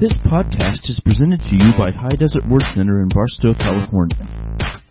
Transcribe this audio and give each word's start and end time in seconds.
This 0.00 0.16
podcast 0.30 0.88
is 0.88 1.02
presented 1.04 1.40
to 1.40 1.56
you 1.56 1.72
by 1.76 1.90
High 1.90 2.14
Desert 2.14 2.48
Word 2.48 2.62
Center 2.72 3.02
in 3.02 3.08
Barstow, 3.08 3.52
California. 3.52 4.14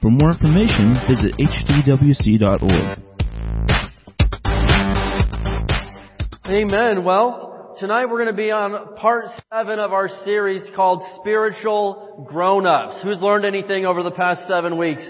For 0.01 0.11
more 0.11 0.31
information, 0.31 0.97
visit 1.07 1.33
hdwc.org. 1.39 2.99
Amen. 6.47 7.05
Well, 7.05 7.77
tonight 7.79 8.07
we're 8.07 8.21
going 8.21 8.35
to 8.35 8.41
be 8.41 8.51
on 8.51 8.97
part 8.97 9.27
seven 9.49 9.79
of 9.79 9.93
our 9.93 10.09
series 10.25 10.63
called 10.75 11.01
Spiritual 11.21 12.25
Grown-Ups. 12.27 13.01
Who's 13.01 13.21
learned 13.21 13.45
anything 13.45 13.85
over 13.85 14.03
the 14.03 14.11
past 14.11 14.45
seven 14.45 14.77
weeks? 14.77 15.09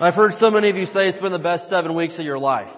I've 0.00 0.14
heard 0.14 0.32
so 0.40 0.50
many 0.50 0.70
of 0.70 0.76
you 0.76 0.86
say 0.86 1.08
it's 1.08 1.20
been 1.20 1.32
the 1.32 1.38
best 1.38 1.68
seven 1.68 1.94
weeks 1.94 2.14
of 2.18 2.24
your 2.24 2.38
life. 2.38 2.74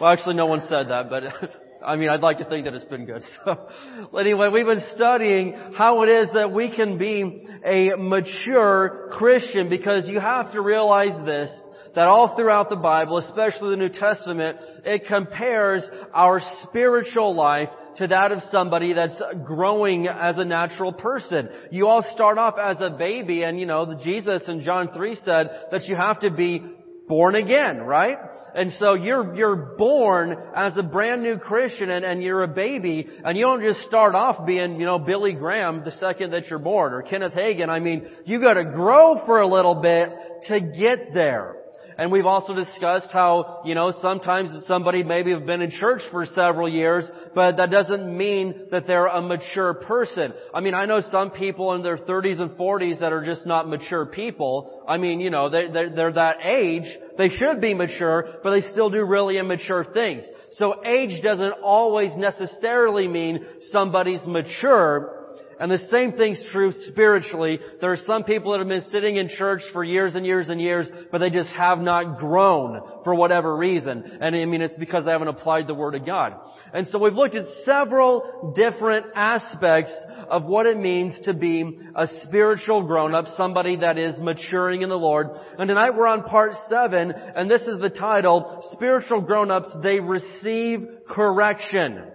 Well, 0.00 0.10
actually 0.10 0.34
no 0.34 0.46
one 0.46 0.62
said 0.68 0.88
that, 0.88 1.08
but 1.08 1.22
I 1.84 1.96
mean, 1.96 2.08
I'd 2.08 2.20
like 2.20 2.38
to 2.38 2.44
think 2.44 2.64
that 2.64 2.74
it's 2.74 2.84
been 2.86 3.06
good. 3.06 3.22
So, 3.44 4.18
anyway, 4.18 4.48
we've 4.48 4.66
been 4.66 4.84
studying 4.94 5.54
how 5.76 6.02
it 6.02 6.08
is 6.08 6.28
that 6.34 6.52
we 6.52 6.74
can 6.74 6.98
be 6.98 7.46
a 7.64 7.96
mature 7.96 9.08
Christian 9.12 9.68
because 9.68 10.06
you 10.06 10.20
have 10.20 10.52
to 10.52 10.60
realize 10.60 11.24
this, 11.24 11.50
that 11.94 12.06
all 12.06 12.36
throughout 12.36 12.70
the 12.70 12.76
Bible, 12.76 13.18
especially 13.18 13.70
the 13.70 13.76
New 13.76 13.88
Testament, 13.88 14.58
it 14.84 15.06
compares 15.06 15.82
our 16.14 16.40
spiritual 16.64 17.34
life 17.34 17.68
to 17.96 18.06
that 18.06 18.32
of 18.32 18.40
somebody 18.50 18.94
that's 18.94 19.20
growing 19.44 20.06
as 20.06 20.38
a 20.38 20.44
natural 20.44 20.92
person. 20.92 21.48
You 21.70 21.88
all 21.88 22.04
start 22.14 22.38
off 22.38 22.54
as 22.58 22.78
a 22.80 22.90
baby 22.90 23.42
and 23.42 23.58
you 23.58 23.66
know, 23.66 23.98
Jesus 24.02 24.42
in 24.48 24.62
John 24.62 24.90
3 24.94 25.16
said 25.24 25.50
that 25.70 25.84
you 25.84 25.96
have 25.96 26.20
to 26.20 26.30
be 26.30 26.62
born 27.08 27.34
again, 27.34 27.78
right? 27.82 28.18
And 28.54 28.72
so 28.78 28.94
you're, 28.94 29.34
you're 29.34 29.56
born 29.76 30.36
as 30.54 30.76
a 30.76 30.82
brand 30.82 31.22
new 31.22 31.38
Christian 31.38 31.90
and, 31.90 32.04
and 32.04 32.22
you're 32.22 32.42
a 32.42 32.48
baby 32.48 33.08
and 33.24 33.36
you 33.36 33.44
don't 33.44 33.62
just 33.62 33.80
start 33.86 34.14
off 34.14 34.46
being, 34.46 34.78
you 34.78 34.86
know, 34.86 34.98
Billy 34.98 35.32
Graham 35.32 35.84
the 35.84 35.92
second 35.92 36.32
that 36.32 36.48
you're 36.48 36.58
born 36.58 36.92
or 36.92 37.02
Kenneth 37.02 37.32
Hagin. 37.32 37.68
I 37.68 37.80
mean, 37.80 38.06
you 38.24 38.40
gotta 38.40 38.64
grow 38.64 39.24
for 39.24 39.40
a 39.40 39.48
little 39.48 39.76
bit 39.76 40.10
to 40.48 40.60
get 40.60 41.14
there. 41.14 41.61
And 42.02 42.10
we've 42.10 42.26
also 42.26 42.52
discussed 42.52 43.12
how, 43.12 43.62
you 43.64 43.76
know, 43.76 43.92
sometimes 44.02 44.66
somebody 44.66 45.04
maybe 45.04 45.30
have 45.30 45.46
been 45.46 45.62
in 45.62 45.70
church 45.70 46.02
for 46.10 46.26
several 46.26 46.68
years, 46.68 47.04
but 47.32 47.58
that 47.58 47.70
doesn't 47.70 48.18
mean 48.18 48.66
that 48.72 48.88
they're 48.88 49.06
a 49.06 49.22
mature 49.22 49.72
person. 49.74 50.32
I 50.52 50.58
mean, 50.58 50.74
I 50.74 50.84
know 50.86 51.00
some 51.12 51.30
people 51.30 51.74
in 51.74 51.84
their 51.84 51.96
30s 51.96 52.40
and 52.40 52.50
40s 52.58 52.98
that 52.98 53.12
are 53.12 53.24
just 53.24 53.46
not 53.46 53.68
mature 53.68 54.04
people. 54.04 54.82
I 54.88 54.98
mean, 54.98 55.20
you 55.20 55.30
know, 55.30 55.48
they, 55.48 55.68
they're, 55.72 55.94
they're 55.94 56.12
that 56.14 56.38
age. 56.44 56.88
They 57.18 57.28
should 57.28 57.60
be 57.60 57.72
mature, 57.72 58.40
but 58.42 58.50
they 58.50 58.68
still 58.72 58.90
do 58.90 59.04
really 59.04 59.38
immature 59.38 59.84
things. 59.94 60.24
So 60.58 60.84
age 60.84 61.22
doesn't 61.22 61.52
always 61.62 62.10
necessarily 62.16 63.06
mean 63.06 63.46
somebody's 63.70 64.26
mature, 64.26 65.21
and 65.62 65.70
the 65.70 65.86
same 65.92 66.14
thing's 66.14 66.40
true 66.50 66.72
spiritually. 66.88 67.60
There 67.80 67.92
are 67.92 67.98
some 68.04 68.24
people 68.24 68.50
that 68.50 68.58
have 68.58 68.66
been 68.66 68.90
sitting 68.90 69.14
in 69.14 69.28
church 69.28 69.62
for 69.72 69.84
years 69.84 70.16
and 70.16 70.26
years 70.26 70.48
and 70.48 70.60
years, 70.60 70.88
but 71.12 71.18
they 71.18 71.30
just 71.30 71.52
have 71.52 71.78
not 71.78 72.18
grown 72.18 72.82
for 73.04 73.14
whatever 73.14 73.56
reason. 73.56 74.18
And 74.20 74.34
I 74.34 74.44
mean, 74.44 74.60
it's 74.60 74.74
because 74.74 75.04
they 75.04 75.12
haven't 75.12 75.28
applied 75.28 75.68
the 75.68 75.74
Word 75.74 75.94
of 75.94 76.04
God. 76.04 76.34
And 76.74 76.88
so 76.88 76.98
we've 76.98 77.14
looked 77.14 77.36
at 77.36 77.46
several 77.64 78.52
different 78.56 79.06
aspects 79.14 79.92
of 80.28 80.42
what 80.46 80.66
it 80.66 80.76
means 80.76 81.14
to 81.26 81.32
be 81.32 81.78
a 81.94 82.08
spiritual 82.22 82.82
grown-up, 82.82 83.26
somebody 83.36 83.76
that 83.76 83.98
is 83.98 84.16
maturing 84.18 84.82
in 84.82 84.88
the 84.88 84.98
Lord. 84.98 85.28
And 85.60 85.68
tonight 85.68 85.94
we're 85.94 86.08
on 86.08 86.24
part 86.24 86.54
seven, 86.68 87.12
and 87.12 87.48
this 87.48 87.62
is 87.62 87.80
the 87.80 87.88
title, 87.88 88.68
Spiritual 88.72 89.20
Grown-Ups, 89.20 89.76
They 89.80 90.00
Receive 90.00 90.80
Correction. 91.08 92.08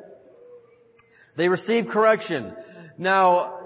They 1.37 1.47
receive 1.47 1.85
correction. 1.87 2.51
Now, 2.97 3.57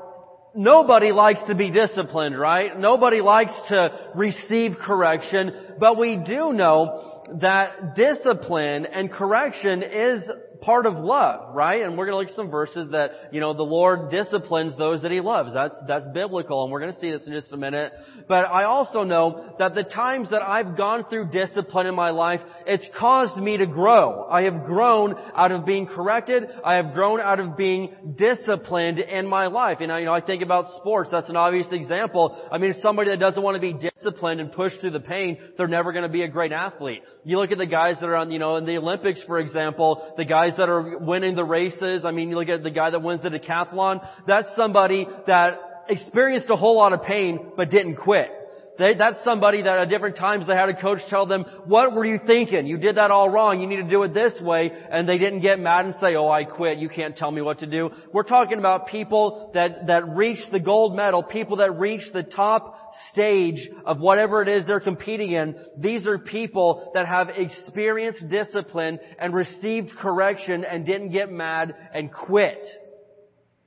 nobody 0.53 1.11
likes 1.11 1.41
to 1.47 1.55
be 1.55 1.71
disciplined, 1.71 2.37
right? 2.37 2.77
Nobody 2.77 3.21
likes 3.21 3.53
to 3.69 4.11
receive 4.15 4.77
correction, 4.77 5.51
but 5.79 5.97
we 5.97 6.17
do 6.17 6.53
know 6.53 7.25
that 7.39 7.95
discipline 7.95 8.85
and 8.85 9.11
correction 9.11 9.83
is 9.83 10.23
part 10.61 10.85
of 10.85 10.95
love, 10.95 11.55
right? 11.55 11.81
And 11.81 11.97
we're 11.97 12.05
going 12.05 12.13
to 12.13 12.19
look 12.19 12.29
at 12.29 12.35
some 12.35 12.51
verses 12.51 12.89
that, 12.91 13.11
you 13.31 13.39
know, 13.39 13.53
the 13.53 13.63
Lord 13.63 14.11
disciplines 14.11 14.77
those 14.77 15.01
that 15.01 15.11
He 15.11 15.19
loves. 15.19 15.53
That's, 15.53 15.75
that's 15.87 16.05
biblical, 16.13 16.63
and 16.63 16.71
we're 16.71 16.79
going 16.79 16.93
to 16.93 16.99
see 16.99 17.11
this 17.11 17.25
in 17.25 17.33
just 17.33 17.51
a 17.51 17.57
minute. 17.57 17.91
But 18.27 18.45
I 18.45 18.65
also 18.65 19.03
know 19.03 19.55
that 19.59 19.73
the 19.73 19.83
times 19.83 20.29
that 20.29 20.41
I've 20.41 20.77
gone 20.77 21.05
through 21.09 21.29
discipline 21.31 21.87
in 21.87 21.95
my 21.95 22.11
life, 22.11 22.41
it's 22.65 22.85
caused 22.97 23.35
me 23.41 23.57
to 23.57 23.65
grow. 23.65 24.27
I 24.29 24.43
have 24.43 24.63
grown 24.63 25.15
out 25.35 25.51
of 25.51 25.65
being 25.65 25.87
corrected. 25.87 26.43
I 26.63 26.75
have 26.75 26.93
grown 26.93 27.19
out 27.19 27.39
of 27.39 27.57
being 27.57 28.15
disciplined 28.17 28.99
in 28.99 29.27
my 29.27 29.47
life. 29.47 29.79
And 29.81 29.91
I, 29.91 29.99
you 29.99 30.05
know, 30.05 30.13
I 30.13 30.21
think 30.21 30.43
about 30.43 30.65
sports. 30.77 31.09
That's 31.11 31.29
an 31.29 31.35
obvious 31.35 31.67
example. 31.71 32.37
I 32.51 32.57
mean, 32.57 32.75
somebody 32.81 33.09
that 33.09 33.19
doesn't 33.19 33.41
want 33.41 33.55
to 33.55 33.61
be 33.61 33.73
disciplined 33.73 34.39
and 34.39 34.51
pushed 34.51 34.79
through 34.79 34.91
the 34.91 34.99
pain, 34.99 35.37
they're 35.57 35.67
never 35.67 35.91
going 35.91 36.03
to 36.03 36.09
be 36.09 36.21
a 36.23 36.27
great 36.27 36.51
athlete. 36.51 37.01
You 37.23 37.37
look 37.37 37.51
at 37.51 37.59
the 37.59 37.67
guys 37.67 37.97
that 37.99 38.09
are 38.09 38.15
on, 38.15 38.31
you 38.31 38.39
know, 38.39 38.55
in 38.57 38.65
the 38.65 38.77
Olympics, 38.77 39.21
for 39.27 39.39
example, 39.39 40.13
the 40.17 40.25
guys 40.25 40.53
that 40.57 40.69
are 40.69 40.97
winning 40.97 41.35
the 41.35 41.43
races. 41.43 42.03
I 42.03 42.11
mean, 42.11 42.29
you 42.29 42.35
look 42.35 42.49
at 42.49 42.63
the 42.63 42.71
guy 42.71 42.89
that 42.89 43.01
wins 43.01 43.21
the 43.21 43.29
decathlon. 43.29 44.07
That's 44.25 44.49
somebody 44.57 45.07
that 45.27 45.59
experienced 45.87 46.49
a 46.49 46.55
whole 46.55 46.77
lot 46.77 46.93
of 46.93 47.03
pain, 47.03 47.51
but 47.55 47.69
didn't 47.69 47.97
quit. 47.97 48.29
They, 48.77 48.93
that's 48.97 49.23
somebody 49.23 49.61
that 49.61 49.79
at 49.79 49.89
different 49.89 50.17
times 50.17 50.47
they 50.47 50.55
had 50.55 50.69
a 50.69 50.79
coach 50.79 51.01
tell 51.09 51.25
them, 51.25 51.45
what 51.65 51.93
were 51.93 52.05
you 52.05 52.19
thinking? 52.25 52.65
You 52.65 52.77
did 52.77 52.97
that 52.97 53.11
all 53.11 53.29
wrong. 53.29 53.59
You 53.59 53.67
need 53.67 53.77
to 53.77 53.89
do 53.89 54.03
it 54.03 54.13
this 54.13 54.33
way. 54.41 54.71
And 54.89 55.07
they 55.07 55.17
didn't 55.17 55.41
get 55.41 55.59
mad 55.59 55.85
and 55.85 55.95
say, 56.01 56.15
oh, 56.15 56.29
I 56.29 56.45
quit. 56.45 56.77
You 56.77 56.89
can't 56.89 57.15
tell 57.15 57.31
me 57.31 57.41
what 57.41 57.59
to 57.59 57.67
do. 57.67 57.91
We're 58.13 58.23
talking 58.23 58.59
about 58.59 58.87
people 58.87 59.51
that, 59.53 59.87
that 59.87 60.07
reach 60.15 60.39
the 60.51 60.59
gold 60.59 60.95
medal, 60.95 61.21
people 61.21 61.57
that 61.57 61.77
reach 61.77 62.01
the 62.13 62.23
top 62.23 62.77
stage 63.11 63.69
of 63.85 63.99
whatever 63.99 64.41
it 64.41 64.47
is 64.47 64.65
they're 64.65 64.79
competing 64.79 65.31
in. 65.31 65.55
These 65.77 66.05
are 66.05 66.17
people 66.17 66.91
that 66.93 67.07
have 67.07 67.29
experienced 67.29 68.27
discipline 68.29 68.99
and 69.19 69.33
received 69.33 69.91
correction 69.97 70.63
and 70.65 70.85
didn't 70.85 71.11
get 71.11 71.31
mad 71.31 71.75
and 71.93 72.11
quit. 72.11 72.65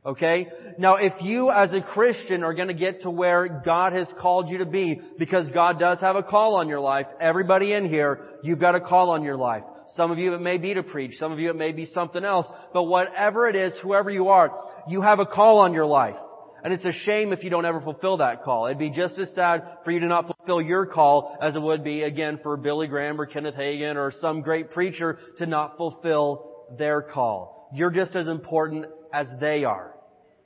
Okay? 0.06 0.48
Now 0.78 0.97
if 0.97 1.15
you 1.22 1.50
as 1.50 1.72
a 1.72 1.81
Christian 1.81 2.42
are 2.42 2.54
gonna 2.54 2.75
get 2.75 3.03
to 3.03 3.10
where 3.10 3.62
God 3.65 3.92
has 3.92 4.09
called 4.19 4.48
you 4.50 4.59
to 4.59 4.66
be, 4.66 5.00
because 5.19 5.47
God 5.53 5.78
does 5.78 6.00
have 6.00 6.16
a 6.16 6.22
call 6.22 6.56
on 6.56 6.69
your 6.69 6.81
life, 6.81 7.06
everybody 7.20 7.72
in 7.72 7.88
here, 7.88 8.20
you've 8.42 8.60
got 8.60 8.75
a 8.75 8.81
call 8.81 9.10
on 9.10 9.22
your 9.22 9.37
life. 9.37 9.62
Some 9.97 10.10
of 10.10 10.19
you 10.19 10.34
it 10.34 10.41
may 10.41 10.59
be 10.59 10.75
to 10.75 10.82
preach, 10.82 11.19
some 11.19 11.32
of 11.32 11.38
you 11.38 11.50
it 11.50 11.56
may 11.56 11.72
be 11.72 11.87
something 11.87 12.25
else, 12.25 12.47
but 12.72 12.84
whatever 12.84 13.48
it 13.48 13.56
is, 13.56 13.72
whoever 13.82 14.10
you 14.10 14.28
are, 14.28 14.50
you 14.88 15.00
have 15.03 15.20
a 15.20 15.26
call 15.26 15.59
on 15.59 15.72
your 15.72 15.87
life. 15.87 16.16
And 16.65 16.72
it's 16.72 16.86
a 16.86 16.92
shame 16.92 17.34
if 17.34 17.44
you 17.44 17.50
don't 17.50 17.66
ever 17.66 17.82
fulfill 17.82 18.16
that 18.19 18.42
call. 18.42 18.66
It'd 18.66 18.78
be 18.78 18.88
just 18.88 19.19
as 19.19 19.28
sad 19.34 19.65
for 19.84 19.91
you 19.91 20.00
to 20.00 20.06
not 20.06 20.26
fulfill 20.26 20.62
your 20.62 20.86
call 20.86 21.36
as 21.42 21.54
it 21.54 21.60
would 21.60 21.84
be, 21.84 22.03
again, 22.03 22.41
for 22.42 22.56
Billy 22.56 22.86
Graham 22.86 23.21
or 23.21 23.26
Kenneth 23.26 23.54
Hagin 23.54 23.97
or 23.97 24.12
some 24.19 24.41
great 24.41 24.71
preacher 24.71 25.19
to 25.36 25.44
not 25.44 25.76
fulfill 25.76 26.66
their 26.78 27.03
call. 27.03 27.69
You're 27.75 27.91
just 27.91 28.16
as 28.16 28.28
important 28.28 28.86
as 29.12 29.26
they 29.41 29.65
are. 29.65 29.94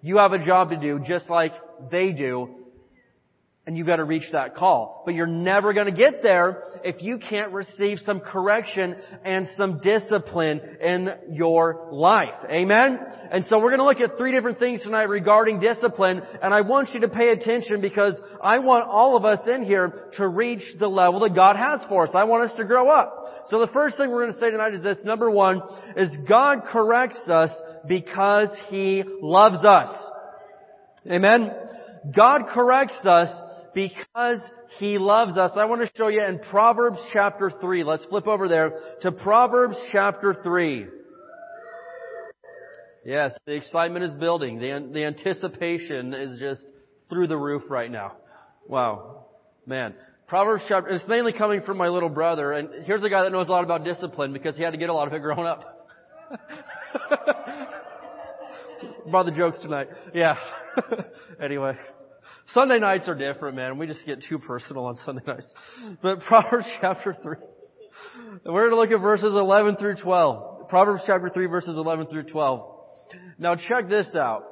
You 0.00 0.18
have 0.18 0.32
a 0.32 0.44
job 0.44 0.70
to 0.70 0.76
do 0.76 1.00
just 1.00 1.28
like 1.28 1.52
they 1.90 2.12
do, 2.12 2.54
and 3.66 3.76
you've 3.76 3.86
got 3.86 3.96
to 3.96 4.04
reach 4.04 4.30
that 4.32 4.54
call. 4.54 5.02
But 5.04 5.14
you're 5.14 5.26
never 5.26 5.74
going 5.74 5.86
to 5.86 5.92
get 5.92 6.22
there 6.22 6.62
if 6.84 7.02
you 7.02 7.18
can't 7.18 7.52
receive 7.52 7.98
some 8.06 8.20
correction 8.20 8.96
and 9.24 9.46
some 9.58 9.80
discipline 9.80 10.60
in 10.80 11.10
your 11.32 11.88
life. 11.90 12.34
Amen? 12.48 12.98
And 13.30 13.44
so 13.44 13.58
we're 13.58 13.76
going 13.76 13.80
to 13.80 13.84
look 13.84 14.00
at 14.00 14.16
three 14.16 14.32
different 14.32 14.58
things 14.58 14.82
tonight 14.82 15.10
regarding 15.10 15.60
discipline, 15.60 16.22
and 16.40 16.54
I 16.54 16.62
want 16.62 16.94
you 16.94 17.00
to 17.00 17.08
pay 17.08 17.30
attention 17.30 17.82
because 17.82 18.14
I 18.42 18.60
want 18.60 18.88
all 18.88 19.18
of 19.18 19.26
us 19.26 19.40
in 19.46 19.64
here 19.64 20.08
to 20.16 20.26
reach 20.26 20.62
the 20.78 20.88
level 20.88 21.20
that 21.20 21.34
God 21.34 21.56
has 21.56 21.80
for 21.88 22.06
us. 22.06 22.14
I 22.14 22.24
want 22.24 22.50
us 22.50 22.56
to 22.56 22.64
grow 22.64 22.88
up. 22.88 23.46
So 23.48 23.58
the 23.60 23.72
first 23.72 23.98
thing 23.98 24.10
we're 24.10 24.22
going 24.22 24.34
to 24.34 24.40
say 24.40 24.50
tonight 24.50 24.74
is 24.74 24.82
this. 24.82 24.98
Number 25.04 25.30
one 25.30 25.60
is 25.94 26.08
God 26.26 26.60
corrects 26.70 27.28
us 27.28 27.50
because 27.86 28.48
He 28.68 29.04
loves 29.20 29.64
us. 29.64 29.94
Amen? 31.10 31.50
God 32.14 32.42
corrects 32.52 33.04
us 33.04 33.28
because 33.74 34.40
He 34.78 34.98
loves 34.98 35.36
us. 35.36 35.52
I 35.56 35.66
want 35.66 35.82
to 35.82 35.90
show 35.96 36.08
you 36.08 36.24
in 36.24 36.38
Proverbs 36.50 36.98
chapter 37.12 37.50
3. 37.50 37.84
Let's 37.84 38.04
flip 38.06 38.26
over 38.26 38.48
there 38.48 38.72
to 39.02 39.12
Proverbs 39.12 39.76
chapter 39.92 40.34
3. 40.42 40.86
Yes, 43.04 43.32
the 43.46 43.54
excitement 43.54 44.04
is 44.04 44.14
building. 44.14 44.58
The, 44.58 44.90
the 44.92 45.04
anticipation 45.04 46.12
is 46.12 46.38
just 46.38 46.60
through 47.08 47.28
the 47.28 47.36
roof 47.36 47.62
right 47.70 47.90
now. 47.90 48.16
Wow. 48.66 49.26
Man. 49.66 49.94
Proverbs 50.26 50.64
chapter, 50.68 50.90
it's 50.90 51.08
mainly 51.08 51.32
coming 51.32 51.62
from 51.62 51.78
my 51.78 51.88
little 51.88 52.10
brother, 52.10 52.52
and 52.52 52.84
here's 52.84 53.02
a 53.02 53.08
guy 53.08 53.22
that 53.22 53.32
knows 53.32 53.48
a 53.48 53.50
lot 53.50 53.64
about 53.64 53.82
discipline 53.82 54.34
because 54.34 54.56
he 54.56 54.62
had 54.62 54.72
to 54.72 54.76
get 54.76 54.90
a 54.90 54.92
lot 54.92 55.08
of 55.08 55.14
it 55.14 55.20
growing 55.20 55.46
up. 55.46 55.77
Brought 59.10 59.26
the 59.26 59.32
jokes 59.32 59.58
tonight. 59.60 59.88
Yeah. 60.14 60.36
anyway. 61.42 61.76
Sunday 62.54 62.78
nights 62.78 63.08
are 63.08 63.14
different, 63.14 63.56
man. 63.56 63.78
We 63.78 63.86
just 63.86 64.04
get 64.06 64.24
too 64.28 64.38
personal 64.38 64.86
on 64.86 64.98
Sunday 65.04 65.22
nights. 65.26 65.46
But 66.02 66.20
Proverbs 66.20 66.66
chapter 66.80 67.16
3. 67.22 67.36
We're 68.46 68.70
going 68.70 68.70
to 68.70 68.76
look 68.76 68.90
at 68.90 69.02
verses 69.02 69.34
11 69.34 69.76
through 69.76 69.96
12. 69.96 70.68
Proverbs 70.68 71.02
chapter 71.06 71.28
3 71.28 71.46
verses 71.46 71.76
11 71.76 72.06
through 72.06 72.24
12. 72.24 72.74
Now 73.38 73.56
check 73.56 73.88
this 73.88 74.06
out. 74.14 74.44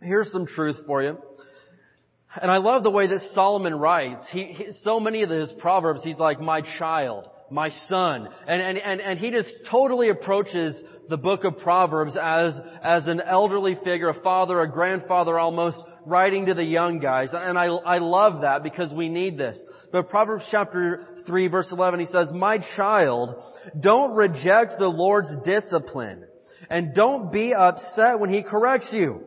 Here's 0.00 0.30
some 0.32 0.46
truth 0.46 0.76
for 0.86 1.02
you. 1.02 1.18
And 2.40 2.50
I 2.50 2.58
love 2.58 2.82
the 2.82 2.90
way 2.90 3.06
that 3.06 3.20
Solomon 3.32 3.74
writes. 3.74 4.24
He, 4.32 4.46
he, 4.46 4.66
so 4.82 4.98
many 4.98 5.22
of 5.22 5.30
his 5.30 5.52
proverbs, 5.58 6.02
he's 6.02 6.18
like, 6.18 6.40
my 6.40 6.62
child, 6.78 7.28
my 7.50 7.70
son. 7.88 8.28
And, 8.46 8.62
and, 8.62 8.78
and, 8.78 9.00
and 9.00 9.18
he 9.18 9.30
just 9.30 9.50
totally 9.70 10.08
approaches 10.08 10.74
the 11.08 11.16
book 11.16 11.44
of 11.44 11.58
Proverbs 11.58 12.16
as, 12.20 12.54
as 12.82 13.06
an 13.06 13.20
elderly 13.20 13.76
figure, 13.84 14.08
a 14.08 14.20
father, 14.22 14.60
a 14.60 14.70
grandfather 14.70 15.38
almost, 15.38 15.78
writing 16.06 16.46
to 16.46 16.54
the 16.54 16.64
young 16.64 16.98
guys. 16.98 17.28
And 17.32 17.58
I, 17.58 17.66
I 17.66 17.98
love 17.98 18.42
that 18.42 18.62
because 18.62 18.92
we 18.92 19.08
need 19.08 19.38
this. 19.38 19.58
But 19.92 20.08
Proverbs 20.08 20.44
chapter 20.50 21.06
3 21.26 21.48
verse 21.48 21.68
11, 21.70 22.00
he 22.00 22.06
says, 22.06 22.28
My 22.32 22.58
child, 22.76 23.42
don't 23.78 24.14
reject 24.14 24.78
the 24.78 24.88
Lord's 24.88 25.34
discipline 25.44 26.24
and 26.70 26.94
don't 26.94 27.32
be 27.32 27.54
upset 27.54 28.18
when 28.18 28.32
he 28.32 28.42
corrects 28.42 28.88
you. 28.92 29.20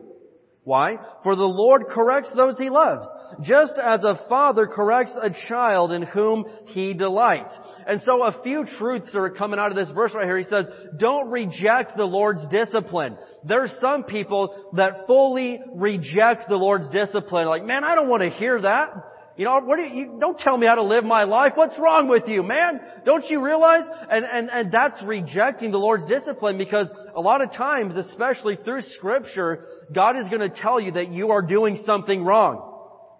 Why? 0.68 0.98
For 1.22 1.34
the 1.34 1.44
Lord 1.44 1.86
corrects 1.88 2.30
those 2.36 2.58
he 2.58 2.68
loves, 2.68 3.08
just 3.40 3.72
as 3.82 4.04
a 4.04 4.20
father 4.28 4.66
corrects 4.66 5.14
a 5.18 5.30
child 5.48 5.92
in 5.92 6.02
whom 6.02 6.44
he 6.66 6.92
delights. 6.92 7.54
And 7.86 8.02
so 8.04 8.22
a 8.22 8.42
few 8.42 8.66
truths 8.76 9.14
are 9.14 9.30
coming 9.30 9.58
out 9.58 9.70
of 9.70 9.76
this 9.78 9.90
verse 9.94 10.12
right 10.14 10.26
here. 10.26 10.36
He 10.36 10.44
says, 10.44 10.66
don't 10.98 11.30
reject 11.30 11.96
the 11.96 12.04
Lord's 12.04 12.46
discipline. 12.50 13.16
There's 13.44 13.72
some 13.80 14.04
people 14.04 14.72
that 14.74 15.06
fully 15.06 15.58
reject 15.74 16.50
the 16.50 16.56
Lord's 16.56 16.90
discipline. 16.90 17.48
Like, 17.48 17.64
man, 17.64 17.82
I 17.82 17.94
don't 17.94 18.10
want 18.10 18.24
to 18.24 18.28
hear 18.28 18.60
that. 18.60 18.90
You 19.38 19.44
know, 19.44 19.60
what 19.60 19.76
do 19.76 19.84
you, 19.84 19.94
you, 19.94 20.16
don't 20.18 20.36
tell 20.36 20.58
me 20.58 20.66
how 20.66 20.74
to 20.74 20.82
live 20.82 21.04
my 21.04 21.22
life. 21.22 21.52
What's 21.54 21.78
wrong 21.78 22.08
with 22.08 22.24
you, 22.26 22.42
man? 22.42 22.80
Don't 23.04 23.24
you 23.30 23.40
realize? 23.40 23.84
And, 24.10 24.24
and, 24.24 24.50
and 24.50 24.72
that's 24.72 25.00
rejecting 25.00 25.70
the 25.70 25.78
Lord's 25.78 26.08
discipline 26.08 26.58
because 26.58 26.88
a 27.14 27.20
lot 27.20 27.40
of 27.40 27.52
times, 27.52 27.94
especially 27.94 28.58
through 28.64 28.82
scripture, 28.96 29.64
God 29.94 30.16
is 30.18 30.28
going 30.28 30.40
to 30.40 30.48
tell 30.48 30.80
you 30.80 30.90
that 30.92 31.12
you 31.12 31.30
are 31.30 31.40
doing 31.40 31.84
something 31.86 32.24
wrong. 32.24 32.64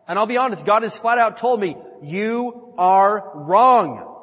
And 0.08 0.18
I'll 0.18 0.26
be 0.26 0.36
honest, 0.36 0.66
God 0.66 0.82
has 0.82 0.92
flat 1.00 1.18
out 1.18 1.38
told 1.38 1.60
me, 1.60 1.76
you 2.02 2.74
are 2.76 3.30
wrong. 3.36 4.16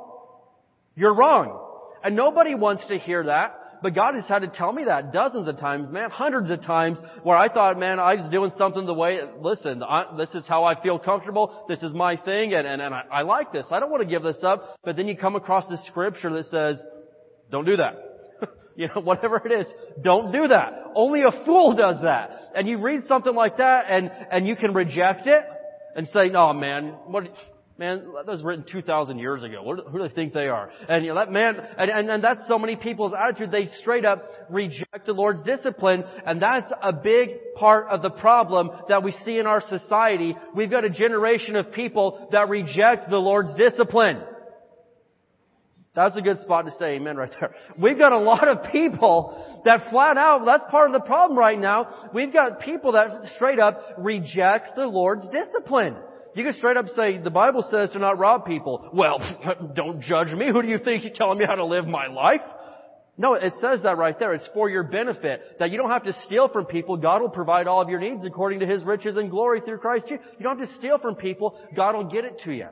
You're 0.98 1.16
wrong. 1.16 1.62
And 2.04 2.18
nobody 2.18 2.56
wants 2.56 2.86
to 2.90 2.98
hear 2.98 3.24
that. 3.28 3.58
But 3.82 3.96
God 3.96 4.16
has 4.16 4.26
had 4.26 4.40
to 4.40 4.48
tell 4.48 4.72
me 4.72 4.86
that 4.86 5.12
dozens 5.14 5.48
of 5.48 5.58
times, 5.58 5.92
man, 5.92 6.10
hundreds 6.10 6.50
of 6.52 6.62
times, 6.62 6.98
where 7.24 7.38
I 7.38 7.52
thought, 7.52 7.78
man, 7.78 8.00
I 8.00 8.16
was 8.16 8.30
doing 8.32 8.52
something 8.58 8.86
the 8.86 8.94
way, 8.94 9.20
listen, 9.40 9.84
I, 9.84 10.16
this 10.18 10.30
is 10.34 10.44
how 10.48 10.64
I 10.64 10.82
feel 10.82 11.00
comfortable, 11.00 11.66
this 11.68 11.82
is 11.82 11.94
my 11.94 12.16
thing, 12.18 12.54
and, 12.54 12.68
and, 12.68 12.82
and 12.82 12.94
I, 12.94 13.04
I 13.12 13.22
like 13.24 13.52
this. 13.52 13.66
I 13.72 13.80
don't 13.80 13.92
want 13.92 14.04
to 14.04 14.10
give 14.10 14.24
this 14.24 14.44
up. 14.44 14.78
But 14.84 14.96
then 14.96 15.08
you 15.08 15.16
come 15.16 15.36
across 15.36 15.68
the 15.68 15.78
scripture 15.88 16.32
that 16.34 16.46
says, 16.46 16.84
don't 17.52 17.66
do 17.66 17.78
that. 17.78 18.50
you 18.76 18.88
know, 18.94 19.02
whatever 19.02 19.42
it 19.46 19.52
is, 19.52 19.68
don't 20.04 20.32
do 20.32 20.48
that. 20.48 20.74
Only 20.96 21.22
a 21.22 21.46
fool 21.46 21.76
does 21.76 22.02
that. 22.02 22.32
And 22.56 22.68
you 22.68 22.80
read 22.80 23.02
something 23.08 23.36
like 23.36 23.58
that, 23.58 23.86
and, 23.90 24.12
and 24.32 24.48
you 24.48 24.56
can 24.56 24.74
reject 24.74 25.28
it, 25.28 25.44
and 25.96 26.08
say, 26.10 26.28
no 26.28 26.54
man, 26.54 26.96
what, 27.08 27.24
Man, 27.78 28.06
that 28.16 28.26
was 28.26 28.42
written 28.42 28.64
2,000 28.72 29.20
years 29.20 29.44
ago. 29.44 29.62
Who 29.62 29.98
do 29.98 30.08
they 30.08 30.14
think 30.14 30.34
they 30.34 30.48
are? 30.48 30.72
And 30.88 31.04
you 31.04 31.14
know, 31.14 31.20
that 31.20 31.30
man, 31.30 31.58
and, 31.78 31.92
and, 31.92 32.10
and 32.10 32.24
that's 32.24 32.40
so 32.48 32.58
many 32.58 32.78
people's 32.78 33.12
attitude. 33.14 33.52
They 33.52 33.66
straight 33.82 34.06
up 34.06 34.24
reject 34.50 35.06
the 35.06 35.12
Lord's 35.12 35.44
discipline. 35.44 36.06
And 36.26 36.42
that's 36.42 36.72
a 36.82 36.94
big 36.94 37.54
part 37.56 37.88
of 37.90 38.02
the 38.02 38.12
problem 38.12 38.72
that 38.88 39.04
we 39.04 39.12
see 39.26 39.40
in 39.40 39.46
our 39.46 39.62
society. 39.68 40.38
We've 40.56 40.72
got 40.72 40.86
a 40.86 40.90
generation 40.90 41.58
of 41.58 41.74
people 41.74 42.30
that 42.32 42.48
reject 42.48 43.10
the 43.10 43.18
Lord's 43.18 43.54
discipline. 43.56 44.22
That's 45.94 46.16
a 46.16 46.22
good 46.22 46.40
spot 46.40 46.66
to 46.66 46.72
say 46.78 46.96
amen 46.96 47.18
right 47.18 47.32
there. 47.40 47.56
We've 47.78 47.98
got 47.98 48.14
a 48.14 48.20
lot 48.20 48.48
of 48.48 48.72
people 48.72 49.62
that 49.66 49.90
flat 49.90 50.18
out, 50.18 50.46
that's 50.46 50.66
part 50.72 50.88
of 50.88 50.94
the 50.94 51.06
problem 51.06 51.38
right 51.38 51.60
now. 51.60 52.10
We've 52.14 52.32
got 52.32 52.62
people 52.62 52.94
that 52.94 53.32
straight 53.36 53.60
up 53.60 53.96
reject 53.98 54.78
the 54.78 54.88
Lord's 54.88 55.28
discipline. 55.30 55.96
You 56.36 56.44
can 56.44 56.54
straight 56.54 56.76
up 56.76 56.88
say, 56.96 57.18
the 57.18 57.32
Bible 57.32 57.66
says 57.70 57.92
to 57.92 58.00
not 58.00 58.20
rob 58.20 58.46
people. 58.46 58.90
Well, 58.94 59.20
don't 59.76 60.02
judge 60.02 60.32
me. 60.34 60.52
Who 60.52 60.62
do 60.62 60.68
you 60.68 60.78
think 60.78 61.04
you're 61.04 61.14
telling 61.14 61.40
me 61.40 61.46
how 61.46 61.56
to 61.56 61.66
live 61.66 61.88
my 61.88 62.08
life? 62.08 62.42
No, 63.18 63.36
it 63.36 63.54
says 63.62 63.82
that 63.84 63.98
right 63.98 64.20
there. 64.20 64.34
It's 64.34 64.44
for 64.54 64.70
your 64.70 64.84
benefit. 64.84 65.58
That 65.60 65.72
you 65.72 65.78
don't 65.78 65.90
have 65.90 66.04
to 66.04 66.14
steal 66.26 66.50
from 66.50 66.66
people. 66.66 66.98
God 66.98 67.22
will 67.22 67.30
provide 67.30 67.68
all 67.68 67.82
of 67.82 67.88
your 67.88 68.00
needs 68.00 68.26
according 68.26 68.60
to 68.60 68.66
His 68.66 68.84
riches 68.84 69.16
and 69.16 69.32
glory 69.32 69.62
through 69.62 69.78
Christ 69.78 70.08
Jesus. 70.10 70.26
You 70.38 70.44
don't 70.44 70.60
have 70.60 70.68
to 70.68 70.76
steal 70.76 71.00
from 71.00 71.16
people. 71.16 71.58
God 71.74 71.96
will 71.96 72.10
get 72.10 72.26
it 72.26 72.42
to 72.44 72.52
you. 72.52 72.68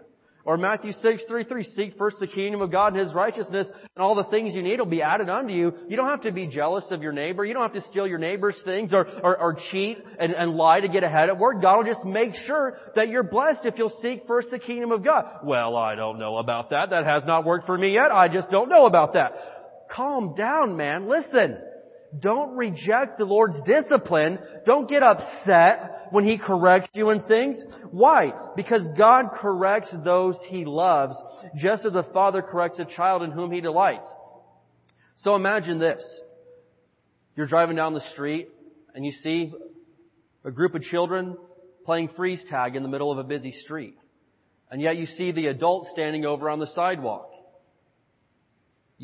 Or 0.45 0.57
Matthew 0.57 0.91
6, 1.01 1.23
3, 1.25 1.43
3, 1.45 1.63
seek 1.75 1.97
first 1.97 2.17
the 2.19 2.27
kingdom 2.27 2.61
of 2.61 2.69
God 2.69 2.93
and 2.93 3.05
His 3.05 3.15
righteousness, 3.15 3.65
and 3.95 4.03
all 4.03 4.13
the 4.13 4.25
things 4.25 4.53
you 4.53 4.61
need 4.61 4.77
will 4.77 4.85
be 4.85 5.01
added 5.01 5.29
unto 5.29 5.53
you. 5.53 5.71
You 5.87 5.95
don't 5.95 6.09
have 6.09 6.23
to 6.23 6.33
be 6.33 6.47
jealous 6.47 6.83
of 6.91 7.01
your 7.01 7.13
neighbor. 7.13 7.45
You 7.45 7.53
don't 7.53 7.63
have 7.63 7.81
to 7.81 7.89
steal 7.89 8.05
your 8.05 8.17
neighbor's 8.17 8.57
things 8.65 8.91
or, 8.91 9.07
or, 9.23 9.37
or 9.37 9.57
cheat 9.71 9.99
and, 10.19 10.33
and 10.33 10.55
lie 10.55 10.81
to 10.81 10.89
get 10.89 11.03
ahead 11.03 11.29
at 11.29 11.39
work. 11.39 11.61
God 11.61 11.77
will 11.77 11.93
just 11.93 12.03
make 12.05 12.33
sure 12.45 12.75
that 12.95 13.07
you're 13.07 13.23
blessed 13.23 13.65
if 13.65 13.77
you'll 13.77 13.97
seek 14.01 14.27
first 14.27 14.51
the 14.51 14.59
kingdom 14.59 14.91
of 14.91 15.01
God. 15.01 15.23
Well, 15.45 15.77
I 15.77 15.95
don't 15.95 16.19
know 16.19 16.37
about 16.37 16.71
that. 16.71 16.89
That 16.89 17.05
has 17.05 17.23
not 17.25 17.45
worked 17.45 17.65
for 17.65 17.77
me 17.77 17.93
yet. 17.93 18.11
I 18.11 18.27
just 18.27 18.51
don't 18.51 18.67
know 18.67 18.85
about 18.85 19.13
that. 19.13 19.87
Calm 19.89 20.35
down, 20.35 20.75
man. 20.75 21.07
Listen. 21.07 21.57
Don't 22.19 22.55
reject 22.55 23.17
the 23.17 23.25
Lord's 23.25 23.61
discipline. 23.65 24.39
Don't 24.65 24.87
get 24.87 25.01
upset 25.01 26.07
when 26.11 26.25
He 26.25 26.37
corrects 26.37 26.89
you 26.93 27.09
in 27.09 27.23
things. 27.23 27.59
Why? 27.91 28.31
Because 28.55 28.81
God 28.97 29.25
corrects 29.35 29.89
those 30.03 30.37
He 30.47 30.65
loves, 30.65 31.15
just 31.55 31.85
as 31.85 31.95
a 31.95 32.03
father 32.13 32.41
corrects 32.41 32.79
a 32.79 32.85
child 32.85 33.23
in 33.23 33.31
whom 33.31 33.51
He 33.51 33.61
delights. 33.61 34.07
So 35.15 35.35
imagine 35.35 35.79
this. 35.79 36.03
You're 37.35 37.47
driving 37.47 37.75
down 37.75 37.93
the 37.93 38.11
street 38.11 38.49
and 38.93 39.03
you 39.05 39.11
see 39.23 39.51
a 40.45 40.51
group 40.51 40.75
of 40.75 40.83
children 40.83 41.35
playing 41.85 42.09
freeze 42.15 42.43
tag 42.49 42.75
in 42.75 42.83
the 42.83 42.89
middle 42.89 43.11
of 43.11 43.17
a 43.17 43.23
busy 43.23 43.53
street. 43.63 43.97
And 44.69 44.81
yet 44.81 44.97
you 44.97 45.05
see 45.05 45.31
the 45.31 45.47
adult 45.47 45.87
standing 45.91 46.25
over 46.25 46.49
on 46.49 46.59
the 46.59 46.67
sidewalk. 46.73 47.29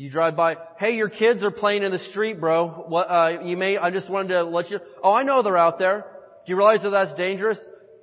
You 0.00 0.08
drive 0.08 0.34
by, 0.34 0.56
hey, 0.78 0.94
your 0.94 1.10
kids 1.10 1.44
are 1.44 1.50
playing 1.50 1.82
in 1.82 1.92
the 1.92 1.98
street, 2.10 2.40
bro. 2.40 2.86
What, 2.88 3.02
uh, 3.02 3.42
you 3.44 3.54
may, 3.54 3.76
I 3.76 3.90
just 3.90 4.08
wanted 4.08 4.28
to 4.28 4.44
let 4.44 4.70
you, 4.70 4.78
oh, 5.04 5.12
I 5.12 5.24
know 5.24 5.42
they're 5.42 5.58
out 5.58 5.78
there. 5.78 6.06
Do 6.46 6.50
you 6.50 6.56
realize 6.56 6.80
that 6.84 6.88
that's 6.88 7.12
dangerous? 7.18 7.58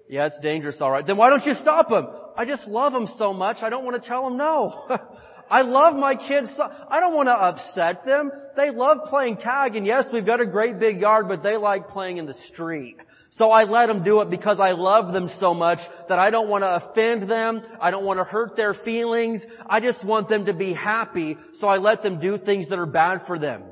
Yeah, 0.08 0.28
it's 0.28 0.40
dangerous, 0.40 0.80
alright. 0.80 1.08
Then 1.08 1.18
why 1.18 1.32
don't 1.32 1.44
you 1.44 1.56
stop 1.56 1.90
them? 1.90 2.08
I 2.38 2.46
just 2.46 2.68
love 2.68 2.94
them 2.94 3.08
so 3.18 3.34
much, 3.34 3.64
I 3.64 3.72
don't 3.72 3.84
want 3.84 4.00
to 4.00 4.08
tell 4.08 4.26
them 4.26 4.38
no. 4.38 4.86
I 5.50 5.64
love 5.64 5.96
my 5.96 6.14
kids. 6.14 6.50
So, 6.56 6.70
I 6.88 7.00
don't 7.00 7.16
want 7.16 7.30
to 7.30 7.34
upset 7.34 8.06
them. 8.06 8.32
They 8.56 8.70
love 8.70 8.98
playing 9.10 9.38
tag, 9.38 9.76
and 9.76 9.84
yes, 9.84 10.06
we've 10.14 10.24
got 10.24 10.40
a 10.40 10.46
great 10.46 10.78
big 10.78 11.02
yard, 11.02 11.28
but 11.28 11.42
they 11.42 11.58
like 11.58 11.90
playing 11.90 12.18
in 12.18 12.28
the 12.28 12.36
street. 12.54 12.98
So 13.38 13.52
I 13.52 13.66
let 13.66 13.86
them 13.86 14.04
do 14.04 14.22
it 14.22 14.32
because 14.32 14.60
I 14.60 14.72
love 14.72 15.14
them 15.14 15.30
so 15.40 15.54
much 15.54 15.78
that 16.10 16.18
I 16.18 16.32
don't 16.32 16.50
want 16.50 16.64
to 16.64 16.90
offend 16.90 17.30
them. 17.30 17.62
I 17.80 17.92
don't 17.92 18.04
want 18.04 18.20
to 18.20 18.24
hurt 18.24 18.56
their 18.56 18.74
feelings. 18.74 19.42
I 19.70 19.80
just 19.80 20.04
want 20.04 20.28
them 20.28 20.46
to 20.46 20.54
be 20.54 20.74
happy. 20.74 21.38
So 21.60 21.68
I 21.68 21.78
let 21.78 22.02
them 22.02 22.20
do 22.20 22.40
things 22.40 22.68
that 22.70 22.80
are 22.80 22.88
bad 22.88 23.28
for 23.28 23.38
them. 23.38 23.64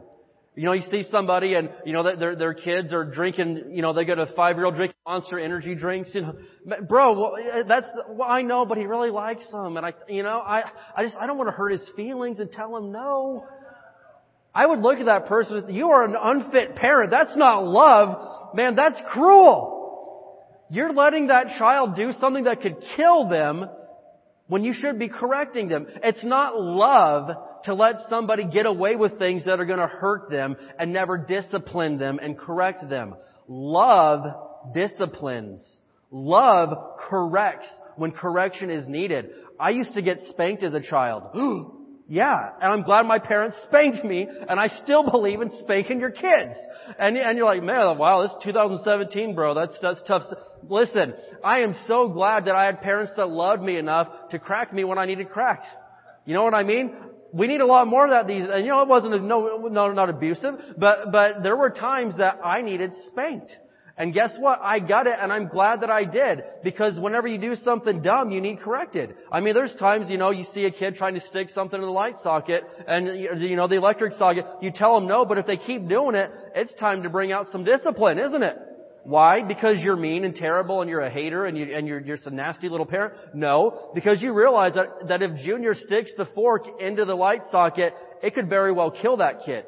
You 0.56 0.66
know, 0.66 0.72
you 0.72 0.84
see 0.90 1.04
somebody 1.12 1.56
and, 1.56 1.70
you 1.84 1.92
know, 1.92 2.16
their, 2.16 2.36
their 2.36 2.54
kids 2.54 2.94
are 2.94 3.04
drinking, 3.04 3.72
you 3.72 3.82
know, 3.82 3.92
they 3.92 4.06
got 4.06 4.20
a 4.20 4.28
five-year-old 4.38 4.76
drinking 4.76 4.96
monster 5.06 5.38
energy 5.38 5.76
drinks, 5.76 6.12
you 6.14 6.22
know. 6.22 6.34
Bro, 6.88 7.20
well, 7.20 7.34
that's, 7.68 7.88
well, 8.10 8.30
I 8.30 8.42
know, 8.42 8.66
but 8.66 8.78
he 8.78 8.86
really 8.86 9.10
likes 9.10 9.46
them. 9.52 9.76
And 9.76 9.86
I, 9.86 9.94
you 10.08 10.24
know, 10.24 10.40
I, 10.40 10.64
I 10.96 11.04
just, 11.04 11.18
I 11.18 11.28
don't 11.28 11.38
want 11.38 11.50
to 11.50 11.56
hurt 11.56 11.74
his 11.74 11.90
feelings 11.98 12.40
and 12.40 12.50
tell 12.50 12.78
him 12.78 12.94
no. 12.94 13.46
I 14.56 14.66
would 14.66 14.80
look 14.80 15.00
at 15.00 15.08
that 15.08 15.26
person, 15.28 15.66
you 15.70 15.90
are 15.90 16.06
an 16.06 16.16
unfit 16.18 16.78
parent. 16.78 17.12
That's 17.12 17.36
not 17.36 17.66
love. 17.66 18.56
Man, 18.56 18.76
that's 18.76 19.00
cruel. 19.12 20.46
You're 20.70 20.94
letting 20.94 21.28
that 21.28 21.58
child 21.58 21.98
do 21.98 22.14
something 22.22 22.46
that 22.46 22.62
could 22.62 22.78
kill 22.96 23.28
them 23.28 23.66
when 24.48 24.64
you 24.64 24.74
should 24.74 24.98
be 24.98 25.10
correcting 25.10 25.68
them. 25.68 25.88
It's 26.02 26.24
not 26.24 26.58
love 26.58 27.36
to 27.66 27.74
let 27.74 27.96
somebody 28.10 28.46
get 28.46 28.66
away 28.66 28.96
with 28.96 29.20
things 29.20 29.44
that 29.44 29.60
are 29.60 29.66
going 29.66 29.80
to 29.80 29.88
hurt 29.88 30.30
them 30.30 30.56
and 30.80 30.94
never 30.94 31.18
discipline 31.18 31.98
them 31.98 32.20
and 32.22 32.38
correct 32.38 32.90
them. 32.90 33.16
Love 33.50 34.22
disciplines. 34.74 35.62
Love 36.12 36.70
corrects 37.10 37.68
when 37.98 38.12
correction 38.12 38.70
is 38.70 38.88
needed. 38.88 39.32
I 39.60 39.72
used 39.72 39.94
to 39.96 40.02
get 40.02 40.20
spanked 40.30 40.64
as 40.64 40.74
a 40.74 40.80
child. 40.80 41.24
Yeah, 42.08 42.52
and 42.62 42.72
I'm 42.72 42.84
glad 42.84 43.08
my 43.08 43.18
parents 43.18 43.58
spanked 43.64 44.06
me, 44.06 44.28
and 44.48 44.60
I 44.60 44.68
still 44.84 45.10
believe 45.10 45.42
in 45.42 45.52
spanking 45.60 46.00
your 46.00 46.12
kids. 46.12 46.56
And, 47.00 47.18
and 47.18 47.36
you're 47.36 47.48
like, 47.48 47.64
man, 47.64 47.98
wow, 47.98 48.22
this 48.22 48.32
is 48.32 48.38
2017, 48.44 49.34
bro. 49.34 49.56
That's, 49.56 49.76
that's 49.82 50.00
tough. 50.08 50.22
Listen, 50.70 51.16
I 51.44 51.62
am 51.62 51.74
so 51.88 52.08
glad 52.10 52.46
that 52.46 52.56
I 52.56 52.66
had 52.66 52.82
parents 52.82 53.14
that 53.18 53.30
loved 53.30 53.64
me 53.64 53.78
enough 53.78 54.08
to 54.30 54.40
crack 54.40 54.72
me 54.72 54.84
when 54.84 55.00
I 55.00 55.08
needed 55.08 55.32
cracked. 55.32 55.66
You 56.26 56.36
know 56.36 56.44
what 56.44 56.54
I 56.54 56.62
mean? 56.62 56.96
We 57.34 57.48
need 57.48 57.62
a 57.62 57.66
lot 57.66 57.88
more 57.88 58.06
of 58.06 58.12
that 58.12 58.28
these, 58.28 58.44
and 58.48 58.64
you 58.64 58.72
know, 58.72 58.84
it 58.84 58.88
wasn't, 58.88 59.24
no, 59.24 59.68
no, 59.70 59.92
not 59.92 60.10
abusive, 60.10 60.54
but, 60.78 61.12
but 61.12 61.42
there 61.42 61.56
were 61.56 61.72
times 61.72 62.18
that 62.18 62.40
I 62.44 62.62
needed 62.62 62.92
spanked. 63.08 63.52
And 63.98 64.14
guess 64.14 64.32
what? 64.38 64.60
I 64.62 64.80
got 64.80 65.08
it 65.08 65.16
and 65.22 65.32
I'm 65.32 65.48
glad 65.48 65.82
that 65.82 65.90
I 65.90 66.04
did. 66.04 66.44
Because 66.64 67.00
whenever 67.00 67.28
you 67.28 67.38
do 67.38 67.56
something 67.56 68.02
dumb, 68.02 68.30
you 68.30 68.42
need 68.42 68.60
corrected. 68.60 69.16
I 69.32 69.40
mean, 69.40 69.54
there's 69.54 69.74
times, 69.76 70.10
you 70.10 70.18
know, 70.18 70.32
you 70.32 70.46
see 70.54 70.66
a 70.66 70.72
kid 70.72 70.96
trying 70.98 71.14
to 71.14 71.22
stick 71.28 71.50
something 71.52 71.80
in 71.80 71.86
the 71.86 71.92
light 71.92 72.16
socket 72.22 72.64
and, 72.88 73.42
you 73.42 73.56
know, 73.56 73.68
the 73.68 73.76
electric 73.76 74.14
socket, 74.14 74.46
you 74.62 74.72
tell 74.72 74.96
them 74.96 75.08
no, 75.08 75.24
but 75.24 75.38
if 75.38 75.46
they 75.46 75.56
keep 75.56 75.88
doing 75.88 76.16
it, 76.16 76.30
it's 76.56 76.74
time 76.76 77.04
to 77.04 77.10
bring 77.10 77.32
out 77.32 77.48
some 77.54 77.64
discipline, 77.64 78.20
isn't 78.20 78.44
it? 78.44 78.58
Why? 79.06 79.44
Because 79.44 79.80
you're 79.80 79.96
mean 79.96 80.26
and 80.26 80.36
terrible 80.36 80.82
and 80.82 80.90
you're 80.90 81.02
a 81.02 81.12
hater 81.12 81.46
and, 81.46 81.58
you, 81.58 81.74
and 81.74 81.88
you're, 81.88 82.02
you're 82.02 82.18
some 82.18 82.36
nasty 82.36 82.68
little 82.68 82.88
parent? 82.88 83.14
No. 83.34 83.92
Because 83.94 84.22
you 84.22 84.34
realize 84.34 84.74
that, 84.74 85.08
that 85.08 85.22
if 85.22 85.40
Junior 85.42 85.74
sticks 85.74 86.12
the 86.18 86.26
fork 86.34 86.66
into 86.82 87.06
the 87.06 87.16
light 87.16 87.44
socket, 87.52 87.94
it 88.24 88.34
could 88.34 88.50
very 88.50 88.74
well 88.74 88.92
kill 88.92 89.18
that 89.18 89.46
kid. 89.46 89.66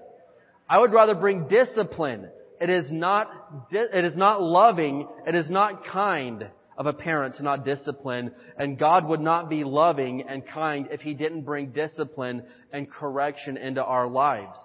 I 0.68 0.80
would 0.80 0.92
rather 0.92 1.16
bring 1.16 1.48
discipline. 1.48 2.30
It 2.60 2.70
is 2.70 2.86
not, 2.90 3.30
it 3.72 4.06
is 4.06 4.16
not 4.16 4.42
loving. 4.42 5.08
It 5.28 5.36
is 5.36 5.50
not 5.50 5.86
kind 5.86 6.50
of 6.78 6.86
a 6.86 6.94
parent 6.94 7.36
to 7.38 7.44
not 7.44 7.66
discipline. 7.66 8.32
And 8.58 8.78
God 8.78 9.08
would 9.08 9.20
not 9.22 9.50
be 9.50 9.64
loving 9.64 10.24
and 10.28 10.46
kind 10.48 10.88
if 10.92 11.02
He 11.02 11.14
didn't 11.14 11.42
bring 11.42 11.72
discipline 11.72 12.44
and 12.72 12.90
correction 12.90 13.58
into 13.58 13.84
our 13.84 14.08
lives. 14.08 14.58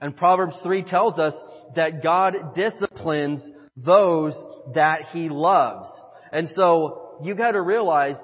And 0.00 0.16
Proverbs 0.16 0.56
3 0.62 0.84
tells 0.84 1.18
us 1.18 1.34
that 1.74 2.02
God 2.02 2.54
disciplines 2.54 3.42
those 3.76 4.34
that 4.74 5.06
He 5.12 5.28
loves. 5.28 5.88
And 6.32 6.48
so, 6.54 7.18
you 7.22 7.34
gotta 7.34 7.60
realize 7.60 8.16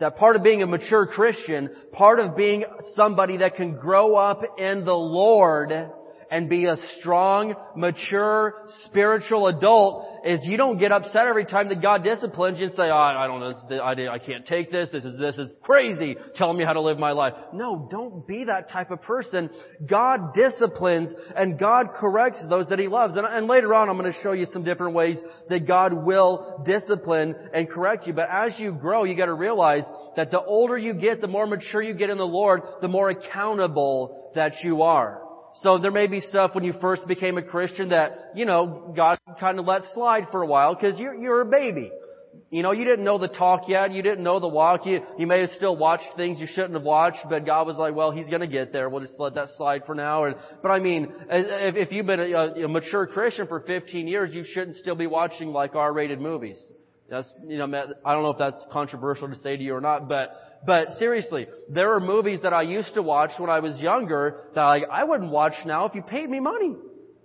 that 0.00 0.16
part 0.16 0.36
of 0.36 0.42
being 0.42 0.62
a 0.62 0.66
mature 0.66 1.06
Christian, 1.06 1.70
part 1.92 2.18
of 2.18 2.36
being 2.36 2.64
somebody 2.96 3.38
that 3.38 3.54
can 3.54 3.76
grow 3.76 4.16
up 4.16 4.42
in 4.58 4.84
the 4.84 4.92
Lord 4.94 5.72
and 6.34 6.48
be 6.48 6.64
a 6.64 6.74
strong, 6.98 7.54
mature, 7.76 8.66
spiritual 8.86 9.46
adult 9.46 10.04
is 10.24 10.40
you 10.42 10.56
don't 10.56 10.78
get 10.78 10.90
upset 10.90 11.28
every 11.28 11.44
time 11.44 11.68
that 11.68 11.80
God 11.80 12.02
disciplines 12.02 12.58
you 12.58 12.66
and 12.66 12.74
say, 12.74 12.90
oh, 12.90 12.96
I 12.96 13.28
don't 13.28 13.38
know, 13.38 13.80
I, 13.80 14.14
I 14.14 14.18
can't 14.18 14.44
take 14.44 14.72
this, 14.72 14.88
this 14.90 15.04
is, 15.04 15.16
this 15.16 15.36
is 15.38 15.48
crazy, 15.62 16.16
telling 16.34 16.58
me 16.58 16.64
how 16.64 16.72
to 16.72 16.80
live 16.80 16.98
my 16.98 17.12
life. 17.12 17.34
No, 17.52 17.86
don't 17.88 18.26
be 18.26 18.46
that 18.46 18.68
type 18.68 18.90
of 18.90 19.00
person. 19.02 19.48
God 19.86 20.34
disciplines 20.34 21.10
and 21.36 21.56
God 21.56 21.90
corrects 22.00 22.44
those 22.50 22.66
that 22.66 22.80
He 22.80 22.88
loves. 22.88 23.14
And, 23.14 23.24
and 23.24 23.46
later 23.46 23.72
on 23.72 23.88
I'm 23.88 23.96
going 23.96 24.12
to 24.12 24.18
show 24.20 24.32
you 24.32 24.46
some 24.52 24.64
different 24.64 24.94
ways 24.94 25.18
that 25.50 25.68
God 25.68 25.92
will 25.92 26.64
discipline 26.66 27.36
and 27.54 27.70
correct 27.70 28.08
you. 28.08 28.12
But 28.12 28.28
as 28.28 28.58
you 28.58 28.72
grow, 28.72 29.04
you 29.04 29.16
got 29.16 29.26
to 29.26 29.34
realize 29.34 29.84
that 30.16 30.32
the 30.32 30.42
older 30.42 30.76
you 30.76 30.94
get, 30.94 31.20
the 31.20 31.28
more 31.28 31.46
mature 31.46 31.80
you 31.80 31.94
get 31.94 32.10
in 32.10 32.18
the 32.18 32.26
Lord, 32.26 32.62
the 32.80 32.88
more 32.88 33.10
accountable 33.10 34.32
that 34.34 34.64
you 34.64 34.82
are. 34.82 35.23
So 35.62 35.78
there 35.78 35.90
may 35.90 36.06
be 36.06 36.20
stuff 36.20 36.54
when 36.54 36.64
you 36.64 36.74
first 36.80 37.06
became 37.06 37.38
a 37.38 37.42
Christian 37.42 37.90
that, 37.90 38.32
you 38.34 38.44
know, 38.44 38.92
God 38.96 39.18
kind 39.38 39.58
of 39.58 39.66
let 39.66 39.82
slide 39.94 40.26
for 40.32 40.42
a 40.42 40.46
while 40.46 40.74
because 40.74 40.98
you're, 40.98 41.14
you're 41.14 41.42
a 41.42 41.46
baby. 41.46 41.92
You 42.50 42.62
know, 42.62 42.72
you 42.72 42.84
didn't 42.84 43.04
know 43.04 43.18
the 43.18 43.28
talk 43.28 43.68
yet. 43.68 43.92
You 43.92 44.02
didn't 44.02 44.24
know 44.24 44.40
the 44.40 44.48
walk. 44.48 44.86
You, 44.86 45.00
you 45.18 45.26
may 45.26 45.40
have 45.40 45.50
still 45.50 45.76
watched 45.76 46.08
things 46.16 46.40
you 46.40 46.48
shouldn't 46.48 46.74
have 46.74 46.82
watched, 46.82 47.18
but 47.28 47.46
God 47.46 47.66
was 47.66 47.76
like, 47.76 47.94
well, 47.94 48.10
He's 48.10 48.28
gonna 48.28 48.46
get 48.46 48.72
there. 48.72 48.88
We'll 48.88 49.04
just 49.04 49.18
let 49.18 49.34
that 49.34 49.48
slide 49.56 49.82
for 49.86 49.94
now. 49.94 50.24
And, 50.24 50.36
but 50.62 50.70
I 50.70 50.80
mean, 50.80 51.12
if, 51.30 51.76
if 51.76 51.92
you've 51.92 52.06
been 52.06 52.20
a, 52.20 52.64
a 52.64 52.68
mature 52.68 53.06
Christian 53.06 53.46
for 53.46 53.60
15 53.60 54.08
years, 54.08 54.34
you 54.34 54.44
shouldn't 54.44 54.76
still 54.76 54.94
be 54.94 55.06
watching 55.06 55.48
like 55.48 55.74
R-rated 55.74 56.20
movies. 56.20 56.58
That's, 57.08 57.28
you 57.46 57.58
know, 57.58 57.66
I 58.04 58.12
don't 58.12 58.22
know 58.22 58.30
if 58.30 58.38
that's 58.38 58.64
controversial 58.72 59.28
to 59.28 59.36
say 59.36 59.56
to 59.56 59.62
you 59.62 59.74
or 59.74 59.80
not, 59.80 60.08
but, 60.08 60.53
but 60.66 60.98
seriously, 60.98 61.46
there 61.68 61.94
are 61.94 62.00
movies 62.00 62.40
that 62.42 62.52
I 62.52 62.62
used 62.62 62.94
to 62.94 63.02
watch 63.02 63.32
when 63.38 63.50
I 63.50 63.60
was 63.60 63.78
younger 63.78 64.44
that 64.54 64.64
like, 64.64 64.84
I 64.90 65.04
wouldn't 65.04 65.30
watch 65.30 65.54
now 65.66 65.86
if 65.86 65.94
you 65.94 66.02
paid 66.02 66.28
me 66.28 66.40
money. 66.40 66.76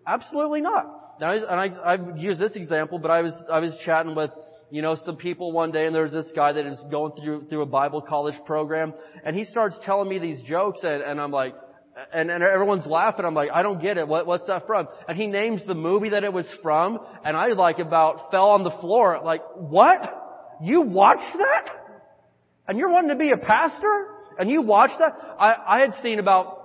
Absolutely 0.06 0.62
not. 0.62 1.20
Now, 1.20 1.34
and 1.34 1.46
I, 1.46 1.70
I've 1.84 2.18
used 2.18 2.40
this 2.40 2.56
example, 2.56 3.00
but 3.00 3.12
I 3.12 3.22
was, 3.22 3.34
I 3.52 3.60
was 3.60 3.72
chatting 3.86 4.16
with, 4.16 4.32
you 4.72 4.82
know, 4.82 4.96
some 5.06 5.18
people 5.18 5.52
one 5.52 5.72
day 5.72 5.86
and 5.86 5.96
there 5.96 6.04
was 6.04 6.12
this 6.12 6.32
guy 6.36 6.54
that 6.54 6.66
is 6.66 6.80
going 6.92 7.14
through, 7.22 7.48
through 7.50 7.62
a 7.62 7.66
Bible 7.66 8.02
college 8.02 8.36
program 8.46 8.94
and 9.24 9.36
he 9.36 9.46
starts 9.46 9.76
telling 9.84 10.10
me 10.10 10.20
these 10.20 10.42
jokes 10.42 10.80
and, 10.84 11.02
and 11.02 11.20
I'm 11.20 11.32
like, 11.32 11.56
and, 12.14 12.32
and 12.32 12.44
everyone's 12.44 12.86
laughing. 12.86 13.26
I'm 13.26 13.34
like, 13.34 13.50
I 13.54 13.62
don't 13.62 13.82
get 13.82 13.98
it. 13.98 14.08
What, 14.08 14.26
what's 14.26 14.48
that 14.48 14.66
from? 14.68 14.88
And 15.08 15.18
he 15.18 15.28
names 15.28 15.62
the 15.68 15.76
movie 15.76 16.10
that 16.12 16.24
it 16.24 16.32
was 16.32 16.46
from, 16.62 17.00
and 17.26 17.36
I 17.36 17.48
like 17.48 17.80
about 17.80 18.32
fell 18.32 18.52
on 18.52 18.64
the 18.64 18.72
floor. 18.72 19.20
Like, 19.24 19.42
what? 19.56 20.00
You 20.62 20.82
watched 20.82 21.38
that? 21.38 21.79
And 22.70 22.78
you're 22.78 22.92
wanting 22.92 23.10
to 23.10 23.16
be 23.16 23.32
a 23.32 23.38
pastor? 23.38 24.06
And 24.38 24.48
you 24.48 24.62
watched 24.62 25.00
that? 25.00 25.18
I, 25.40 25.56
I 25.68 25.80
had 25.80 25.96
seen 26.04 26.20
about 26.20 26.60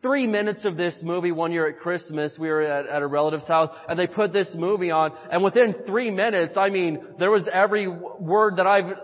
three 0.00 0.26
minutes 0.26 0.64
of 0.64 0.78
this 0.78 0.94
movie 1.02 1.30
one 1.30 1.52
year 1.52 1.68
at 1.68 1.80
Christmas. 1.80 2.32
We 2.38 2.48
were 2.48 2.62
at, 2.62 2.86
at, 2.86 3.02
a 3.02 3.06
relative's 3.06 3.46
house 3.46 3.68
and 3.86 3.98
they 3.98 4.06
put 4.06 4.32
this 4.32 4.48
movie 4.54 4.90
on 4.90 5.12
and 5.30 5.44
within 5.44 5.74
three 5.86 6.10
minutes, 6.10 6.56
I 6.56 6.70
mean, 6.70 7.04
there 7.18 7.30
was 7.30 7.46
every 7.52 7.86
word 7.86 8.56
that 8.56 8.66
I've 8.66 8.96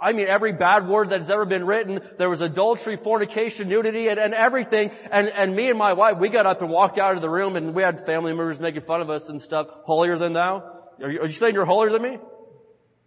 I 0.00 0.12
mean, 0.12 0.26
every 0.26 0.52
bad 0.52 0.88
word 0.88 1.10
that's 1.10 1.30
ever 1.30 1.44
been 1.44 1.64
written. 1.64 2.00
There 2.18 2.28
was 2.28 2.40
adultery, 2.40 2.98
fornication, 3.04 3.68
nudity, 3.68 4.08
and, 4.08 4.18
and 4.18 4.34
everything. 4.34 4.90
And, 5.12 5.28
and 5.28 5.54
me 5.54 5.68
and 5.68 5.78
my 5.78 5.92
wife, 5.92 6.16
we 6.18 6.28
got 6.28 6.44
up 6.44 6.60
and 6.60 6.68
walked 6.68 6.98
out 6.98 7.14
of 7.14 7.22
the 7.22 7.30
room 7.30 7.54
and 7.54 7.72
we 7.72 7.84
had 7.84 8.04
family 8.04 8.32
members 8.32 8.58
making 8.58 8.82
fun 8.82 9.00
of 9.00 9.08
us 9.08 9.22
and 9.28 9.40
stuff. 9.42 9.68
Holier 9.84 10.18
than 10.18 10.32
thou? 10.32 10.80
Are 11.00 11.08
you, 11.08 11.20
are 11.20 11.26
you 11.28 11.38
saying 11.38 11.54
you're 11.54 11.64
holier 11.64 11.92
than 11.92 12.02
me? 12.02 12.18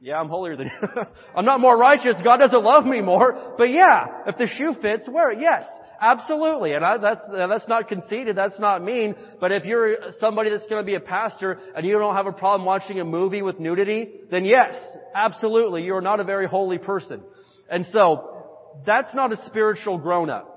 Yeah, 0.06 0.20
I'm 0.20 0.30
holier 0.30 0.56
than 0.56 0.68
you. 0.68 1.02
I'm 1.36 1.46
not 1.46 1.60
more 1.60 1.76
righteous. 1.76 2.16
God 2.24 2.38
doesn't 2.38 2.64
love 2.64 2.86
me 2.86 3.02
more. 3.02 3.56
But 3.58 3.72
yeah, 3.72 4.06
if 4.28 4.38
the 4.38 4.46
shoe 4.46 4.76
fits, 4.80 5.10
wear 5.10 5.32
it. 5.32 5.40
Yes. 5.42 5.64
Absolutely. 6.00 6.74
And 6.74 6.86
I, 6.86 7.00
that's, 7.00 7.22
that's 7.36 7.68
not 7.68 7.88
conceited. 7.88 8.38
That's 8.38 8.60
not 8.60 8.84
mean. 8.84 9.16
But 9.40 9.52
if 9.52 9.66
you're 9.66 9.96
somebody 10.20 10.52
that's 10.52 10.68
going 10.68 10.84
to 10.84 10.86
be 10.86 10.94
a 10.94 11.00
pastor 11.00 11.60
and 11.76 11.88
you 11.88 11.98
don't 11.98 12.16
have 12.16 12.28
a 12.28 12.32
problem 12.32 12.68
watching 12.68 13.00
a 13.00 13.04
movie 13.04 13.42
with 13.42 13.60
nudity, 13.60 14.12
then 14.30 14.46
yes, 14.46 14.76
absolutely. 15.16 15.82
You're 15.82 16.02
not 16.02 16.20
a 16.20 16.24
very 16.24 16.46
holy 16.46 16.78
person. 16.78 17.24
And 17.68 17.84
so, 17.92 18.44
that's 18.86 19.16
not 19.16 19.34
a 19.34 19.44
spiritual 19.48 19.98
grown 19.98 20.30
up. 20.30 20.55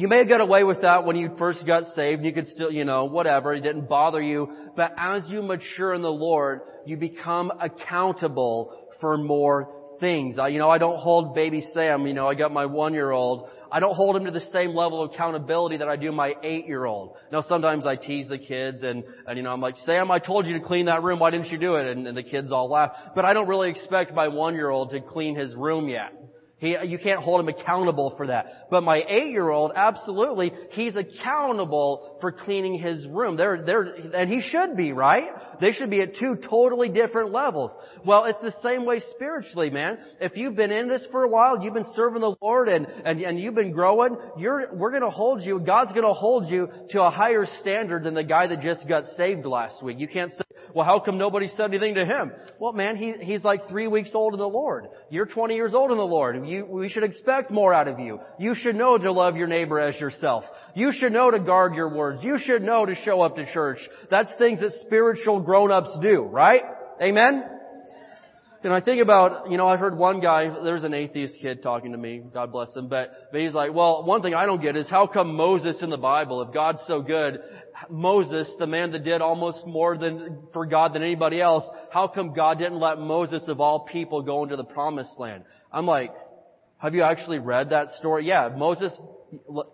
You 0.00 0.08
may 0.08 0.16
have 0.16 0.30
got 0.30 0.40
away 0.40 0.64
with 0.64 0.80
that 0.80 1.04
when 1.04 1.16
you 1.16 1.30
first 1.36 1.66
got 1.66 1.94
saved. 1.94 2.24
You 2.24 2.32
could 2.32 2.48
still, 2.48 2.72
you 2.72 2.86
know, 2.86 3.04
whatever. 3.04 3.52
It 3.52 3.60
didn't 3.60 3.86
bother 3.86 4.22
you. 4.22 4.48
But 4.74 4.94
as 4.96 5.24
you 5.28 5.42
mature 5.42 5.92
in 5.92 6.00
the 6.00 6.10
Lord, 6.10 6.62
you 6.86 6.96
become 6.96 7.52
accountable 7.60 8.74
for 8.98 9.18
more 9.18 9.68
things. 10.00 10.38
I, 10.38 10.48
you 10.48 10.58
know, 10.58 10.70
I 10.70 10.78
don't 10.78 10.98
hold 10.98 11.34
baby 11.34 11.68
Sam, 11.74 12.06
you 12.06 12.14
know, 12.14 12.26
I 12.26 12.34
got 12.34 12.50
my 12.50 12.64
one 12.64 12.94
year 12.94 13.10
old. 13.10 13.50
I 13.70 13.78
don't 13.78 13.94
hold 13.94 14.16
him 14.16 14.24
to 14.24 14.30
the 14.30 14.50
same 14.50 14.74
level 14.74 15.04
of 15.04 15.12
accountability 15.12 15.76
that 15.76 15.88
I 15.88 15.96
do 15.96 16.10
my 16.12 16.32
eight 16.42 16.66
year 16.66 16.86
old. 16.86 17.18
Now 17.30 17.42
sometimes 17.42 17.84
I 17.84 17.96
tease 17.96 18.26
the 18.26 18.38
kids 18.38 18.82
and, 18.82 19.04
and 19.26 19.36
you 19.36 19.42
know, 19.42 19.52
I'm 19.52 19.60
like, 19.60 19.76
Sam, 19.84 20.10
I 20.10 20.18
told 20.18 20.46
you 20.46 20.58
to 20.58 20.64
clean 20.64 20.86
that 20.86 21.02
room, 21.02 21.18
why 21.18 21.28
didn't 21.28 21.50
you 21.50 21.58
do 21.58 21.74
it? 21.74 21.86
And, 21.86 22.06
and 22.06 22.16
the 22.16 22.22
kids 22.22 22.50
all 22.50 22.70
laugh. 22.70 22.92
But 23.14 23.26
I 23.26 23.34
don't 23.34 23.48
really 23.48 23.68
expect 23.68 24.14
my 24.14 24.28
one 24.28 24.54
year 24.54 24.70
old 24.70 24.92
to 24.92 25.00
clean 25.02 25.36
his 25.36 25.54
room 25.54 25.90
yet. 25.90 26.14
He, 26.60 26.76
you 26.86 26.98
can't 26.98 27.20
hold 27.20 27.40
him 27.40 27.48
accountable 27.48 28.12
for 28.18 28.26
that. 28.26 28.68
But 28.70 28.82
my 28.82 29.02
eight-year-old, 29.08 29.72
absolutely, 29.74 30.52
he's 30.72 30.94
accountable 30.94 32.18
for 32.20 32.32
cleaning 32.32 32.78
his 32.78 33.06
room. 33.06 33.36
They're, 33.36 33.62
they're, 33.64 33.82
and 34.14 34.30
he 34.30 34.42
should 34.42 34.76
be, 34.76 34.92
right? 34.92 35.28
They 35.60 35.72
should 35.72 35.88
be 35.88 36.02
at 36.02 36.16
two 36.16 36.36
totally 36.48 36.90
different 36.90 37.32
levels. 37.32 37.72
Well, 38.04 38.26
it's 38.26 38.38
the 38.40 38.54
same 38.62 38.84
way 38.84 39.00
spiritually, 39.14 39.70
man. 39.70 39.98
If 40.20 40.36
you've 40.36 40.54
been 40.54 40.70
in 40.70 40.86
this 40.86 41.02
for 41.10 41.24
a 41.24 41.28
while, 41.28 41.64
you've 41.64 41.72
been 41.72 41.92
serving 41.96 42.20
the 42.20 42.36
Lord 42.42 42.68
and, 42.68 42.86
and, 42.86 43.20
and 43.22 43.40
you've 43.40 43.54
been 43.54 43.72
growing, 43.72 44.16
you're, 44.38 44.74
we're 44.74 44.92
gonna 44.92 45.10
hold 45.10 45.42
you, 45.42 45.60
God's 45.60 45.92
gonna 45.92 46.12
hold 46.12 46.46
you 46.48 46.68
to 46.90 47.02
a 47.02 47.10
higher 47.10 47.46
standard 47.62 48.04
than 48.04 48.12
the 48.12 48.22
guy 48.22 48.46
that 48.46 48.60
just 48.60 48.86
got 48.86 49.04
saved 49.16 49.46
last 49.46 49.82
week. 49.82 49.98
You 49.98 50.08
can't 50.08 50.32
say, 50.32 50.42
well, 50.74 50.84
how 50.84 51.00
come 51.00 51.18
nobody 51.18 51.48
said 51.56 51.70
anything 51.70 51.94
to 51.94 52.04
him? 52.04 52.32
Well, 52.58 52.72
man, 52.72 52.96
he, 52.96 53.14
he's 53.20 53.42
like 53.42 53.68
three 53.68 53.86
weeks 53.86 54.10
old 54.14 54.34
in 54.34 54.38
the 54.38 54.48
Lord. 54.48 54.86
You're 55.10 55.26
20 55.26 55.54
years 55.54 55.74
old 55.74 55.90
in 55.90 55.96
the 55.96 56.04
Lord. 56.04 56.36
You, 56.50 56.66
we 56.66 56.88
should 56.88 57.04
expect 57.04 57.50
more 57.50 57.72
out 57.72 57.86
of 57.86 58.00
you. 58.00 58.18
You 58.38 58.54
should 58.56 58.74
know 58.74 58.98
to 58.98 59.12
love 59.12 59.36
your 59.36 59.46
neighbor 59.46 59.78
as 59.78 59.98
yourself. 60.00 60.44
You 60.74 60.92
should 60.92 61.12
know 61.12 61.30
to 61.30 61.38
guard 61.38 61.74
your 61.74 61.94
words. 61.94 62.24
You 62.24 62.38
should 62.44 62.62
know 62.62 62.84
to 62.84 62.94
show 63.04 63.22
up 63.22 63.36
to 63.36 63.50
church. 63.52 63.78
That's 64.10 64.28
things 64.36 64.58
that 64.58 64.72
spiritual 64.84 65.40
grown-ups 65.40 65.98
do, 66.02 66.22
right? 66.22 66.62
Amen? 67.00 67.44
And 68.62 68.72
I 68.74 68.80
think 68.80 69.00
about, 69.00 69.50
you 69.50 69.56
know, 69.56 69.66
I 69.66 69.78
heard 69.78 69.96
one 69.96 70.20
guy, 70.20 70.62
there's 70.62 70.84
an 70.84 70.92
atheist 70.92 71.36
kid 71.40 71.62
talking 71.62 71.92
to 71.92 71.98
me, 71.98 72.20
God 72.34 72.52
bless 72.52 72.76
him, 72.76 72.88
but, 72.88 73.30
but 73.32 73.40
he's 73.40 73.54
like, 73.54 73.72
well, 73.72 74.04
one 74.04 74.20
thing 74.20 74.34
I 74.34 74.44
don't 74.44 74.60
get 74.60 74.76
is 74.76 74.86
how 74.86 75.06
come 75.06 75.34
Moses 75.34 75.76
in 75.80 75.88
the 75.88 75.96
Bible, 75.96 76.42
if 76.42 76.52
God's 76.52 76.80
so 76.86 77.00
good, 77.00 77.40
Moses, 77.88 78.46
the 78.58 78.66
man 78.66 78.92
that 78.92 79.02
did 79.02 79.22
almost 79.22 79.66
more 79.66 79.96
than, 79.96 80.40
for 80.52 80.66
God 80.66 80.92
than 80.92 81.02
anybody 81.02 81.40
else, 81.40 81.64
how 81.90 82.08
come 82.08 82.34
God 82.34 82.58
didn't 82.58 82.78
let 82.78 82.98
Moses 82.98 83.42
of 83.48 83.60
all 83.60 83.86
people 83.86 84.20
go 84.20 84.42
into 84.42 84.56
the 84.56 84.64
promised 84.64 85.18
land? 85.18 85.44
I'm 85.72 85.86
like, 85.86 86.10
have 86.80 86.94
you 86.94 87.02
actually 87.02 87.38
read 87.38 87.70
that 87.70 87.88
story? 87.98 88.26
Yeah, 88.26 88.48
Moses, 88.56 88.92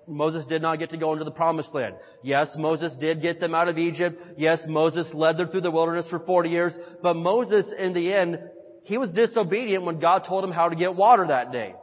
Moses 0.09 0.45
did 0.47 0.61
not 0.61 0.79
get 0.79 0.91
to 0.91 0.97
go 0.97 1.13
into 1.13 1.25
the 1.25 1.31
promised 1.31 1.73
land. 1.73 1.95
Yes, 2.23 2.49
Moses 2.57 2.93
did 2.99 3.23
get 3.23 3.39
them 3.39 3.55
out 3.55 3.69
of 3.69 3.79
Egypt. 3.79 4.21
Yes, 4.37 4.61
Moses 4.67 5.07
led 5.15 5.37
them 5.37 5.49
through 5.49 5.61
the 5.61 5.71
wilderness 5.71 6.07
for 6.11 6.19
40 6.19 6.49
years. 6.49 6.73
But 7.03 7.15
Moses, 7.15 7.65
in 7.79 7.93
the 7.93 8.13
end, 8.13 8.39
he 8.83 8.99
was 8.99 9.11
disobedient 9.11 9.85
when 9.85 10.01
God 10.01 10.25
told 10.27 10.43
him 10.43 10.51
how 10.51 10.69
to 10.69 10.75
get 10.75 10.97
water 10.97 11.27
that 11.29 11.53
day. 11.53 11.75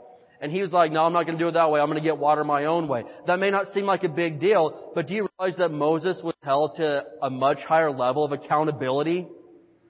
And 0.41 0.51
he 0.51 0.61
was 0.61 0.73
like, 0.73 0.91
no, 0.91 1.05
I'm 1.05 1.13
not 1.13 1.25
going 1.25 1.37
to 1.37 1.43
do 1.43 1.47
it 1.47 1.53
that 1.53 1.71
way. 1.71 1.79
I'm 1.79 1.87
going 1.87 2.01
to 2.01 2.03
get 2.03 2.17
water 2.17 2.43
my 2.43 2.65
own 2.65 2.89
way. 2.89 3.03
That 3.27 3.39
may 3.39 3.49
not 3.49 3.73
seem 3.73 3.85
like 3.85 4.03
a 4.03 4.09
big 4.09 4.41
deal, 4.41 4.91
but 4.93 5.07
do 5.07 5.13
you 5.13 5.27
realize 5.39 5.57
that 5.57 5.69
Moses 5.69 6.17
was 6.21 6.35
held 6.43 6.75
to 6.77 7.05
a 7.21 7.29
much 7.29 7.59
higher 7.59 7.91
level 7.91 8.25
of 8.25 8.33
accountability 8.33 9.25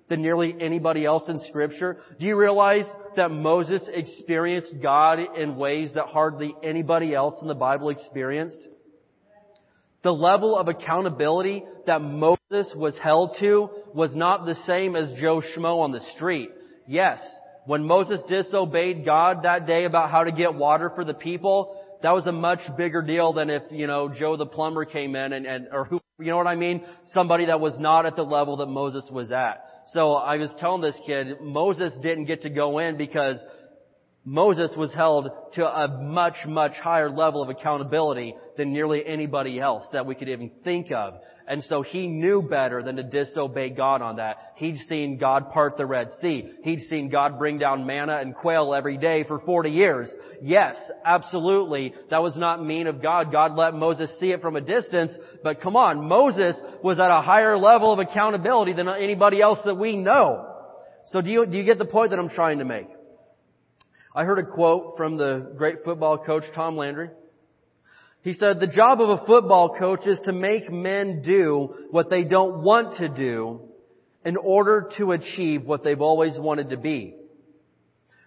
than 0.10 0.22
nearly 0.22 0.56
anybody 0.60 1.06
else 1.06 1.24
in 1.28 1.40
scripture? 1.50 1.98
Do 2.20 2.28
you 2.28 2.36
realize 2.36 2.86
that 3.16 3.32
Moses 3.32 3.82
experienced 3.88 4.74
God 4.82 5.20
in 5.38 5.56
ways 5.56 5.92
that 5.96 6.06
hardly 6.08 6.56
anybody 6.64 7.14
else 7.14 7.36
in 7.42 7.48
the 7.48 7.56
Bible 7.56 7.90
experienced? 7.90 8.60
The 10.04 10.12
level 10.12 10.58
of 10.58 10.68
accountability 10.68 11.64
that 11.88 12.02
Moses 12.02 12.74
was 12.76 12.94
held 13.02 13.38
to 13.40 13.70
was 13.94 14.14
not 14.16 14.46
the 14.46 14.56
same 14.68 14.96
as 14.96 15.18
Joe 15.20 15.42
Schmo 15.42 15.80
on 15.80 15.92
the 15.92 16.02
street. 16.16 16.50
Yes, 16.88 17.22
when 17.66 17.86
Moses 17.86 18.20
disobeyed 18.28 19.06
God 19.06 19.44
that 19.44 19.66
day 19.66 19.86
about 19.86 20.12
how 20.12 20.26
to 20.26 20.32
get 20.32 20.54
water 20.54 20.92
for 20.94 21.06
the 21.06 21.14
people, 21.14 21.80
that 22.02 22.12
was 22.12 22.26
a 22.26 22.34
much 22.34 22.60
bigger 22.76 23.02
deal 23.02 23.32
than 23.32 23.50
if, 23.50 23.64
you 23.72 23.88
know, 23.88 24.10
Joe 24.10 24.36
the 24.36 24.46
plumber 24.46 24.84
came 24.84 25.16
in 25.16 25.32
and, 25.32 25.46
and 25.46 25.68
or 25.72 25.86
who, 25.86 26.02
you 26.20 26.28
know 26.28 26.38
what 26.38 26.48
I 26.48 26.56
mean? 26.56 26.86
Somebody 27.14 27.46
that 27.46 27.62
was 27.62 27.80
not 27.80 28.06
at 28.06 28.18
the 28.18 28.24
level 28.24 28.58
that 28.58 28.66
Moses 28.66 29.06
was 29.10 29.32
at. 29.32 29.66
So 29.94 30.14
I 30.14 30.38
was 30.38 30.50
telling 30.60 30.82
this 30.82 31.00
kid, 31.06 31.40
Moses 31.40 31.94
didn't 32.02 32.26
get 32.26 32.42
to 32.42 32.50
go 32.50 32.80
in 32.80 32.98
because 32.98 33.38
Moses 34.26 34.72
was 34.78 34.94
held 34.94 35.30
to 35.56 35.66
a 35.66 36.02
much, 36.02 36.46
much 36.48 36.78
higher 36.78 37.10
level 37.10 37.44
of 37.44 37.50
accountability 37.50 38.34
than 38.56 38.72
nearly 38.72 39.06
anybody 39.06 39.60
else 39.60 39.86
that 39.92 40.06
we 40.06 40.16
could 40.16 40.30
even 40.30 40.50
think 40.64 40.94
of. 40.94 41.16
And 41.46 41.62
so 41.66 41.82
he 41.82 42.08
knew 42.08 42.42
better 42.42 42.82
than 42.82 42.96
to 42.96 43.04
disobey 43.04 43.72
God 43.72 44.02
on 44.02 44.16
that. 44.16 44.54
He'd 44.56 44.78
seen 44.88 45.18
God 45.18 45.52
part 45.52 45.76
the 45.76 45.86
Red 45.86 46.12
Sea. 46.22 46.50
He'd 46.64 46.84
seen 46.84 47.10
God 47.10 47.38
bring 47.38 47.58
down 47.58 47.86
manna 47.86 48.16
and 48.16 48.34
quail 48.34 48.74
every 48.74 48.98
day 48.98 49.26
for 49.26 49.40
40 49.40 49.72
years. 49.72 50.10
Yes, 50.42 50.78
absolutely. 51.04 51.94
That 52.10 52.24
was 52.24 52.38
not 52.38 52.66
mean 52.66 52.88
of 52.88 53.02
God. 53.02 53.30
God 53.30 53.58
let 53.58 53.74
Moses 53.74 54.10
see 54.22 54.32
it 54.32 54.42
from 54.42 54.56
a 54.56 54.62
distance. 54.62 55.12
But 55.44 55.60
come 55.60 55.76
on, 55.76 56.08
Moses 56.08 56.56
was 56.82 56.98
at 56.98 57.12
a 57.12 57.22
higher 57.22 57.58
level 57.58 57.92
of 57.92 58.00
accountability 58.00 58.72
than 58.72 58.88
anybody 58.88 59.42
else 59.42 59.60
that 59.66 59.76
we 59.76 59.98
know. 59.98 60.50
So 61.08 61.20
do 61.20 61.30
you, 61.30 61.46
do 61.46 61.58
you 61.58 61.66
get 61.66 61.78
the 61.78 61.84
point 61.84 62.12
that 62.12 62.20
I'm 62.20 62.30
trying 62.30 62.60
to 62.60 62.66
make? 62.66 62.88
I 64.16 64.26
heard 64.26 64.38
a 64.38 64.46
quote 64.46 64.96
from 64.96 65.18
the 65.18 65.54
great 65.58 65.84
football 65.84 66.20
coach 66.20 66.44
Tom 66.54 66.78
Landry. 66.78 67.10
He 68.22 68.34
said, 68.34 68.60
the 68.60 68.68
job 68.68 69.02
of 69.02 69.10
a 69.10 69.26
football 69.26 69.76
coach 69.78 70.06
is 70.06 70.20
to 70.26 70.32
make 70.32 70.72
men 70.72 71.24
do 71.24 71.74
what 71.90 72.12
they 72.12 72.24
don't 72.24 72.62
want 72.62 72.98
to 72.98 73.10
do 73.10 73.62
in 74.24 74.38
order 74.38 74.90
to 74.98 75.14
achieve 75.14 75.66
what 75.66 75.84
they've 75.84 76.00
always 76.00 76.38
wanted 76.38 76.70
to 76.70 76.78
be. 76.78 77.16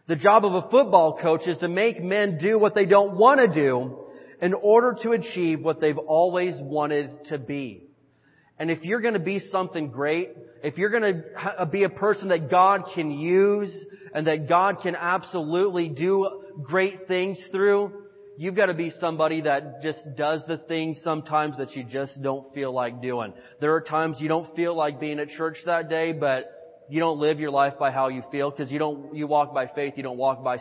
The 0.09 0.17
job 0.17 0.45
of 0.45 0.55
a 0.55 0.69
football 0.71 1.19
coach 1.23 1.47
is 1.47 1.59
to 1.59 1.69
make 1.69 2.03
men 2.03 2.39
do 2.39 2.59
what 2.59 2.75
they 2.75 2.85
don't 2.85 3.17
want 3.17 3.41
to 3.41 3.49
do 3.49 4.07
in 4.43 4.55
order 4.55 4.97
to 5.03 5.13
achieve 5.13 5.61
what 5.61 5.81
they've 5.81 5.97
always 5.97 6.55
wanted 6.59 7.27
to 7.27 7.39
be. 7.39 7.86
And 8.59 8.71
if 8.71 8.83
you're 8.85 9.01
going 9.01 9.15
to 9.15 9.21
be 9.21 9.41
something 9.51 9.89
great, 9.89 10.31
if 10.63 10.79
you're 10.79 10.89
going 10.89 11.03
to 11.03 11.61
uh, 11.61 11.65
be 11.67 11.85
a 11.85 11.91
person 11.91 12.29
that 12.29 12.51
God 12.51 12.85
can 12.95 13.11
use 13.11 13.71
and 14.15 14.27
that 14.27 14.49
God 14.49 14.79
can 14.83 14.97
absolutely 14.97 15.89
do 15.89 16.43
great 16.63 17.07
things 17.07 17.39
through, 17.51 17.93
you've 18.39 18.55
got 18.55 18.67
to 18.67 18.75
be 18.75 18.91
somebody 18.99 19.43
that 19.43 19.83
just 19.83 19.99
does 20.17 20.41
the 20.49 20.57
things 20.57 20.97
sometimes 21.05 21.59
that 21.59 21.77
you 21.77 21.85
just 21.85 22.21
don't 22.23 22.53
feel 22.55 22.73
like 22.73 23.03
doing. 23.03 23.35
There 23.61 23.75
are 23.75 23.83
times 23.83 24.17
you 24.21 24.29
don't 24.29 24.55
feel 24.57 24.75
like 24.75 25.01
being 25.01 25.19
at 25.19 25.31
church 25.31 25.59
that 25.67 25.91
day, 25.91 26.13
but 26.13 26.87
you 26.89 27.01
don't 27.01 27.19
live 27.19 27.39
your 27.41 27.51
life 27.51 27.75
by 27.79 27.91
how 27.91 28.09
you 28.09 28.23
feel 28.31 28.51
because 28.51 28.71
you 28.71 28.79
don't, 28.79 29.15
you 29.15 29.27
walk 29.27 29.53
by 29.53 29.67
faith, 29.67 29.95
you 29.97 30.03
don't 30.03 30.19
walk 30.19 30.43
by, 30.43 30.59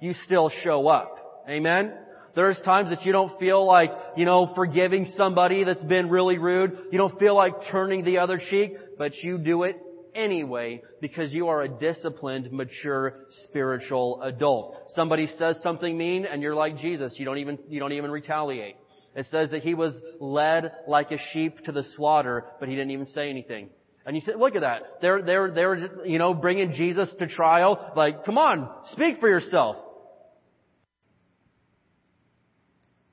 you 0.00 0.14
still 0.24 0.50
show 0.64 0.88
up. 0.88 1.44
Amen? 1.48 1.92
There's 2.36 2.60
times 2.60 2.90
that 2.90 3.06
you 3.06 3.12
don't 3.12 3.40
feel 3.40 3.66
like, 3.66 3.90
you 4.16 4.26
know, 4.26 4.52
forgiving 4.54 5.10
somebody 5.16 5.64
that's 5.64 5.82
been 5.82 6.10
really 6.10 6.36
rude. 6.36 6.78
You 6.92 6.98
don't 6.98 7.18
feel 7.18 7.34
like 7.34 7.54
turning 7.70 8.04
the 8.04 8.18
other 8.18 8.38
cheek, 8.38 8.76
but 8.98 9.16
you 9.16 9.38
do 9.38 9.62
it 9.62 9.80
anyway 10.14 10.82
because 11.00 11.32
you 11.32 11.48
are 11.48 11.62
a 11.62 11.68
disciplined, 11.68 12.52
mature, 12.52 13.26
spiritual 13.44 14.20
adult. 14.22 14.92
Somebody 14.94 15.28
says 15.38 15.56
something 15.62 15.96
mean 15.96 16.26
and 16.26 16.42
you're 16.42 16.54
like 16.54 16.76
Jesus. 16.76 17.14
You 17.16 17.24
don't 17.24 17.38
even, 17.38 17.58
you 17.70 17.80
don't 17.80 17.92
even 17.92 18.10
retaliate. 18.10 18.76
It 19.14 19.26
says 19.30 19.50
that 19.52 19.62
he 19.62 19.72
was 19.72 19.94
led 20.20 20.72
like 20.86 21.12
a 21.12 21.18
sheep 21.32 21.64
to 21.64 21.72
the 21.72 21.84
slaughter, 21.96 22.44
but 22.60 22.68
he 22.68 22.74
didn't 22.74 22.90
even 22.90 23.06
say 23.06 23.30
anything. 23.30 23.70
And 24.04 24.14
you 24.14 24.20
say, 24.20 24.32
look 24.36 24.54
at 24.54 24.60
that. 24.60 24.82
They're, 25.00 25.22
they're, 25.22 25.50
they're, 25.50 26.06
you 26.06 26.18
know, 26.18 26.34
bringing 26.34 26.74
Jesus 26.74 27.08
to 27.18 27.26
trial. 27.26 27.92
Like, 27.96 28.26
come 28.26 28.36
on, 28.36 28.68
speak 28.92 29.20
for 29.20 29.28
yourself. 29.28 29.76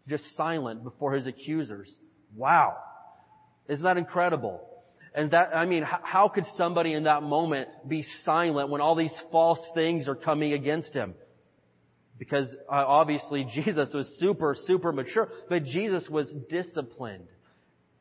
Just 0.08 0.24
silent 0.36 0.84
before 0.84 1.14
his 1.14 1.28
accusers. 1.28 1.94
Wow. 2.36 2.76
Isn't 3.68 3.84
that 3.84 3.98
incredible? 3.98 4.62
And 5.16 5.32
that, 5.32 5.56
I 5.56 5.66
mean, 5.66 5.84
how 5.84 6.28
could 6.28 6.46
somebody 6.58 6.94
in 6.94 7.04
that 7.04 7.22
moment 7.22 7.70
be 7.88 8.06
silent 8.26 8.70
when 8.70 8.82
all 8.82 8.96
these 8.96 9.14
false 9.32 9.60
things 9.76 10.08
are 10.08 10.16
coming 10.16 10.54
against 10.54 10.94
him? 10.94 11.14
Because 12.18 12.48
uh, 12.68 12.76
obviously 12.76 13.46
Jesus 13.54 13.90
was 13.94 14.08
super, 14.20 14.56
super 14.66 14.92
mature, 14.92 15.30
but 15.50 15.66
Jesus 15.66 16.08
was 16.10 16.28
disciplined. 16.50 17.28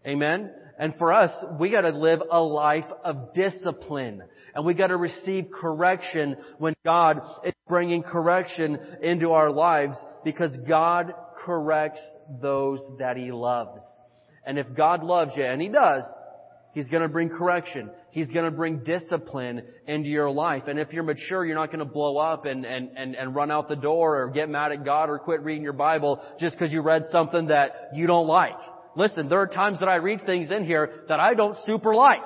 Amen? 0.06 0.50
And 0.78 0.94
for 0.96 1.12
us, 1.12 1.30
we 1.60 1.70
gotta 1.70 1.90
live 1.90 2.20
a 2.30 2.40
life 2.40 2.86
of 3.04 3.34
discipline. 3.34 4.22
And 4.54 4.64
we 4.64 4.74
gotta 4.74 4.96
receive 4.96 5.48
correction 5.52 6.36
when 6.58 6.74
God 6.84 7.20
is 7.44 7.52
bringing 7.68 8.02
correction 8.02 8.78
into 9.02 9.32
our 9.32 9.50
lives 9.50 9.96
because 10.24 10.56
God 10.68 11.14
corrects 11.44 12.00
those 12.40 12.80
that 12.98 13.16
He 13.16 13.32
loves. 13.32 13.82
And 14.46 14.58
if 14.58 14.66
God 14.76 15.04
loves 15.04 15.32
you, 15.36 15.44
and 15.44 15.60
He 15.60 15.68
does, 15.68 16.04
He's 16.74 16.88
gonna 16.88 17.08
bring 17.08 17.28
correction. 17.28 17.90
He's 18.12 18.28
gonna 18.28 18.50
bring 18.50 18.78
discipline 18.78 19.62
into 19.86 20.08
your 20.08 20.30
life. 20.30 20.64
And 20.68 20.78
if 20.78 20.92
you're 20.92 21.02
mature, 21.02 21.44
you're 21.44 21.56
not 21.56 21.70
gonna 21.70 21.84
blow 21.84 22.16
up 22.16 22.46
and, 22.46 22.64
and, 22.64 22.90
and, 22.96 23.14
and 23.14 23.34
run 23.34 23.50
out 23.50 23.68
the 23.68 23.76
door 23.76 24.22
or 24.22 24.30
get 24.30 24.48
mad 24.48 24.72
at 24.72 24.84
God 24.84 25.10
or 25.10 25.18
quit 25.18 25.42
reading 25.42 25.62
your 25.62 25.74
Bible 25.74 26.22
just 26.40 26.58
because 26.58 26.72
you 26.72 26.80
read 26.80 27.06
something 27.12 27.48
that 27.48 27.90
you 27.94 28.06
don't 28.06 28.26
like. 28.26 28.56
Listen, 28.96 29.28
there 29.28 29.40
are 29.40 29.46
times 29.46 29.80
that 29.80 29.88
I 29.88 29.96
read 29.96 30.24
things 30.24 30.50
in 30.50 30.64
here 30.64 31.04
that 31.08 31.20
I 31.20 31.34
don't 31.34 31.56
super 31.66 31.94
like. 31.94 32.20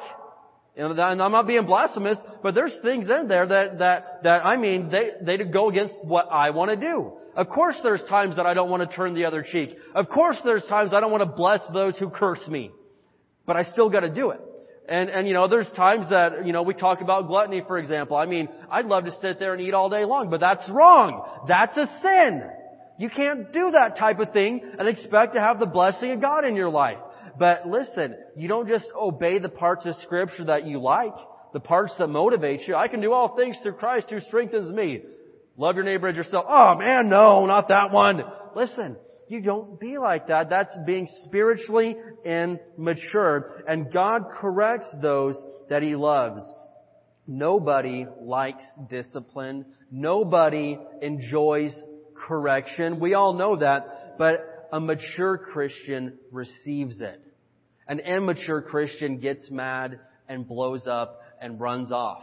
And 0.77 1.01
I'm 1.01 1.33
not 1.33 1.47
being 1.47 1.65
blasphemous, 1.65 2.19
but 2.43 2.55
there's 2.55 2.75
things 2.83 3.09
in 3.09 3.29
there 3.29 3.47
that, 3.47 3.79
that, 3.79 4.23
that, 4.25 4.45
I 4.45 4.57
mean, 4.57 4.91
they, 4.91 5.12
they 5.23 5.43
go 5.45 5.71
against 5.71 5.95
what 6.03 6.29
I 6.31 6.51
want 6.51 6.71
to 6.71 6.77
do. 6.77 7.12
Of 7.35 7.49
course 7.49 7.77
there's 7.83 8.03
times 8.09 8.37
that 8.37 8.47
I 8.47 8.55
don't 8.55 8.71
want 8.71 8.89
to 8.89 8.95
turn 8.95 9.15
the 9.15 9.25
other 9.25 9.43
cheek. 9.43 9.77
Of 9.95 10.09
course 10.09 10.37
there's 10.45 10.65
times 10.65 10.93
I 10.93 11.01
don't 11.01 11.11
want 11.11 11.23
to 11.23 11.35
bless 11.35 11.61
those 11.73 11.97
who 11.97 12.11
curse 12.11 12.47
me. 12.49 12.73
But 13.47 13.57
I 13.57 13.65
still 13.73 13.89
gotta 13.89 14.11
do 14.11 14.31
it. 14.31 14.41
And, 14.89 15.09
and 15.11 15.27
you 15.27 15.35
know, 15.35 15.49
there's 15.49 15.71
times 15.77 16.11
that, 16.11 16.47
you 16.47 16.53
know, 16.53 16.62
we 16.62 16.75
talk 16.75 17.01
about 17.01 17.27
gluttony, 17.27 17.62
for 17.67 17.79
example. 17.79 18.17
I 18.17 18.27
mean, 18.27 18.49
I'd 18.71 18.87
love 18.87 19.05
to 19.05 19.12
sit 19.21 19.39
there 19.39 19.53
and 19.53 19.62
eat 19.62 19.75
all 19.75 19.89
day 19.89 20.05
long, 20.05 20.31
but 20.31 20.41
that's 20.41 20.69
wrong. 20.71 21.27
That's 21.49 21.77
a 21.77 21.87
sin. 22.03 22.43
You 22.99 23.11
can't 23.11 23.53
do 23.53 23.73
that 23.73 23.99
type 23.99 24.21
of 24.21 24.33
thing 24.33 24.61
and 24.79 24.89
expect 24.89 25.35
to 25.35 25.41
have 25.41 25.59
the 25.59 25.67
blessing 25.67 26.12
of 26.12 26.21
God 26.21 26.45
in 26.45 26.55
your 26.55 26.71
life. 26.71 26.99
But 27.38 27.68
listen, 27.68 28.16
you 28.37 28.49
don't 28.49 28.68
just 28.68 28.87
obey 28.99 29.38
the 29.38 29.49
parts 29.49 29.87
of 29.87 29.94
scripture 30.03 30.46
that 30.46 30.66
you 30.66 30.81
like, 30.81 31.14
the 31.53 31.61
parts 31.61 31.92
that 31.99 32.09
motivate 32.09 32.66
you. 32.66 32.75
I 32.75 32.88
can 32.88 33.01
do 33.01 33.12
all 33.12 33.37
things 33.37 33.57
through 33.62 33.75
Christ 33.75 34.11
who 34.11 34.20
strengthens 34.20 34.70
me. 34.70 35.03
Love 35.57 35.77
your 35.77 35.85
neighbor 35.85 36.09
as 36.09 36.16
yourself. 36.16 36.44
Oh 36.49 36.77
man, 36.77 37.09
no, 37.09 37.46
not 37.46 37.68
that 37.68 37.90
one. 37.90 38.22
Listen, 38.55 38.96
you 39.29 39.40
don't 39.40 39.81
be 39.81 39.99
like 39.99 40.29
that. 40.29 40.51
That's 40.51 40.75
being 40.87 41.09
spiritually 41.25 41.96
immature. 42.25 43.64
And 43.66 43.92
God 43.92 44.27
corrects 44.40 44.94
those 45.01 45.42
that 45.68 45.83
He 45.83 45.96
loves. 45.96 46.42
Nobody 47.27 48.07
likes 48.20 48.64
discipline. 48.88 49.64
Nobody 49.90 50.79
enjoys 51.03 51.75
correction. 52.14 53.01
We 53.01 53.14
all 53.14 53.33
know 53.33 53.57
that. 53.57 54.18
But 54.18 54.68
a 54.72 54.79
mature 54.79 55.38
Christian 55.38 56.18
receives 56.31 57.01
it. 57.01 57.20
An 57.88 58.01
immature 58.01 58.62
Christian 58.62 59.18
gets 59.18 59.42
mad 59.51 60.01
and 60.29 60.46
blows 60.46 60.87
up 60.87 61.20
and 61.40 61.61
runs 61.61 61.92
off. 61.92 62.22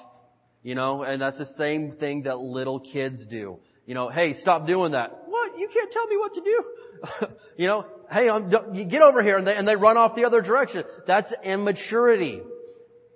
You 0.61 0.75
know, 0.75 1.03
and 1.03 1.21
that's 1.21 1.37
the 1.37 1.53
same 1.57 1.93
thing 1.99 2.23
that 2.23 2.39
little 2.39 2.79
kids 2.79 3.19
do. 3.29 3.59
You 3.85 3.93
know, 3.93 4.09
hey, 4.09 4.35
stop 4.39 4.65
doing 4.65 4.93
that. 4.93 5.23
What? 5.25 5.59
You 5.59 5.67
can't 5.73 5.91
tell 5.91 6.07
me 6.07 6.17
what 6.17 6.33
to 6.35 6.41
do. 6.41 7.35
you 7.57 7.67
know, 7.67 7.85
hey, 8.09 8.29
I'm, 8.29 8.49
get 8.89 9.01
over 9.01 9.21
here, 9.21 9.37
and 9.37 9.45
they, 9.45 9.55
and 9.55 9.67
they 9.67 9.75
run 9.75 9.97
off 9.97 10.15
the 10.15 10.23
other 10.23 10.41
direction. 10.41 10.83
That's 11.05 11.31
immaturity. 11.43 12.41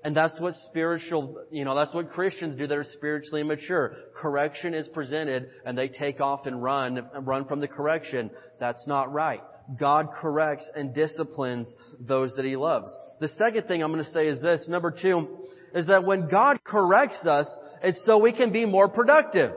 And 0.03 0.15
that's 0.15 0.39
what 0.39 0.53
spiritual, 0.69 1.43
you 1.51 1.65
know, 1.65 1.75
that's 1.75 1.93
what 1.93 2.11
Christians 2.11 2.55
do 2.55 2.67
that 2.67 2.77
are 2.77 2.85
spiritually 2.93 3.41
immature. 3.41 3.93
Correction 4.15 4.73
is 4.73 4.87
presented 4.87 5.49
and 5.65 5.77
they 5.77 5.89
take 5.89 6.21
off 6.21 6.45
and 6.45 6.63
run, 6.63 7.09
run 7.23 7.45
from 7.45 7.59
the 7.59 7.67
correction. 7.67 8.29
That's 8.59 8.85
not 8.87 9.11
right. 9.11 9.41
God 9.79 10.09
corrects 10.19 10.65
and 10.75 10.93
disciplines 10.93 11.67
those 11.99 12.33
that 12.35 12.45
He 12.45 12.55
loves. 12.55 12.91
The 13.19 13.27
second 13.29 13.67
thing 13.67 13.83
I'm 13.83 13.91
going 13.91 14.03
to 14.03 14.11
say 14.11 14.27
is 14.27 14.41
this. 14.41 14.67
Number 14.67 14.91
two, 14.91 15.27
is 15.73 15.87
that 15.87 16.03
when 16.03 16.27
God 16.27 16.63
corrects 16.63 17.25
us, 17.25 17.47
it's 17.83 17.99
so 18.05 18.17
we 18.17 18.31
can 18.31 18.51
be 18.51 18.65
more 18.65 18.87
productive. 18.87 19.51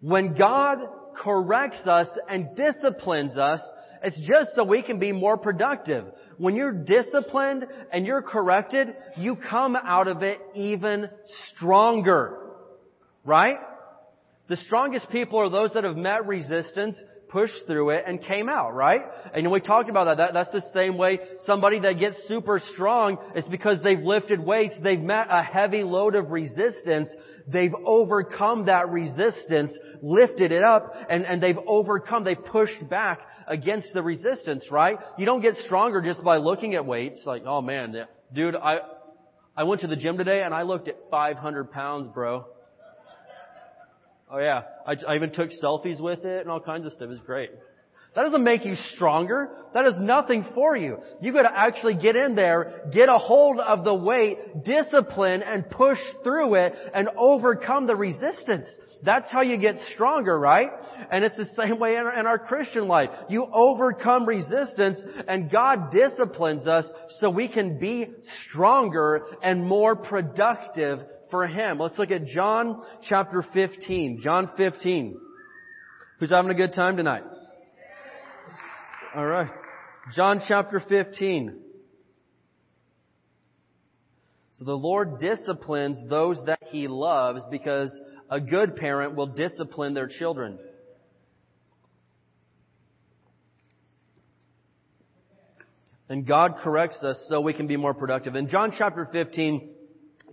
When 0.00 0.34
God 0.34 0.78
corrects 1.16 1.86
us 1.86 2.06
and 2.28 2.54
disciplines 2.56 3.36
us, 3.36 3.60
it's 4.02 4.16
just 4.16 4.54
so 4.54 4.62
we 4.62 4.82
can 4.82 5.00
be 5.00 5.10
more 5.10 5.36
productive. 5.36 6.04
When 6.36 6.54
you're 6.54 6.72
disciplined 6.72 7.64
and 7.92 8.06
you're 8.06 8.22
corrected, 8.22 8.94
you 9.16 9.36
come 9.36 9.74
out 9.74 10.06
of 10.06 10.22
it 10.22 10.38
even 10.54 11.08
stronger. 11.54 12.38
Right? 13.24 13.56
The 14.48 14.56
strongest 14.58 15.10
people 15.10 15.40
are 15.40 15.50
those 15.50 15.72
that 15.74 15.84
have 15.84 15.96
met 15.96 16.26
resistance, 16.26 16.96
pushed 17.28 17.66
through 17.66 17.90
it, 17.90 18.04
and 18.06 18.22
came 18.22 18.48
out, 18.48 18.74
right? 18.74 19.02
And 19.34 19.50
we 19.50 19.60
talked 19.60 19.90
about 19.90 20.04
that. 20.04 20.16
that. 20.18 20.34
That's 20.34 20.64
the 20.64 20.72
same 20.72 20.96
way 20.96 21.18
somebody 21.46 21.80
that 21.80 21.98
gets 21.98 22.16
super 22.26 22.60
strong 22.72 23.18
is 23.36 23.44
because 23.50 23.78
they've 23.82 24.00
lifted 24.00 24.40
weights, 24.40 24.74
they've 24.82 25.00
met 25.00 25.26
a 25.30 25.42
heavy 25.42 25.82
load 25.82 26.14
of 26.14 26.30
resistance, 26.30 27.10
they've 27.46 27.74
overcome 27.84 28.66
that 28.66 28.88
resistance, 28.90 29.72
lifted 30.02 30.52
it 30.52 30.62
up, 30.62 30.92
and, 31.08 31.24
and 31.24 31.42
they've 31.42 31.58
overcome, 31.66 32.24
they 32.24 32.34
pushed 32.34 32.88
back 32.88 33.20
against 33.46 33.92
the 33.94 34.02
resistance, 34.02 34.64
right? 34.70 34.98
You 35.16 35.26
don't 35.26 35.40
get 35.40 35.56
stronger 35.64 36.00
just 36.02 36.22
by 36.22 36.36
looking 36.36 36.74
at 36.74 36.84
weights, 36.84 37.20
like, 37.24 37.42
oh 37.46 37.62
man, 37.62 37.94
dude, 38.32 38.54
I, 38.54 38.78
I 39.56 39.64
went 39.64 39.80
to 39.80 39.86
the 39.86 39.96
gym 39.96 40.18
today 40.18 40.42
and 40.42 40.54
I 40.54 40.62
looked 40.62 40.88
at 40.88 40.96
500 41.10 41.72
pounds, 41.72 42.08
bro. 42.08 42.46
Oh 44.30 44.38
yeah. 44.38 44.62
I, 44.86 44.94
I 45.06 45.16
even 45.16 45.32
took 45.32 45.50
selfies 45.62 46.00
with 46.00 46.24
it 46.24 46.40
and 46.42 46.50
all 46.50 46.60
kinds 46.60 46.86
of 46.86 46.92
stuff. 46.92 47.04
It 47.04 47.10
was 47.10 47.20
great. 47.20 47.50
That 48.14 48.22
doesn't 48.22 48.42
make 48.42 48.64
you 48.64 48.74
stronger. 48.94 49.50
That 49.74 49.86
is 49.86 49.94
nothing 49.98 50.44
for 50.54 50.76
you. 50.76 50.98
You 51.20 51.32
gotta 51.32 51.52
actually 51.54 51.94
get 51.94 52.16
in 52.16 52.34
there, 52.34 52.82
get 52.92 53.08
a 53.08 53.18
hold 53.18 53.60
of 53.60 53.84
the 53.84 53.94
weight, 53.94 54.64
discipline, 54.64 55.42
and 55.42 55.68
push 55.70 55.98
through 56.24 56.54
it 56.56 56.74
and 56.94 57.08
overcome 57.16 57.86
the 57.86 57.94
resistance. 57.94 58.68
That's 59.04 59.30
how 59.30 59.42
you 59.42 59.56
get 59.58 59.76
stronger, 59.94 60.36
right? 60.36 60.70
And 61.12 61.24
it's 61.24 61.36
the 61.36 61.48
same 61.56 61.78
way 61.78 61.92
in 61.92 62.00
our, 62.00 62.18
in 62.18 62.26
our 62.26 62.38
Christian 62.38 62.88
life. 62.88 63.10
You 63.28 63.46
overcome 63.52 64.26
resistance 64.26 64.98
and 65.28 65.50
God 65.50 65.92
disciplines 65.92 66.66
us 66.66 66.86
so 67.20 67.30
we 67.30 67.46
can 67.46 67.78
be 67.78 68.08
stronger 68.48 69.26
and 69.42 69.64
more 69.64 69.94
productive 69.94 71.00
for 71.30 71.46
Him. 71.46 71.78
Let's 71.78 71.98
look 71.98 72.10
at 72.10 72.26
John 72.26 72.80
chapter 73.02 73.44
15. 73.52 74.20
John 74.22 74.50
15. 74.56 75.18
Who's 76.18 76.30
having 76.30 76.50
a 76.50 76.54
good 76.54 76.72
time 76.72 76.96
tonight? 76.96 77.22
Alright. 79.16 79.50
John 80.14 80.40
chapter 80.46 80.80
15. 80.80 81.60
So 84.52 84.64
the 84.64 84.72
Lord 84.72 85.20
disciplines 85.20 85.98
those 86.08 86.38
that 86.46 86.62
He 86.70 86.88
loves 86.88 87.42
because 87.50 87.90
a 88.28 88.40
good 88.40 88.76
parent 88.76 89.14
will 89.14 89.28
discipline 89.28 89.94
their 89.94 90.08
children. 90.08 90.58
And 96.08 96.26
God 96.26 96.56
corrects 96.62 97.02
us 97.04 97.22
so 97.28 97.40
we 97.40 97.52
can 97.52 97.66
be 97.66 97.76
more 97.76 97.94
productive. 97.94 98.34
In 98.34 98.48
John 98.48 98.72
chapter 98.76 99.08
15, 99.12 99.74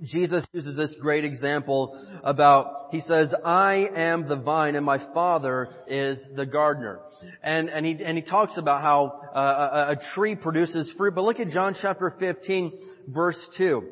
Jesus 0.04 0.46
uses 0.52 0.76
this 0.76 0.94
great 1.02 1.26
example 1.26 1.98
about, 2.24 2.90
he 2.92 3.02
says, 3.02 3.34
I 3.44 3.88
am 3.96 4.28
the 4.28 4.36
vine 4.36 4.76
and 4.76 4.86
my 4.86 5.00
father 5.14 5.70
is 5.88 6.18
the 6.36 6.46
gardener. 6.46 7.00
And, 7.42 7.70
and 7.70 7.86
he, 7.86 8.04
and 8.04 8.18
he 8.18 8.24
talks 8.24 8.58
about 8.58 8.82
how 8.82 9.22
uh, 9.34 9.88
a, 9.90 9.92
a 9.94 9.96
tree 10.14 10.36
produces 10.36 10.92
fruit. 10.98 11.16
But 11.16 11.24
look 11.24 11.40
at 11.40 11.50
John 11.50 11.76
chapter 11.82 12.14
15 12.20 12.78
verse 13.08 13.40
2. 13.58 13.84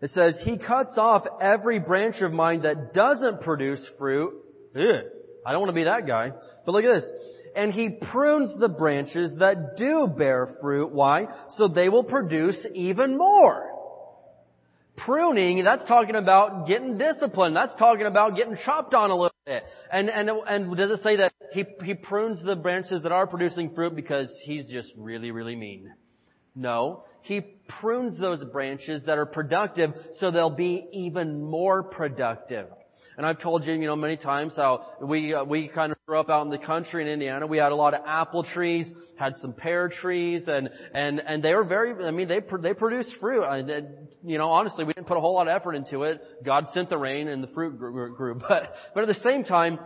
It 0.00 0.10
says, 0.10 0.40
He 0.44 0.58
cuts 0.58 0.98
off 0.98 1.24
every 1.40 1.78
branch 1.78 2.20
of 2.20 2.32
mine 2.32 2.62
that 2.62 2.92
doesn't 2.92 3.40
produce 3.40 3.84
fruit. 3.98 4.34
Ugh, 4.74 5.04
I 5.44 5.52
don't 5.52 5.60
want 5.60 5.70
to 5.70 5.74
be 5.74 5.84
that 5.84 6.06
guy. 6.06 6.32
But 6.64 6.72
look 6.72 6.84
at 6.84 6.94
this. 6.94 7.10
And 7.54 7.72
He 7.72 7.88
prunes 7.88 8.58
the 8.58 8.68
branches 8.68 9.36
that 9.38 9.76
do 9.76 10.06
bear 10.06 10.56
fruit. 10.60 10.92
Why? 10.92 11.26
So 11.56 11.68
they 11.68 11.88
will 11.88 12.04
produce 12.04 12.56
even 12.74 13.16
more. 13.16 13.75
Pruning, 14.96 15.62
that's 15.62 15.86
talking 15.86 16.16
about 16.16 16.66
getting 16.66 16.96
disciplined. 16.96 17.54
That's 17.54 17.74
talking 17.78 18.06
about 18.06 18.36
getting 18.36 18.56
chopped 18.64 18.94
on 18.94 19.10
a 19.10 19.14
little 19.14 19.36
bit. 19.44 19.62
And, 19.92 20.08
and, 20.08 20.30
and 20.30 20.76
does 20.76 20.90
it 20.90 21.02
say 21.02 21.16
that 21.16 21.32
he, 21.52 21.64
he 21.84 21.94
prunes 21.94 22.42
the 22.44 22.56
branches 22.56 23.02
that 23.02 23.12
are 23.12 23.26
producing 23.26 23.74
fruit 23.74 23.94
because 23.94 24.28
he's 24.44 24.66
just 24.66 24.90
really, 24.96 25.30
really 25.30 25.54
mean? 25.54 25.92
No. 26.54 27.04
He 27.22 27.40
prunes 27.80 28.18
those 28.18 28.42
branches 28.44 29.02
that 29.06 29.18
are 29.18 29.26
productive 29.26 29.92
so 30.18 30.30
they'll 30.30 30.48
be 30.48 30.86
even 30.92 31.42
more 31.42 31.82
productive. 31.82 32.68
And 33.16 33.24
I've 33.24 33.40
told 33.40 33.64
you, 33.64 33.72
you 33.72 33.86
know, 33.86 33.96
many 33.96 34.16
times 34.16 34.52
how 34.56 34.86
we 35.00 35.32
uh, 35.32 35.42
we 35.42 35.68
kind 35.68 35.90
of 35.90 35.98
grew 36.06 36.20
up 36.20 36.28
out 36.28 36.42
in 36.42 36.50
the 36.50 36.58
country 36.58 37.02
in 37.02 37.08
Indiana. 37.08 37.46
We 37.46 37.56
had 37.56 37.72
a 37.72 37.74
lot 37.74 37.94
of 37.94 38.02
apple 38.06 38.44
trees, 38.44 38.86
had 39.16 39.38
some 39.38 39.54
pear 39.54 39.88
trees, 39.88 40.42
and 40.46 40.68
and 40.94 41.20
and 41.20 41.42
they 41.42 41.54
were 41.54 41.64
very. 41.64 41.94
I 42.04 42.10
mean, 42.10 42.28
they 42.28 42.40
they 42.60 42.74
produced 42.74 43.10
fruit. 43.18 43.42
You 44.24 44.38
know, 44.38 44.50
honestly, 44.50 44.84
we 44.84 44.92
didn't 44.92 45.06
put 45.06 45.16
a 45.16 45.20
whole 45.20 45.34
lot 45.34 45.48
of 45.48 45.54
effort 45.54 45.74
into 45.74 46.02
it. 46.04 46.20
God 46.44 46.66
sent 46.74 46.90
the 46.90 46.98
rain, 46.98 47.28
and 47.28 47.42
the 47.42 47.48
fruit 47.48 47.78
grew. 47.78 48.40
But 48.48 48.72
but 48.94 49.02
at 49.02 49.08
the 49.08 49.22
same 49.22 49.44
time, 49.44 49.78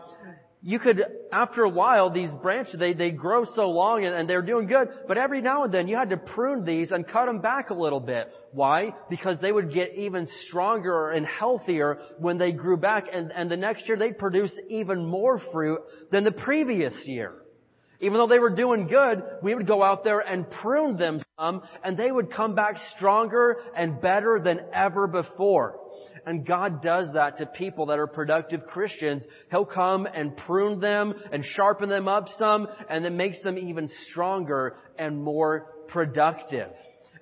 you 0.63 0.79
could, 0.79 1.03
after 1.33 1.63
a 1.63 1.69
while, 1.71 2.11
these 2.11 2.31
branches, 2.43 2.79
they, 2.79 2.93
they 2.93 3.11
grow 3.11 3.47
so 3.47 3.71
long 3.71 4.05
and, 4.05 4.15
and, 4.15 4.29
they're 4.29 4.43
doing 4.43 4.67
good, 4.67 4.89
but 5.09 5.17
every 5.17 5.41
now 5.41 5.65
and 5.65 5.73
then 5.73 5.89
you 5.89 5.97
had 5.97 6.11
to 6.11 6.19
prune 6.19 6.65
these 6.65 6.91
and 6.91 7.07
cut 7.09 7.27
them 7.27 7.41
back 7.41 7.71
a 7.71 7.75
little 7.75 8.01
bit. 8.01 8.31
Why? 8.53 8.91
Because 9.09 9.41
they 9.41 9.53
would 9.53 9.73
get 9.73 9.95
even 9.95 10.29
stronger 10.47 11.11
and 11.11 11.25
healthier 11.25 11.99
when 12.19 12.37
they 12.37 12.53
grew 12.53 12.77
back 12.77 13.07
and, 13.11 13.33
and 13.33 13.51
the 13.51 13.57
next 13.57 13.89
year 13.89 13.97
they'd 13.97 14.19
produce 14.19 14.53
even 14.69 15.07
more 15.07 15.41
fruit 15.51 15.81
than 16.13 16.25
the 16.25 16.33
previous 16.33 16.93
year. 17.07 17.40
Even 18.01 18.19
though 18.19 18.27
they 18.27 18.39
were 18.39 18.51
doing 18.51 18.87
good, 18.87 19.23
we 19.43 19.55
would 19.55 19.67
go 19.67 19.83
out 19.83 20.05
there 20.05 20.21
and 20.21 20.51
prune 20.51 20.97
them 20.97 21.21
some, 21.39 21.63
and 21.85 21.97
they 21.97 22.11
would 22.11 22.33
come 22.33 22.55
back 22.55 22.77
stronger 22.97 23.59
and 23.77 24.01
better 24.01 24.41
than 24.43 24.61
ever 24.73 25.07
before. 25.07 25.79
And 26.25 26.47
God 26.47 26.83
does 26.83 27.09
that 27.15 27.39
to 27.39 27.47
people 27.47 27.87
that 27.87 27.99
are 27.99 28.07
productive 28.07 28.67
Christians. 28.67 29.23
He'll 29.51 29.67
come 29.67 30.07
and 30.07 30.37
prune 30.37 30.81
them 30.81 31.15
and 31.31 31.45
sharpen 31.45 31.89
them 31.89 32.09
up 32.09 32.29
some, 32.39 32.69
and 32.89 33.05
it 33.05 33.11
makes 33.11 33.41
them 33.43 33.59
even 33.59 33.91
stronger 34.11 34.77
and 34.99 35.23
more 35.23 35.67
productive. 35.89 36.71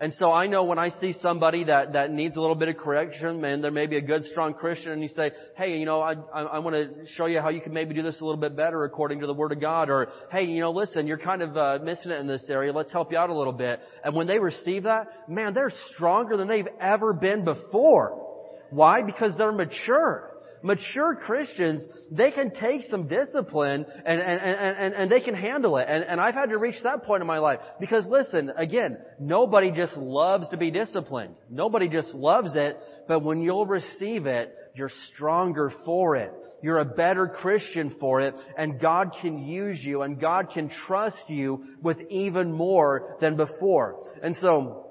And 0.01 0.15
so 0.21 0.33
I 0.33 0.47
know 0.47 0.63
when 0.63 0.79
I 0.79 0.91
see 1.01 1.13
somebody 1.21 1.65
that, 1.65 1.95
that 1.95 2.13
needs 2.13 2.37
a 2.37 2.41
little 2.41 2.55
bit 2.55 2.69
of 2.69 2.77
correction, 2.77 3.45
and 3.45 3.65
there 3.65 3.73
may 3.73 3.87
be 3.87 3.97
a 3.97 4.01
good, 4.01 4.25
strong 4.27 4.55
Christian, 4.55 4.93
and 4.93 5.03
you 5.03 5.09
say, 5.09 5.33
hey, 5.57 5.77
you 5.77 5.87
know, 5.87 6.01
I, 6.01 6.15
I, 6.33 6.43
I 6.43 6.59
want 6.61 6.77
to 6.77 7.07
show 7.17 7.27
you 7.27 7.41
how 7.41 7.49
you 7.49 7.61
can 7.61 7.73
maybe 7.73 7.95
do 7.95 8.03
this 8.05 8.21
a 8.21 8.25
little 8.25 8.41
bit 8.41 8.57
better 8.57 8.85
according 8.85 9.21
to 9.21 9.27
the 9.27 9.35
Word 9.35 9.51
of 9.51 9.61
God, 9.61 9.91
or, 9.91 10.09
hey, 10.31 10.45
you 10.45 10.61
know, 10.61 10.71
listen, 10.71 11.09
you're 11.09 11.19
kind 11.19 11.43
of 11.43 11.57
uh, 11.57 11.79
missing 11.83 12.13
it 12.13 12.21
in 12.21 12.29
this 12.29 12.45
area, 12.49 12.73
let's 12.73 12.93
help 12.93 13.11
you 13.11 13.19
out 13.19 13.29
a 13.29 13.37
little 13.37 13.53
bit. 13.53 13.81
And 14.05 14.15
when 14.15 14.29
they 14.29 14.39
receive 14.39 14.85
that, 14.85 15.29
man, 15.29 15.53
they're 15.53 15.73
stronger 15.93 16.37
than 16.37 16.47
they've 16.47 16.69
ever 16.81 17.13
been 17.13 17.45
before. 17.45 18.25
Why? 18.71 19.03
Because 19.03 19.33
they're 19.37 19.51
mature 19.51 20.28
mature 20.63 21.15
Christians, 21.15 21.85
they 22.11 22.31
can 22.31 22.51
take 22.51 22.83
some 22.91 23.09
discipline 23.09 23.87
and, 24.05 24.21
and, 24.21 24.41
and, 24.41 24.95
and, 24.95 25.11
they 25.11 25.21
can 25.21 25.35
handle 25.35 25.77
it. 25.77 25.87
And, 25.89 26.05
and 26.05 26.21
I've 26.21 26.35
had 26.35 26.51
to 26.51 26.59
reach 26.59 26.83
that 26.83 27.05
point 27.05 27.21
in 27.21 27.27
my 27.27 27.39
life. 27.39 27.61
Because 27.81 28.07
listen, 28.07 28.51
again, 28.57 28.99
nobody 29.19 29.71
just 29.71 29.97
loves 29.97 30.49
to 30.51 30.57
be 30.57 30.71
disciplined. 30.71 31.35
Nobody 31.51 31.89
just 31.89 32.15
loves 32.15 32.51
it, 32.55 32.79
but 33.07 33.21
when 33.21 33.43
you'll 33.43 33.67
receive 33.67 34.27
it, 34.27 34.55
you're 34.75 34.93
stronger 35.13 35.73
for 35.85 36.17
it. 36.17 36.33
You're 36.63 36.79
a 36.79 36.85
better 36.85 37.29
Christian 37.29 37.95
for 38.01 38.21
it, 38.21 38.35
and 38.57 38.81
God 38.81 39.13
can 39.21 39.47
use 39.47 39.79
you, 39.81 40.03
and 40.03 40.21
God 40.21 40.51
can 40.53 40.71
trust 40.87 41.29
you 41.29 41.65
with 41.83 41.99
even 42.11 42.53
more 42.53 43.17
than 43.21 43.37
before. 43.37 44.01
And 44.23 44.35
so, 44.37 44.88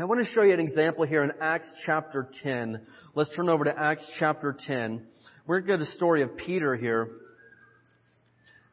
I 0.00 0.04
want 0.04 0.24
to 0.24 0.32
show 0.32 0.42
you 0.42 0.54
an 0.54 0.60
example 0.60 1.04
here 1.04 1.24
in 1.24 1.32
Acts 1.40 1.68
chapter 1.84 2.28
10. 2.44 2.82
Let's 3.16 3.34
turn 3.34 3.48
over 3.48 3.64
to 3.64 3.76
Acts 3.76 4.08
chapter 4.20 4.56
10. 4.56 5.04
We're 5.44 5.58
going 5.58 5.80
to 5.80 5.84
get 5.84 5.92
a 5.92 5.96
story 5.96 6.22
of 6.22 6.36
Peter 6.36 6.76
here. 6.76 7.16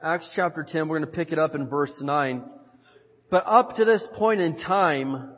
Acts 0.04 0.30
chapter 0.36 0.64
10, 0.64 0.88
we're 0.88 1.00
going 1.00 1.10
to 1.10 1.18
pick 1.18 1.32
it 1.32 1.40
up 1.40 1.56
in 1.56 1.68
verse 1.68 1.92
9. 2.00 2.44
But 3.32 3.44
up 3.48 3.78
to 3.78 3.86
this 3.86 4.08
point 4.14 4.40
in 4.40 4.56
time, 4.56 5.32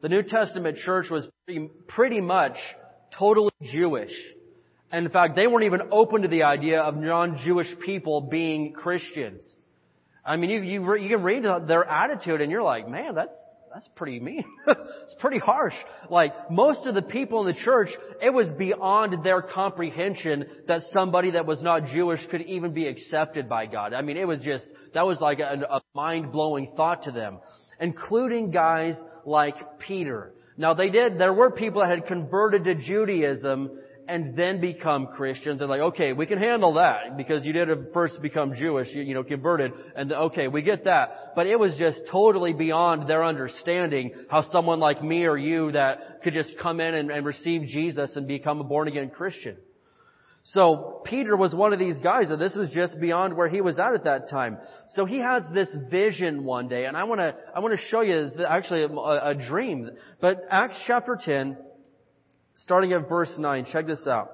the 0.00 0.08
New 0.08 0.22
Testament 0.22 0.78
church 0.78 1.10
was 1.10 1.26
pretty, 1.44 1.70
pretty 1.88 2.20
much 2.20 2.56
totally 3.18 3.50
Jewish. 3.72 4.12
And 4.92 5.06
in 5.06 5.12
fact, 5.12 5.34
they 5.34 5.48
weren't 5.48 5.64
even 5.64 5.88
open 5.90 6.22
to 6.22 6.28
the 6.28 6.44
idea 6.44 6.82
of 6.82 6.96
non-Jewish 6.96 7.80
people 7.84 8.20
being 8.20 8.74
Christians. 8.74 9.44
I 10.24 10.36
mean, 10.36 10.50
you, 10.50 10.60
you, 10.60 10.96
you 10.98 11.08
can 11.08 11.24
read 11.24 11.42
their 11.66 11.84
attitude 11.84 12.42
and 12.42 12.52
you're 12.52 12.62
like, 12.62 12.88
man, 12.88 13.16
that's, 13.16 13.36
that's 13.72 13.88
pretty 13.94 14.20
mean. 14.20 14.44
it's 14.66 15.14
pretty 15.18 15.38
harsh. 15.38 15.74
Like, 16.08 16.50
most 16.50 16.86
of 16.86 16.94
the 16.94 17.02
people 17.02 17.46
in 17.46 17.54
the 17.54 17.60
church, 17.60 17.90
it 18.22 18.30
was 18.30 18.48
beyond 18.56 19.24
their 19.24 19.42
comprehension 19.42 20.46
that 20.68 20.82
somebody 20.92 21.32
that 21.32 21.46
was 21.46 21.62
not 21.62 21.86
Jewish 21.88 22.20
could 22.30 22.42
even 22.42 22.72
be 22.72 22.86
accepted 22.86 23.48
by 23.48 23.66
God. 23.66 23.92
I 23.92 24.02
mean, 24.02 24.16
it 24.16 24.26
was 24.26 24.40
just, 24.40 24.66
that 24.94 25.06
was 25.06 25.20
like 25.20 25.40
a, 25.40 25.60
a 25.70 25.80
mind-blowing 25.94 26.72
thought 26.76 27.04
to 27.04 27.10
them. 27.10 27.38
Including 27.78 28.50
guys 28.50 28.94
like 29.26 29.78
Peter. 29.78 30.32
Now 30.56 30.72
they 30.72 30.88
did, 30.88 31.18
there 31.18 31.34
were 31.34 31.50
people 31.50 31.82
that 31.82 31.90
had 31.90 32.06
converted 32.06 32.64
to 32.64 32.74
Judaism 32.74 33.70
and 34.08 34.36
then 34.36 34.60
become 34.60 35.08
Christians 35.08 35.60
and 35.60 35.70
like, 35.70 35.80
okay, 35.80 36.12
we 36.12 36.26
can 36.26 36.38
handle 36.38 36.74
that 36.74 37.16
because 37.16 37.44
you 37.44 37.52
did 37.52 37.68
first 37.92 38.20
become 38.22 38.54
Jewish, 38.54 38.88
you, 38.92 39.02
you 39.02 39.14
know, 39.14 39.24
converted, 39.24 39.72
and 39.94 40.12
okay, 40.12 40.48
we 40.48 40.62
get 40.62 40.84
that. 40.84 41.32
But 41.34 41.46
it 41.46 41.58
was 41.58 41.74
just 41.78 41.98
totally 42.10 42.52
beyond 42.52 43.08
their 43.08 43.24
understanding 43.24 44.12
how 44.30 44.42
someone 44.50 44.80
like 44.80 45.02
me 45.02 45.24
or 45.24 45.36
you 45.36 45.72
that 45.72 46.22
could 46.22 46.34
just 46.34 46.54
come 46.60 46.80
in 46.80 46.94
and, 46.94 47.10
and 47.10 47.26
receive 47.26 47.68
Jesus 47.68 48.10
and 48.16 48.26
become 48.26 48.60
a 48.60 48.64
born 48.64 48.88
again 48.88 49.10
Christian. 49.10 49.56
So 50.50 51.02
Peter 51.04 51.36
was 51.36 51.52
one 51.52 51.72
of 51.72 51.80
these 51.80 51.98
guys, 51.98 52.30
and 52.30 52.40
this 52.40 52.54
was 52.54 52.70
just 52.70 53.00
beyond 53.00 53.36
where 53.36 53.48
he 53.48 53.60
was 53.60 53.80
at 53.80 53.94
at 53.94 54.04
that 54.04 54.30
time. 54.30 54.58
So 54.94 55.04
he 55.04 55.18
has 55.18 55.42
this 55.52 55.68
vision 55.90 56.44
one 56.44 56.68
day, 56.68 56.84
and 56.84 56.96
I 56.96 57.02
want 57.02 57.20
to 57.20 57.34
I 57.52 57.58
want 57.58 57.76
to 57.76 57.86
show 57.88 58.02
you 58.02 58.26
this, 58.26 58.34
actually 58.48 58.84
a, 58.84 58.88
a 59.30 59.34
dream. 59.34 59.90
But 60.20 60.42
Acts 60.48 60.78
chapter 60.86 61.18
10, 61.20 61.56
starting 62.56 62.92
at 62.92 63.08
verse 63.08 63.32
9, 63.38 63.66
check 63.72 63.86
this 63.86 64.06
out. 64.06 64.30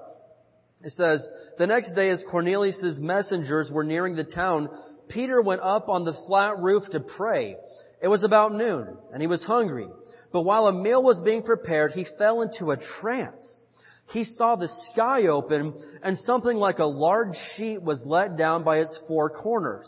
It 0.83 0.91
says, 0.93 1.25
The 1.57 1.67
next 1.67 1.95
day 1.95 2.09
as 2.09 2.23
Cornelius' 2.29 2.99
messengers 2.99 3.71
were 3.71 3.83
nearing 3.83 4.15
the 4.15 4.23
town, 4.23 4.69
Peter 5.09 5.41
went 5.41 5.61
up 5.61 5.89
on 5.89 6.03
the 6.03 6.17
flat 6.27 6.59
roof 6.59 6.83
to 6.91 6.99
pray. 6.99 7.55
It 8.01 8.07
was 8.07 8.23
about 8.23 8.53
noon, 8.53 8.97
and 9.13 9.21
he 9.21 9.27
was 9.27 9.43
hungry. 9.43 9.87
But 10.31 10.41
while 10.41 10.67
a 10.67 10.73
meal 10.73 11.01
was 11.01 11.21
being 11.23 11.43
prepared, 11.43 11.91
he 11.91 12.05
fell 12.17 12.41
into 12.41 12.71
a 12.71 12.77
trance. 12.99 13.59
He 14.11 14.25
saw 14.25 14.55
the 14.55 14.69
sky 14.91 15.27
open, 15.27 15.73
and 16.03 16.17
something 16.19 16.57
like 16.57 16.79
a 16.79 16.85
large 16.85 17.35
sheet 17.55 17.81
was 17.81 18.03
let 18.05 18.35
down 18.35 18.63
by 18.63 18.79
its 18.79 18.99
four 19.07 19.29
corners. 19.29 19.87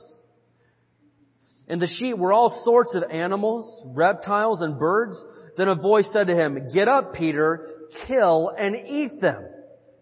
In 1.67 1.79
the 1.79 1.87
sheet 1.87 2.17
were 2.17 2.31
all 2.31 2.61
sorts 2.63 2.95
of 2.95 3.03
animals, 3.09 3.81
reptiles, 3.85 4.61
and 4.61 4.79
birds. 4.79 5.21
Then 5.57 5.67
a 5.67 5.75
voice 5.75 6.07
said 6.13 6.27
to 6.27 6.35
him, 6.35 6.69
Get 6.73 6.87
up, 6.87 7.13
Peter, 7.13 7.74
kill 8.07 8.51
and 8.57 8.75
eat 8.87 9.21
them. 9.21 9.45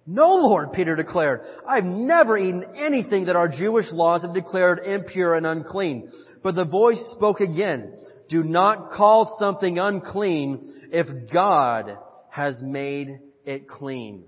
No, 0.05 0.35
Lord, 0.35 0.73
Peter 0.73 0.95
declared. 0.95 1.41
I've 1.67 1.85
never 1.85 2.37
eaten 2.37 2.65
anything 2.75 3.25
that 3.25 3.37
our 3.37 3.47
Jewish 3.47 3.85
laws 3.91 4.23
have 4.23 4.33
declared 4.33 4.79
impure 4.85 5.35
and 5.35 5.45
unclean. 5.45 6.11
But 6.43 6.55
the 6.55 6.65
voice 6.65 7.01
spoke 7.15 7.39
again. 7.39 7.93
Do 8.27 8.43
not 8.43 8.91
call 8.91 9.37
something 9.39 9.79
unclean 9.79 10.89
if 10.91 11.31
God 11.31 11.97
has 12.29 12.61
made 12.61 13.19
it 13.45 13.69
clean. 13.69 14.25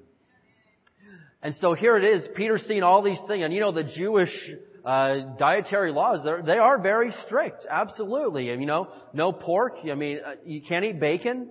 And 1.41 1.56
so 1.60 1.74
here 1.74 1.98
it 1.98 2.04
is. 2.04 2.28
Peter's 2.36 2.63
seen 2.63 2.82
all 2.82 3.04
these 3.04 3.20
things. 3.28 3.44
And 3.44 3.54
you 3.54 3.60
know, 3.60 3.72
the 3.72 3.84
Jewish 3.84 4.32
uh, 4.86 5.36
dietary 5.38 5.91
laws, 5.91 6.26
they 6.46 6.58
are 6.58 6.82
very 6.82 7.12
strict. 7.26 7.65
Absolutely. 7.70 8.50
And 8.50 8.62
you 8.62 8.68
know, 8.68 8.88
no 9.13 9.32
pork. 9.32 9.76
I 9.91 9.96
mean, 9.96 10.20
uh, 10.26 10.36
you 10.46 10.62
can't 10.62 10.86
eat 10.86 11.00
bacon. 11.00 11.50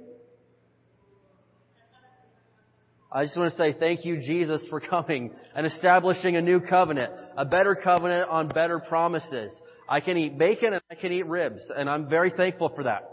I 3.15 3.25
just 3.27 3.37
want 3.37 3.53
to 3.53 3.57
say 3.57 3.73
thank 3.79 4.05
you, 4.05 4.17
Jesus, 4.17 4.67
for 4.69 4.81
coming 4.81 5.31
and 5.55 5.67
establishing 5.67 6.35
a 6.35 6.43
new 6.43 6.59
covenant, 6.59 7.13
a 7.37 7.45
better 7.45 7.77
covenant 7.77 8.29
on 8.29 8.49
better 8.49 8.81
promises. 8.81 9.53
I 9.89 10.01
can 10.01 10.17
eat 10.19 10.37
bacon 10.37 10.73
and 10.73 10.83
I 10.91 10.97
can 10.97 11.13
eat 11.13 11.25
ribs, 11.25 11.63
and 11.77 11.89
I'm 11.89 12.09
very 12.09 12.31
thankful 12.31 12.71
for 12.75 12.83
that. 12.85 13.09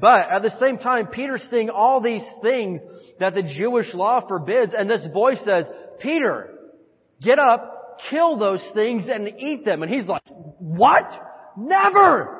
But 0.00 0.30
at 0.30 0.40
the 0.40 0.56
same 0.58 0.78
time, 0.78 1.08
Peter's 1.08 1.46
seeing 1.50 1.68
all 1.68 2.00
these 2.00 2.22
things 2.40 2.80
that 3.20 3.34
the 3.34 3.42
Jewish 3.42 3.92
law 3.92 4.26
forbids, 4.26 4.72
and 4.74 4.88
this 4.88 5.06
voice 5.12 5.40
says, 5.44 5.66
Peter, 6.00 6.54
get 7.20 7.38
up, 7.38 7.98
kill 8.08 8.38
those 8.38 8.62
things, 8.72 9.04
and 9.12 9.28
eat 9.38 9.66
them. 9.66 9.82
And 9.82 9.92
he's 9.92 10.06
like, 10.06 10.22
what? 10.60 11.04
Never! 11.58 12.38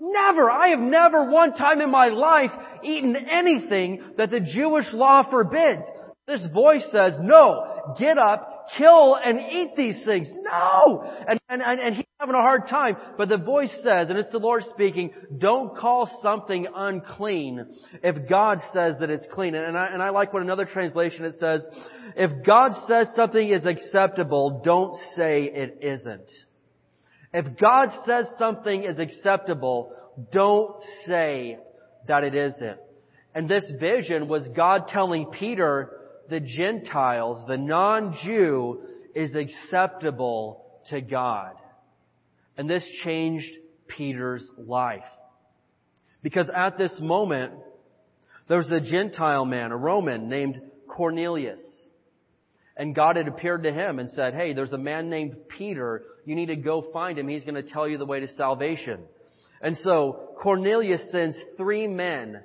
Never! 0.00 0.50
I 0.50 0.68
have 0.68 0.78
never 0.78 1.30
one 1.30 1.52
time 1.52 1.82
in 1.82 1.90
my 1.90 2.08
life 2.08 2.52
eaten 2.82 3.16
anything 3.16 4.02
that 4.16 4.30
the 4.30 4.40
Jewish 4.40 4.86
law 4.94 5.28
forbids. 5.28 5.82
This 6.28 6.42
voice 6.52 6.84
says, 6.92 7.14
no, 7.22 7.94
get 7.98 8.18
up, 8.18 8.68
kill 8.76 9.16
and 9.16 9.40
eat 9.50 9.70
these 9.76 10.04
things. 10.04 10.28
No! 10.30 11.10
And, 11.26 11.40
and, 11.48 11.62
and, 11.62 11.96
he's 11.96 12.04
having 12.20 12.34
a 12.34 12.42
hard 12.42 12.68
time. 12.68 12.98
But 13.16 13.30
the 13.30 13.38
voice 13.38 13.72
says, 13.82 14.10
and 14.10 14.18
it's 14.18 14.28
the 14.28 14.38
Lord 14.38 14.62
speaking, 14.74 15.10
don't 15.38 15.74
call 15.74 16.20
something 16.22 16.66
unclean 16.76 17.64
if 18.02 18.28
God 18.28 18.58
says 18.74 18.96
that 19.00 19.08
it's 19.08 19.26
clean. 19.32 19.54
And 19.54 19.74
I, 19.74 19.86
and 19.86 20.02
I 20.02 20.10
like 20.10 20.34
what 20.34 20.42
another 20.42 20.66
translation 20.66 21.24
it 21.24 21.36
says, 21.40 21.62
if 22.14 22.44
God 22.44 22.72
says 22.86 23.08
something 23.16 23.48
is 23.48 23.64
acceptable, 23.64 24.60
don't 24.62 24.98
say 25.16 25.44
it 25.44 25.78
isn't. 25.80 26.30
If 27.32 27.56
God 27.58 27.88
says 28.04 28.26
something 28.38 28.84
is 28.84 28.98
acceptable, 28.98 29.94
don't 30.30 30.78
say 31.06 31.56
that 32.06 32.22
it 32.22 32.34
isn't. 32.34 32.80
And 33.34 33.48
this 33.48 33.64
vision 33.80 34.28
was 34.28 34.46
God 34.54 34.88
telling 34.88 35.26
Peter, 35.26 35.97
the 36.28 36.40
Gentiles, 36.40 37.44
the 37.46 37.56
non-Jew, 37.56 38.80
is 39.14 39.34
acceptable 39.34 40.64
to 40.90 41.00
God. 41.00 41.54
And 42.56 42.68
this 42.68 42.84
changed 43.04 43.50
Peter's 43.86 44.48
life. 44.58 45.04
Because 46.22 46.50
at 46.54 46.76
this 46.78 46.92
moment, 47.00 47.52
there 48.48 48.58
was 48.58 48.70
a 48.70 48.80
Gentile 48.80 49.44
man, 49.44 49.72
a 49.72 49.76
Roman 49.76 50.28
named 50.28 50.60
Cornelius. 50.88 51.60
And 52.76 52.94
God 52.94 53.16
had 53.16 53.28
appeared 53.28 53.64
to 53.64 53.72
him 53.72 53.98
and 53.98 54.10
said, 54.10 54.34
hey, 54.34 54.52
there's 54.52 54.72
a 54.72 54.78
man 54.78 55.10
named 55.10 55.36
Peter. 55.48 56.02
You 56.24 56.34
need 56.34 56.46
to 56.46 56.56
go 56.56 56.86
find 56.92 57.18
him. 57.18 57.28
He's 57.28 57.44
going 57.44 57.54
to 57.54 57.62
tell 57.62 57.88
you 57.88 57.98
the 57.98 58.06
way 58.06 58.20
to 58.20 58.28
salvation. 58.34 59.00
And 59.60 59.76
so 59.78 60.34
Cornelius 60.40 61.02
sends 61.10 61.36
three 61.56 61.88
men 61.88 62.40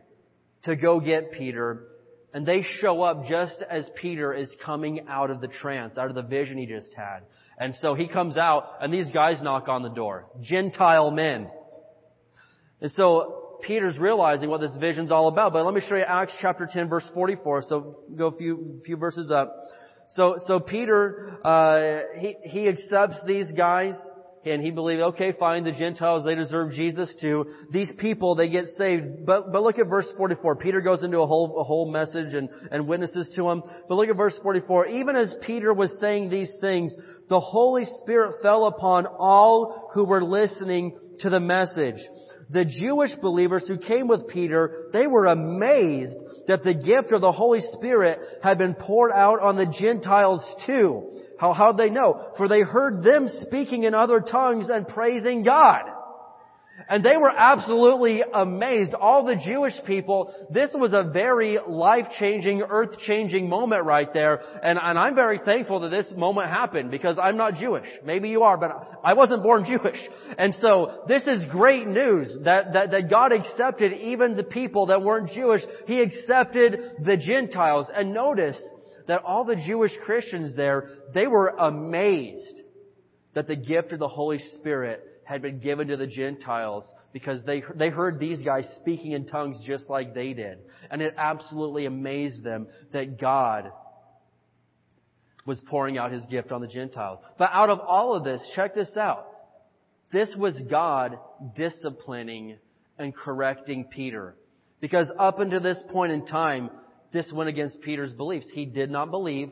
to 0.64 0.76
go 0.76 1.00
get 1.00 1.32
Peter 1.34 1.88
and 2.34 2.46
they 2.46 2.64
show 2.82 3.04
up 3.04 3.28
just 3.28 3.56
as 3.70 3.86
Peter 4.02 4.34
is 4.34 4.50
coming 4.66 5.06
out 5.08 5.30
of 5.30 5.40
the 5.40 5.48
trance, 5.48 5.98
out 5.98 6.10
of 6.10 6.16
the 6.16 6.24
vision 6.24 6.58
he 6.58 6.66
just 6.66 6.94
had. 6.96 7.20
And 7.60 7.76
so 7.82 7.94
he 7.94 8.08
comes 8.08 8.38
out 8.38 8.78
and 8.82 8.92
these 8.92 9.08
guys 9.14 9.42
knock 9.42 9.68
on 9.68 9.84
the 9.84 9.90
door. 9.90 10.26
Gentile 10.42 11.12
men. 11.12 11.48
And 12.82 12.92
so 12.94 13.60
Peter's 13.62 14.00
realizing 14.00 14.50
what 14.50 14.62
this 14.62 14.76
vision's 14.80 15.12
all 15.12 15.28
about. 15.28 15.54
But 15.54 15.64
let 15.64 15.76
me 15.76 15.82
show 15.88 15.96
you 15.96 16.02
Acts 16.02 16.34
chapter 16.42 16.68
10 16.72 16.90
verse 16.90 17.08
44. 17.14 17.64
So 17.68 18.00
go 18.16 18.28
a 18.28 18.38
few, 18.38 18.82
few 18.84 18.98
verses 18.98 19.30
up. 19.30 19.56
So, 20.10 20.38
so 20.48 20.60
Peter, 20.60 21.38
uh, 21.46 22.20
he, 22.20 22.36
he 22.44 22.68
accepts 22.68 23.24
these 23.26 23.52
guys 23.52 23.94
and 24.46 24.62
he 24.62 24.72
believed, 24.72 25.02
okay, 25.02 25.32
fine, 25.40 25.64
the 25.64 25.72
Gentiles, 25.72 26.26
they 26.26 26.36
deserve 26.36 26.74
Jesus 26.74 27.14
too. 27.22 27.46
These 27.72 27.92
people, 27.98 28.36
they 28.36 28.50
get 28.50 28.66
saved. 28.78 29.26
But, 29.26 29.52
but 29.52 29.64
look 29.64 29.80
at 29.80 29.88
verse 29.88 30.08
44. 30.18 30.58
Peter 30.58 30.82
goes 30.82 31.02
into 31.02 31.20
a 31.20 31.28
whole, 31.28 31.60
a 31.60 31.64
whole 31.64 31.90
message 31.90 32.34
and, 32.34 32.50
and 32.72 32.88
witnesses 32.88 33.32
to 33.36 33.50
him. 33.50 33.64
But 33.88 33.96
look 33.96 34.10
at 34.10 34.18
verse 34.18 34.38
44. 34.44 34.88
Even 34.88 35.16
as 35.16 35.34
Peter 35.46 35.74
was 35.74 35.96
saying 36.02 36.30
these 36.30 36.52
things, 36.60 36.94
the 37.30 37.40
Holy 37.40 37.86
Spirit 38.02 38.36
fell 38.42 38.68
upon 38.68 39.06
all 39.06 39.92
who 39.94 40.04
were 40.04 40.24
listening 40.24 40.98
to 41.20 41.30
the 41.30 41.40
message. 41.40 42.02
The 42.50 42.66
Jewish 42.66 43.16
believers 43.16 43.66
who 43.68 43.78
came 43.78 44.08
with 44.08 44.28
Peter, 44.28 44.90
they 44.92 45.08
were 45.08 45.28
amazed 45.28 46.20
that 46.48 46.64
the 46.64 46.74
gift 46.74 47.14
of 47.14 47.22
the 47.22 47.32
Holy 47.32 47.62
Spirit 47.62 48.20
had 48.44 48.58
been 48.58 48.76
poured 48.76 49.12
out 49.12 49.40
on 49.40 49.56
the 49.56 49.74
Gentiles 49.80 50.44
too. 50.66 51.10
How, 51.44 51.52
how'd 51.52 51.78
they 51.78 51.90
know? 51.90 52.32
For 52.38 52.48
they 52.48 52.62
heard 52.62 53.04
them 53.04 53.28
speaking 53.28 53.84
in 53.84 53.94
other 53.94 54.22
tongues 54.22 54.70
and 54.70 54.88
praising 54.88 55.44
God. 55.44 55.82
And 56.88 57.04
they 57.04 57.18
were 57.18 57.32
absolutely 57.36 58.22
amazed. 58.34 58.94
All 58.94 59.26
the 59.26 59.36
Jewish 59.36 59.74
people, 59.86 60.34
this 60.50 60.70
was 60.74 60.94
a 60.94 61.04
very 61.04 61.60
life-changing, 61.68 62.62
earth-changing 62.62 63.50
moment 63.50 63.84
right 63.84 64.12
there. 64.14 64.40
And, 64.64 64.80
and 64.82 64.98
I'm 64.98 65.16
very 65.16 65.38
thankful 65.44 65.82
that 65.82 65.90
this 65.90 66.08
moment 66.16 66.50
happened 66.50 66.92
because 66.92 67.18
I'm 67.22 67.36
not 67.36 67.56
Jewish. 67.56 67.88
Maybe 68.06 68.30
you 68.30 68.44
are, 68.44 68.58
but 68.58 68.72
I 69.04 69.14
wasn't 69.14 69.44
born 69.44 69.66
Jewish. 69.68 70.00
And 70.38 70.56
so 70.62 71.04
this 71.10 71.24
is 71.24 71.42
great 71.52 71.88
news 71.88 72.32
that, 72.46 72.72
that, 72.72 72.92
that 72.92 73.10
God 73.10 73.34
accepted 73.34 73.92
even 73.92 74.38
the 74.38 74.44
people 74.44 74.86
that 74.86 75.02
weren't 75.02 75.32
Jewish. 75.32 75.62
He 75.88 76.00
accepted 76.00 77.04
the 77.04 77.18
Gentiles. 77.18 77.88
And 77.94 78.14
notice, 78.14 78.58
that 79.08 79.24
all 79.24 79.44
the 79.44 79.56
Jewish 79.56 79.92
Christians 80.06 80.56
there, 80.56 80.90
they 81.14 81.28
were 81.28 81.50
amazed 81.50 82.62
that 83.34 83.48
the 83.48 83.56
gift 83.56 83.92
of 83.92 84.00
the 84.00 84.08
Holy 84.08 84.40
Spirit 84.60 85.04
had 85.26 85.42
been 85.42 85.60
given 85.60 85.88
to 85.88 85.98
the 85.98 86.08
Gentiles 86.08 86.86
because 87.14 87.40
they, 87.46 87.64
they 87.76 87.90
heard 87.90 88.20
these 88.20 88.40
guys 88.40 88.66
speaking 88.78 89.14
in 89.14 89.26
tongues 89.26 89.58
just 89.66 89.90
like 89.90 90.14
they 90.14 90.34
did. 90.34 90.60
And 90.92 91.02
it 91.02 91.16
absolutely 91.18 91.86
amazed 91.86 92.44
them 92.44 92.68
that 92.92 93.20
God 93.20 93.72
was 95.46 95.60
pouring 95.68 95.98
out 95.98 96.12
His 96.12 96.26
gift 96.26 96.52
on 96.52 96.62
the 96.62 96.68
Gentiles. 96.68 97.20
But 97.38 97.50
out 97.54 97.70
of 97.70 97.80
all 97.80 98.16
of 98.16 98.24
this, 98.24 98.42
check 98.56 98.76
this 98.76 98.96
out. 98.98 99.28
This 100.12 100.30
was 100.38 100.56
God 100.70 101.18
disciplining 101.56 102.58
and 102.98 103.16
correcting 103.16 103.86
Peter. 103.86 104.36
Because 104.80 105.12
up 105.18 105.40
until 105.40 105.62
this 105.62 105.80
point 105.92 106.12
in 106.12 106.26
time, 106.26 106.70
this 107.14 107.32
went 107.32 107.50
against 107.50 107.80
Peter's 107.82 108.12
beliefs. 108.12 108.48
He 108.52 108.66
did 108.66 108.90
not 108.90 109.12
believe 109.12 109.52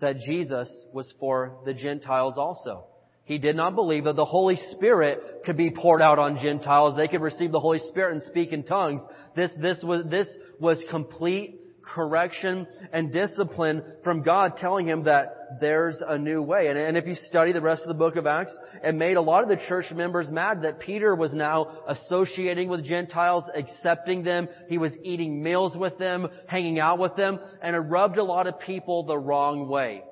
that 0.00 0.20
Jesus 0.20 0.68
was 0.92 1.12
for 1.18 1.58
the 1.64 1.72
Gentiles 1.72 2.34
also. 2.36 2.84
He 3.24 3.38
did 3.38 3.56
not 3.56 3.74
believe 3.74 4.04
that 4.04 4.16
the 4.16 4.24
Holy 4.24 4.58
Spirit 4.72 5.42
could 5.46 5.56
be 5.56 5.70
poured 5.70 6.02
out 6.02 6.18
on 6.18 6.38
Gentiles. 6.42 6.94
They 6.96 7.08
could 7.08 7.22
receive 7.22 7.52
the 7.52 7.60
Holy 7.60 7.78
Spirit 7.88 8.12
and 8.12 8.22
speak 8.24 8.52
in 8.52 8.64
tongues. 8.64 9.00
This, 9.36 9.50
this 9.58 9.78
was, 9.82 10.04
this 10.10 10.28
was 10.58 10.78
complete 10.90 11.61
correction 11.94 12.66
and 12.92 13.12
discipline 13.12 13.82
from 14.02 14.22
God 14.22 14.56
telling 14.56 14.86
him 14.86 15.04
that 15.04 15.58
there's 15.60 16.02
a 16.06 16.18
new 16.18 16.42
way. 16.42 16.68
And, 16.68 16.78
and 16.78 16.96
if 16.96 17.06
you 17.06 17.14
study 17.14 17.52
the 17.52 17.60
rest 17.60 17.82
of 17.82 17.88
the 17.88 17.94
book 17.94 18.16
of 18.16 18.26
Acts, 18.26 18.54
it 18.82 18.94
made 18.94 19.16
a 19.16 19.20
lot 19.20 19.42
of 19.42 19.48
the 19.48 19.60
church 19.68 19.90
members 19.92 20.28
mad 20.30 20.62
that 20.62 20.80
Peter 20.80 21.14
was 21.14 21.32
now 21.32 21.82
associating 21.86 22.68
with 22.68 22.84
Gentiles, 22.84 23.44
accepting 23.54 24.22
them. 24.22 24.48
He 24.68 24.78
was 24.78 24.92
eating 25.02 25.42
meals 25.42 25.76
with 25.76 25.98
them, 25.98 26.28
hanging 26.46 26.78
out 26.78 26.98
with 26.98 27.16
them, 27.16 27.38
and 27.62 27.76
it 27.76 27.80
rubbed 27.80 28.18
a 28.18 28.24
lot 28.24 28.46
of 28.46 28.60
people 28.60 29.04
the 29.04 29.18
wrong 29.18 29.68
way. 29.68 30.02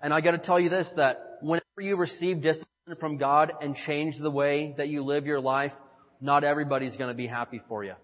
And 0.00 0.12
I 0.12 0.20
gotta 0.20 0.38
tell 0.38 0.60
you 0.60 0.68
this, 0.68 0.88
that 0.96 1.38
whenever 1.40 1.80
you 1.80 1.96
receive 1.96 2.42
discipline 2.42 2.96
from 3.00 3.16
God 3.16 3.52
and 3.60 3.74
change 3.86 4.16
the 4.18 4.30
way 4.30 4.74
that 4.76 4.88
you 4.88 5.04
live 5.04 5.26
your 5.26 5.40
life, 5.40 5.72
not 6.20 6.44
everybody's 6.44 6.96
gonna 6.96 7.14
be 7.14 7.26
happy 7.26 7.60
for 7.68 7.84
you. 7.84 7.94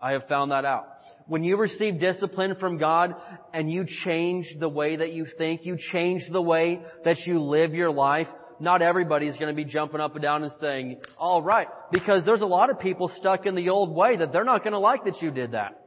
I 0.00 0.12
have 0.12 0.28
found 0.28 0.52
that 0.52 0.64
out. 0.66 0.93
When 1.26 1.42
you 1.42 1.56
receive 1.56 2.00
discipline 2.00 2.56
from 2.60 2.78
God 2.78 3.14
and 3.52 3.70
you 3.70 3.86
change 4.04 4.46
the 4.60 4.68
way 4.68 4.96
that 4.96 5.12
you 5.12 5.26
think, 5.38 5.64
you 5.64 5.78
change 5.92 6.22
the 6.30 6.42
way 6.42 6.80
that 7.04 7.26
you 7.26 7.42
live 7.42 7.72
your 7.72 7.90
life, 7.90 8.28
not 8.60 8.82
everybody's 8.82 9.34
going 9.36 9.48
to 9.48 9.54
be 9.54 9.64
jumping 9.64 10.00
up 10.00 10.14
and 10.14 10.22
down 10.22 10.44
and 10.44 10.52
saying, 10.60 11.00
all 11.18 11.42
right, 11.42 11.68
because 11.90 12.24
there's 12.24 12.42
a 12.42 12.46
lot 12.46 12.70
of 12.70 12.78
people 12.78 13.10
stuck 13.18 13.46
in 13.46 13.54
the 13.54 13.70
old 13.70 13.94
way 13.94 14.16
that 14.16 14.32
they're 14.32 14.44
not 14.44 14.62
going 14.62 14.72
to 14.72 14.78
like 14.78 15.04
that 15.04 15.20
you 15.22 15.30
did 15.30 15.52
that. 15.52 15.80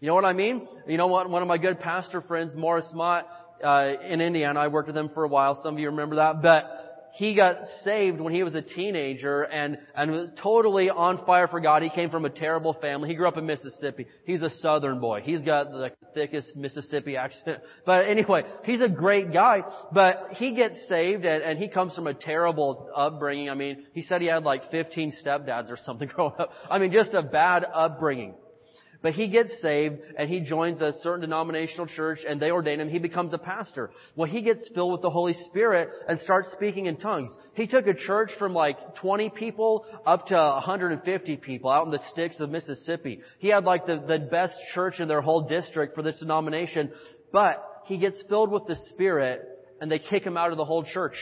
You 0.00 0.08
know 0.08 0.14
what 0.14 0.24
I 0.24 0.32
mean? 0.32 0.66
You 0.86 0.98
know 0.98 1.06
what? 1.06 1.30
One 1.30 1.40
of 1.40 1.48
my 1.48 1.56
good 1.56 1.80
pastor 1.80 2.20
friends, 2.20 2.54
Morris 2.56 2.86
Mott, 2.92 3.26
uh, 3.64 3.92
in 4.06 4.20
Indiana, 4.20 4.60
I 4.60 4.68
worked 4.68 4.88
with 4.88 4.96
him 4.96 5.08
for 5.14 5.24
a 5.24 5.28
while. 5.28 5.60
Some 5.62 5.74
of 5.74 5.80
you 5.80 5.88
remember 5.90 6.16
that, 6.16 6.42
but 6.42 6.83
he 7.14 7.34
got 7.34 7.58
saved 7.84 8.20
when 8.20 8.34
he 8.34 8.42
was 8.42 8.56
a 8.56 8.62
teenager 8.62 9.42
and, 9.42 9.78
and 9.94 10.10
was 10.10 10.30
totally 10.42 10.90
on 10.90 11.24
fire 11.24 11.46
for 11.46 11.60
God. 11.60 11.82
He 11.82 11.90
came 11.90 12.10
from 12.10 12.24
a 12.24 12.30
terrible 12.30 12.74
family. 12.74 13.08
He 13.08 13.14
grew 13.14 13.28
up 13.28 13.36
in 13.36 13.46
Mississippi. 13.46 14.06
He's 14.26 14.42
a 14.42 14.50
southern 14.50 14.98
boy. 15.00 15.20
He's 15.22 15.40
got 15.42 15.70
the 15.70 15.92
thickest 16.12 16.56
Mississippi 16.56 17.16
accent. 17.16 17.60
But 17.86 18.06
anyway, 18.08 18.44
he's 18.64 18.80
a 18.80 18.88
great 18.88 19.32
guy. 19.32 19.62
But 19.92 20.30
he 20.32 20.54
gets 20.54 20.76
saved 20.88 21.24
and, 21.24 21.42
and 21.42 21.58
he 21.58 21.68
comes 21.68 21.94
from 21.94 22.06
a 22.06 22.14
terrible 22.14 22.88
upbringing. 22.96 23.50
I 23.50 23.54
mean, 23.54 23.86
he 23.92 24.02
said 24.02 24.20
he 24.20 24.26
had 24.26 24.42
like 24.42 24.70
15 24.70 25.14
stepdads 25.24 25.70
or 25.70 25.78
something 25.84 26.08
growing 26.14 26.34
up. 26.38 26.50
I 26.68 26.78
mean, 26.78 26.92
just 26.92 27.14
a 27.14 27.22
bad 27.22 27.64
upbringing. 27.72 28.34
But 29.04 29.12
he 29.12 29.28
gets 29.28 29.52
saved 29.60 30.00
and 30.16 30.30
he 30.30 30.40
joins 30.40 30.80
a 30.80 30.94
certain 31.02 31.20
denominational 31.20 31.86
church 31.88 32.20
and 32.26 32.40
they 32.40 32.50
ordain 32.50 32.80
him. 32.80 32.88
He 32.88 32.98
becomes 32.98 33.34
a 33.34 33.38
pastor. 33.38 33.90
Well, 34.16 34.30
he 34.30 34.40
gets 34.40 34.66
filled 34.74 34.92
with 34.92 35.02
the 35.02 35.10
Holy 35.10 35.34
Spirit 35.50 35.90
and 36.08 36.18
starts 36.20 36.50
speaking 36.52 36.86
in 36.86 36.96
tongues. 36.96 37.30
He 37.52 37.66
took 37.66 37.86
a 37.86 37.92
church 37.92 38.30
from 38.38 38.54
like 38.54 38.78
20 39.02 39.28
people 39.28 39.84
up 40.06 40.28
to 40.28 40.34
150 40.34 41.36
people 41.36 41.70
out 41.70 41.84
in 41.84 41.92
the 41.92 42.00
sticks 42.12 42.40
of 42.40 42.48
Mississippi. 42.48 43.20
He 43.40 43.48
had 43.48 43.64
like 43.64 43.84
the, 43.84 44.02
the 44.08 44.26
best 44.30 44.54
church 44.72 44.98
in 45.00 45.06
their 45.06 45.20
whole 45.20 45.42
district 45.42 45.94
for 45.94 46.00
this 46.00 46.18
denomination. 46.18 46.90
But 47.30 47.62
he 47.84 47.98
gets 47.98 48.16
filled 48.30 48.50
with 48.50 48.66
the 48.66 48.76
Spirit 48.88 49.42
and 49.82 49.92
they 49.92 49.98
kick 49.98 50.24
him 50.24 50.38
out 50.38 50.50
of 50.50 50.56
the 50.56 50.64
whole 50.64 50.82
church. 50.82 51.16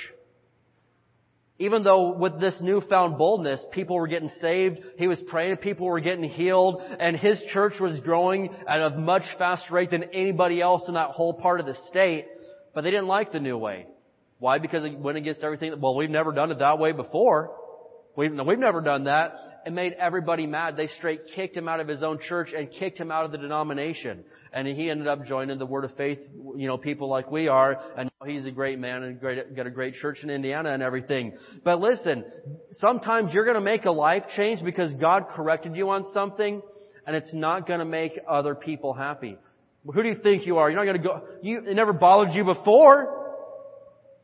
Even 1.62 1.85
though 1.85 2.11
with 2.11 2.40
this 2.40 2.57
newfound 2.61 3.16
boldness, 3.16 3.61
people 3.70 3.94
were 3.94 4.09
getting 4.09 4.33
saved, 4.40 4.81
he 4.96 5.07
was 5.07 5.20
praying, 5.29 5.59
people 5.59 5.87
were 5.87 6.01
getting 6.01 6.29
healed, 6.29 6.83
and 6.98 7.16
his 7.16 7.40
church 7.53 7.75
was 7.79 8.01
growing 8.01 8.53
at 8.66 8.81
a 8.83 8.90
much 8.98 9.22
faster 9.38 9.72
rate 9.72 9.92
than 9.92 10.03
anybody 10.12 10.61
else 10.61 10.83
in 10.88 10.94
that 10.94 11.11
whole 11.11 11.35
part 11.35 11.61
of 11.61 11.66
the 11.66 11.77
state, 11.87 12.27
but 12.75 12.81
they 12.81 12.90
didn't 12.90 13.07
like 13.07 13.31
the 13.31 13.38
new 13.38 13.57
way. 13.57 13.87
Why? 14.40 14.59
Because 14.59 14.83
it 14.83 14.98
went 14.98 15.18
against 15.18 15.44
everything. 15.44 15.81
Well, 15.81 15.94
we've 15.94 16.11
never 16.11 16.33
done 16.33 16.51
it 16.51 16.59
that 16.59 16.81
way 16.81 16.90
before. 16.90 17.55
We've, 18.16 18.33
we've 18.44 18.59
never 18.59 18.81
done 18.81 19.05
that. 19.05 19.37
It 19.64 19.72
made 19.72 19.92
everybody 19.92 20.46
mad. 20.46 20.77
They 20.77 20.88
straight 20.98 21.20
kicked 21.35 21.57
him 21.57 21.68
out 21.68 21.81
of 21.81 21.88
his 21.88 22.03
own 22.03 22.18
church 22.18 22.53
and 22.57 22.68
kicked 22.70 22.98
him 22.98 23.11
out 23.11 23.25
of 23.25 23.33
the 23.33 23.38
denomination. 23.38 24.25
And 24.53 24.66
he 24.66 24.90
ended 24.90 25.07
up 25.07 25.25
joining 25.25 25.59
the 25.59 25.66
Word 25.66 25.85
of 25.85 25.96
Faith, 25.96 26.18
you 26.57 26.66
know, 26.66 26.77
people 26.77 27.09
like 27.09 27.31
we 27.31 27.48
are. 27.48 27.79
And 27.96 28.11
now 28.20 28.27
he's 28.27 28.44
a 28.44 28.51
great 28.51 28.79
man 28.79 29.03
and 29.03 29.20
great, 29.20 29.55
got 29.55 29.66
a 29.66 29.70
great 29.70 29.94
church 29.94 30.18
in 30.22 30.31
Indiana 30.31 30.72
and 30.72 30.83
everything. 30.83 31.33
But 31.64 31.81
listen, 31.81 32.25
sometimes 32.81 33.33
you're 33.33 33.44
going 33.44 33.55
to 33.57 33.61
make 33.61 33.85
a 33.85 33.92
life 33.92 34.25
change 34.37 34.64
because 34.64 34.92
God 34.94 35.29
corrected 35.29 35.77
you 35.77 35.90
on 35.90 36.12
something 36.12 36.61
and 37.07 37.16
it's 37.16 37.33
not 37.33 37.66
going 37.66 37.81
to 37.81 37.85
make 37.85 38.18
other 38.29 38.55
people 38.55 38.92
happy. 38.92 39.37
Who 39.85 40.03
do 40.03 40.09
you 40.09 40.16
think 40.22 40.46
you 40.46 40.59
are? 40.59 40.70
You're 40.70 40.85
not 40.85 40.92
going 40.92 41.03
to 41.03 41.09
go, 41.09 41.22
you, 41.42 41.59
it 41.66 41.75
never 41.75 41.92
bothered 41.92 42.35
you 42.35 42.44
before. 42.44 43.22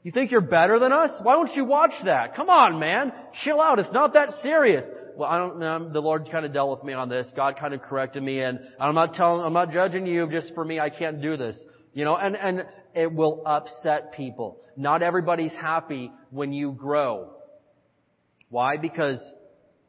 You 0.04 0.12
think 0.12 0.30
you're 0.30 0.40
better 0.40 0.78
than 0.78 0.92
us? 0.92 1.10
Why 1.22 1.34
don't 1.34 1.54
you 1.56 1.64
watch 1.64 1.92
that? 2.04 2.36
Come 2.36 2.48
on, 2.48 2.78
man. 2.78 3.12
Chill 3.42 3.60
out. 3.60 3.78
It's 3.78 3.92
not 3.92 4.14
that 4.14 4.30
serious. 4.42 4.84
Well, 5.18 5.28
I 5.28 5.36
don't 5.36 5.58
know. 5.58 5.90
The 5.92 6.00
Lord 6.00 6.28
kind 6.30 6.46
of 6.46 6.52
dealt 6.52 6.70
with 6.70 6.84
me 6.84 6.92
on 6.92 7.08
this. 7.08 7.26
God 7.34 7.56
kind 7.58 7.74
of 7.74 7.82
corrected 7.82 8.22
me 8.22 8.40
and 8.40 8.60
I'm 8.78 8.94
not 8.94 9.14
telling, 9.14 9.44
I'm 9.44 9.52
not 9.52 9.72
judging 9.72 10.06
you 10.06 10.30
just 10.30 10.54
for 10.54 10.64
me. 10.64 10.78
I 10.78 10.90
can't 10.90 11.20
do 11.20 11.36
this. 11.36 11.56
You 11.92 12.04
know, 12.04 12.14
and, 12.14 12.36
and 12.36 12.64
it 12.94 13.12
will 13.12 13.42
upset 13.44 14.12
people. 14.12 14.60
Not 14.76 15.02
everybody's 15.02 15.50
happy 15.54 16.12
when 16.30 16.52
you 16.52 16.70
grow. 16.70 17.32
Why? 18.48 18.76
Because 18.76 19.18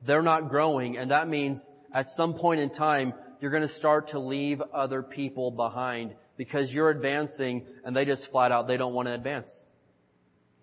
they're 0.03 0.23
not 0.23 0.49
growing 0.49 0.97
and 0.97 1.11
that 1.11 1.29
means 1.29 1.59
at 1.93 2.07
some 2.17 2.33
point 2.33 2.59
in 2.61 2.71
time, 2.71 3.13
you're 3.39 3.51
going 3.51 3.67
to 3.67 3.75
start 3.75 4.09
to 4.09 4.19
leave 4.19 4.63
other 4.73 5.03
people 5.03 5.51
behind 5.51 6.15
because 6.37 6.71
you're 6.71 6.89
advancing 6.89 7.67
and 7.85 7.95
they 7.95 8.03
just 8.03 8.27
flat 8.31 8.51
out, 8.51 8.67
they 8.67 8.77
don't 8.77 8.95
want 8.95 9.07
to 9.07 9.13
advance. 9.13 9.51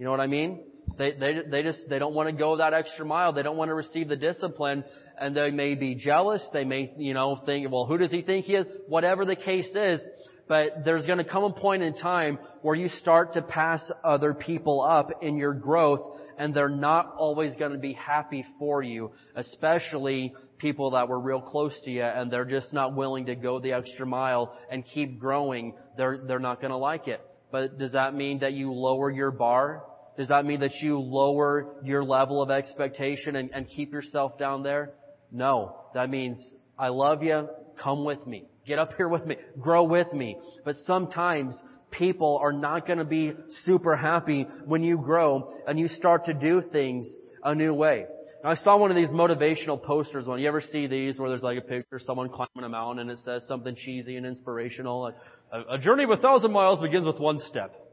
You 0.00 0.06
know 0.06 0.10
what 0.10 0.20
I 0.20 0.26
mean? 0.26 0.64
They, 0.98 1.12
they, 1.12 1.40
they 1.50 1.62
just, 1.62 1.88
they 1.88 1.98
don't 1.98 2.14
want 2.14 2.28
to 2.28 2.34
go 2.34 2.56
that 2.56 2.72
extra 2.72 3.04
mile. 3.04 3.32
They 3.32 3.42
don't 3.42 3.56
want 3.56 3.68
to 3.68 3.74
receive 3.74 4.08
the 4.08 4.16
discipline 4.16 4.84
and 5.18 5.36
they 5.36 5.50
may 5.50 5.74
be 5.74 5.94
jealous. 5.94 6.42
They 6.52 6.64
may, 6.64 6.92
you 6.96 7.14
know, 7.14 7.40
think, 7.44 7.70
well, 7.70 7.86
who 7.86 7.98
does 7.98 8.10
he 8.10 8.22
think 8.22 8.46
he 8.46 8.54
is? 8.54 8.66
Whatever 8.86 9.24
the 9.24 9.36
case 9.36 9.68
is, 9.74 10.00
but 10.48 10.84
there's 10.84 11.06
going 11.06 11.18
to 11.18 11.24
come 11.24 11.44
a 11.44 11.52
point 11.52 11.82
in 11.82 11.96
time 11.96 12.38
where 12.62 12.74
you 12.74 12.88
start 13.00 13.34
to 13.34 13.42
pass 13.42 13.80
other 14.04 14.32
people 14.32 14.82
up 14.82 15.22
in 15.22 15.36
your 15.36 15.54
growth 15.54 16.20
and 16.38 16.54
they're 16.54 16.68
not 16.68 17.14
always 17.18 17.54
going 17.56 17.72
to 17.72 17.78
be 17.78 17.94
happy 17.94 18.44
for 18.58 18.82
you, 18.82 19.10
especially 19.34 20.34
people 20.58 20.92
that 20.92 21.08
were 21.08 21.18
real 21.18 21.40
close 21.40 21.74
to 21.84 21.90
you 21.90 22.02
and 22.02 22.30
they're 22.30 22.44
just 22.44 22.72
not 22.72 22.94
willing 22.94 23.26
to 23.26 23.34
go 23.34 23.58
the 23.58 23.72
extra 23.72 24.06
mile 24.06 24.56
and 24.70 24.84
keep 24.86 25.18
growing. 25.18 25.74
They're, 25.96 26.18
they're 26.26 26.38
not 26.38 26.60
going 26.60 26.70
to 26.70 26.76
like 26.76 27.08
it. 27.08 27.20
But 27.50 27.78
does 27.78 27.92
that 27.92 28.14
mean 28.14 28.40
that 28.40 28.52
you 28.52 28.72
lower 28.72 29.10
your 29.10 29.30
bar? 29.30 29.82
Does 30.16 30.28
that 30.28 30.44
mean 30.44 30.60
that 30.60 30.74
you 30.80 30.98
lower 30.98 31.74
your 31.82 32.04
level 32.04 32.42
of 32.42 32.50
expectation 32.50 33.36
and, 33.36 33.50
and 33.52 33.68
keep 33.68 33.92
yourself 33.92 34.38
down 34.38 34.62
there? 34.62 34.92
No. 35.30 35.76
That 35.94 36.08
means, 36.10 36.38
I 36.78 36.88
love 36.88 37.22
you, 37.22 37.48
come 37.82 38.04
with 38.04 38.26
me. 38.26 38.44
Get 38.66 38.78
up 38.78 38.94
here 38.96 39.08
with 39.08 39.24
me. 39.26 39.36
Grow 39.60 39.84
with 39.84 40.12
me. 40.12 40.38
But 40.64 40.76
sometimes 40.86 41.54
people 41.90 42.38
are 42.42 42.52
not 42.52 42.86
going 42.86 42.98
to 42.98 43.04
be 43.04 43.32
super 43.64 43.94
happy 43.94 44.46
when 44.64 44.82
you 44.82 44.98
grow 44.98 45.54
and 45.66 45.78
you 45.78 45.88
start 45.88 46.24
to 46.26 46.34
do 46.34 46.62
things 46.72 47.08
a 47.44 47.54
new 47.54 47.72
way. 47.72 48.06
Now, 48.42 48.50
I 48.50 48.54
saw 48.56 48.76
one 48.76 48.90
of 48.90 48.96
these 48.96 49.08
motivational 49.08 49.80
posters 49.82 50.26
one. 50.26 50.40
You 50.40 50.48
ever 50.48 50.60
see 50.60 50.86
these 50.86 51.18
where 51.18 51.28
there's 51.28 51.42
like 51.42 51.58
a 51.58 51.62
picture 51.62 51.96
of 51.96 52.02
someone 52.02 52.28
climbing 52.28 52.64
a 52.64 52.68
mountain 52.68 53.08
and 53.08 53.10
it 53.10 53.18
says 53.24 53.44
something 53.46 53.76
cheesy 53.76 54.16
and 54.16 54.26
inspirational? 54.26 55.02
Like, 55.02 55.14
a, 55.52 55.74
a 55.74 55.78
journey 55.78 56.04
of 56.04 56.10
a 56.10 56.16
thousand 56.16 56.52
miles 56.52 56.80
begins 56.80 57.06
with 57.06 57.18
one 57.18 57.40
step. 57.48 57.85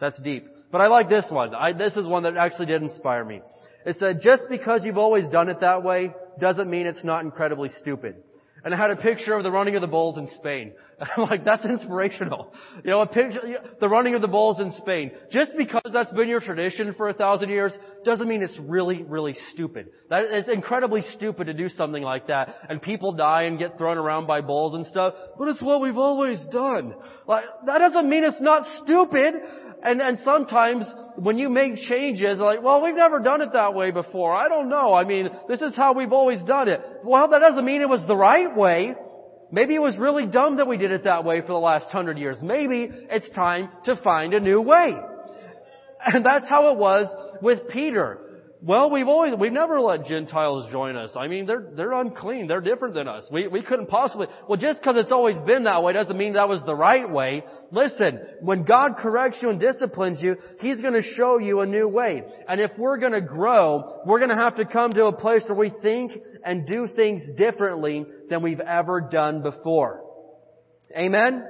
That's 0.00 0.20
deep. 0.22 0.48
But 0.72 0.80
I 0.80 0.86
like 0.88 1.08
this 1.08 1.26
one. 1.30 1.54
I, 1.54 1.72
this 1.72 1.96
is 1.96 2.06
one 2.06 2.22
that 2.24 2.36
actually 2.36 2.66
did 2.66 2.82
inspire 2.82 3.24
me. 3.24 3.42
It 3.84 3.96
said, 3.96 4.20
just 4.22 4.42
because 4.48 4.84
you've 4.84 4.98
always 4.98 5.28
done 5.30 5.48
it 5.48 5.60
that 5.60 5.82
way 5.82 6.12
doesn't 6.38 6.68
mean 6.70 6.86
it's 6.86 7.04
not 7.04 7.24
incredibly 7.24 7.70
stupid 7.80 8.16
and 8.64 8.74
I 8.74 8.76
had 8.76 8.90
a 8.90 8.96
picture 8.96 9.34
of 9.34 9.42
the 9.42 9.50
running 9.50 9.74
of 9.76 9.80
the 9.80 9.86
bulls 9.86 10.18
in 10.18 10.28
Spain. 10.36 10.72
I'm 11.16 11.28
like, 11.28 11.44
that's 11.44 11.64
inspirational. 11.64 12.52
You 12.84 12.90
know, 12.90 13.00
a 13.00 13.06
picture, 13.06 13.40
the 13.80 13.88
running 13.88 14.14
of 14.14 14.20
the 14.20 14.28
bulls 14.28 14.60
in 14.60 14.72
Spain. 14.72 15.12
Just 15.32 15.52
because 15.56 15.90
that's 15.92 16.10
been 16.12 16.28
your 16.28 16.40
tradition 16.40 16.94
for 16.94 17.08
a 17.08 17.14
thousand 17.14 17.48
years 17.48 17.72
doesn't 18.04 18.28
mean 18.28 18.42
it's 18.42 18.58
really, 18.58 19.02
really 19.02 19.36
stupid. 19.52 19.88
That 20.10 20.24
is 20.24 20.48
incredibly 20.48 21.02
stupid 21.14 21.46
to 21.46 21.54
do 21.54 21.68
something 21.70 22.02
like 22.02 22.26
that. 22.26 22.54
And 22.68 22.82
people 22.82 23.12
die 23.12 23.44
and 23.44 23.58
get 23.58 23.78
thrown 23.78 23.96
around 23.96 24.26
by 24.26 24.42
bulls 24.42 24.74
and 24.74 24.86
stuff. 24.86 25.14
But 25.38 25.48
it's 25.48 25.62
what 25.62 25.80
we've 25.80 25.96
always 25.96 26.40
done. 26.52 26.94
Like, 27.26 27.44
that 27.66 27.78
doesn't 27.78 28.08
mean 28.08 28.24
it's 28.24 28.40
not 28.40 28.64
stupid. 28.82 29.34
And, 29.82 30.02
and 30.02 30.18
sometimes 30.22 30.84
when 31.16 31.38
you 31.38 31.48
make 31.48 31.76
changes, 31.76 32.38
like, 32.38 32.62
well, 32.62 32.82
we've 32.82 32.94
never 32.94 33.20
done 33.20 33.40
it 33.40 33.54
that 33.54 33.72
way 33.72 33.90
before. 33.90 34.34
I 34.34 34.48
don't 34.48 34.68
know. 34.68 34.92
I 34.92 35.04
mean, 35.04 35.30
this 35.48 35.62
is 35.62 35.74
how 35.74 35.94
we've 35.94 36.12
always 36.12 36.42
done 36.42 36.68
it. 36.68 36.82
Well, 37.02 37.28
that 37.30 37.38
doesn't 37.38 37.64
mean 37.64 37.80
it 37.80 37.88
was 37.88 38.06
the 38.06 38.16
right 38.16 38.54
way. 38.54 38.94
Maybe 39.52 39.74
it 39.74 39.80
was 39.80 39.98
really 39.98 40.26
dumb 40.26 40.58
that 40.58 40.68
we 40.68 40.76
did 40.76 40.92
it 40.92 41.04
that 41.04 41.24
way 41.24 41.40
for 41.40 41.48
the 41.48 41.54
last 41.54 41.86
hundred 41.90 42.18
years. 42.18 42.38
Maybe 42.40 42.88
it's 42.90 43.28
time 43.34 43.68
to 43.84 43.96
find 43.96 44.32
a 44.32 44.40
new 44.40 44.60
way. 44.60 44.94
And 46.06 46.24
that's 46.24 46.48
how 46.48 46.72
it 46.72 46.78
was 46.78 47.08
with 47.42 47.68
Peter. 47.68 48.29
Well, 48.62 48.90
we've 48.90 49.08
always, 49.08 49.32
we've 49.38 49.52
never 49.52 49.80
let 49.80 50.04
Gentiles 50.04 50.70
join 50.70 50.94
us. 50.94 51.12
I 51.16 51.28
mean, 51.28 51.46
they're, 51.46 51.66
they're 51.74 51.94
unclean. 51.94 52.46
They're 52.46 52.60
different 52.60 52.94
than 52.94 53.08
us. 53.08 53.24
We, 53.32 53.48
we 53.48 53.62
couldn't 53.62 53.86
possibly, 53.86 54.26
well, 54.48 54.58
just 54.58 54.80
because 54.80 54.96
it's 54.98 55.10
always 55.10 55.36
been 55.46 55.64
that 55.64 55.82
way 55.82 55.94
doesn't 55.94 56.16
mean 56.16 56.34
that 56.34 56.48
was 56.48 56.62
the 56.66 56.74
right 56.74 57.10
way. 57.10 57.42
Listen, 57.70 58.20
when 58.40 58.64
God 58.64 58.96
corrects 58.98 59.38
you 59.40 59.48
and 59.48 59.58
disciplines 59.58 60.20
you, 60.20 60.36
He's 60.60 60.78
gonna 60.82 61.02
show 61.16 61.38
you 61.38 61.60
a 61.60 61.66
new 61.66 61.88
way. 61.88 62.22
And 62.46 62.60
if 62.60 62.72
we're 62.76 62.98
gonna 62.98 63.22
grow, 63.22 64.02
we're 64.04 64.20
gonna 64.20 64.36
have 64.36 64.56
to 64.56 64.66
come 64.66 64.92
to 64.92 65.06
a 65.06 65.12
place 65.12 65.42
where 65.46 65.58
we 65.58 65.72
think 65.80 66.12
and 66.44 66.66
do 66.66 66.86
things 66.94 67.22
differently 67.38 68.04
than 68.28 68.42
we've 68.42 68.60
ever 68.60 69.00
done 69.00 69.40
before. 69.42 70.04
Amen? 70.94 71.44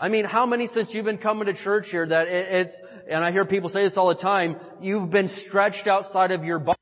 I 0.00 0.08
mean, 0.08 0.24
how 0.24 0.46
many 0.46 0.68
since 0.74 0.88
you've 0.92 1.04
been 1.04 1.18
coming 1.18 1.46
to 1.46 1.54
church 1.62 1.86
here 1.90 2.06
that 2.06 2.26
it's, 2.26 2.74
and 3.10 3.24
I 3.24 3.32
hear 3.32 3.44
people 3.44 3.68
say 3.68 3.84
this 3.86 3.96
all 3.96 4.08
the 4.08 4.20
time, 4.20 4.56
you've 4.80 5.10
been 5.10 5.30
stretched 5.46 5.86
outside 5.86 6.30
of 6.30 6.44
your 6.44 6.58
box. 6.58 6.78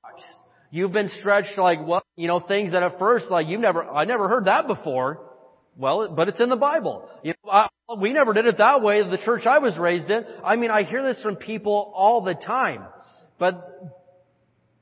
You've 0.70 0.92
been 0.92 1.10
stretched 1.18 1.58
like 1.58 1.84
what, 1.84 2.04
you 2.16 2.28
know, 2.28 2.38
things 2.40 2.72
that 2.72 2.82
at 2.82 2.98
first, 2.98 3.26
like 3.30 3.46
you've 3.48 3.60
never, 3.60 3.84
I 3.84 4.04
never 4.04 4.28
heard 4.28 4.44
that 4.44 4.68
before. 4.68 5.20
Well, 5.76 6.14
but 6.14 6.28
it's 6.28 6.38
in 6.40 6.48
the 6.48 6.56
Bible. 6.56 7.08
You 7.22 7.34
know, 7.44 7.50
I, 7.50 7.68
we 7.98 8.12
never 8.12 8.32
did 8.32 8.46
it 8.46 8.58
that 8.58 8.82
way. 8.82 9.02
The 9.02 9.18
church 9.24 9.46
I 9.46 9.58
was 9.58 9.76
raised 9.76 10.10
in. 10.10 10.24
I 10.44 10.56
mean, 10.56 10.70
I 10.70 10.84
hear 10.84 11.02
this 11.02 11.20
from 11.22 11.36
people 11.36 11.92
all 11.96 12.22
the 12.22 12.34
time, 12.34 12.84
but 13.38 13.96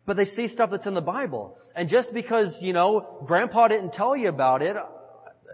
but 0.07 0.17
they 0.17 0.25
see 0.25 0.49
stuff 0.49 0.71
that's 0.71 0.87
in 0.87 0.95
the 0.95 1.01
Bible. 1.01 1.57
And 1.77 1.89
just 1.89 2.13
because 2.13 2.55
you 2.61 2.73
know, 2.73 3.25
Grandpa 3.27 3.69
didn't 3.69 3.93
tell 3.93 4.17
you 4.17 4.29
about 4.29 4.63
it, 4.63 4.77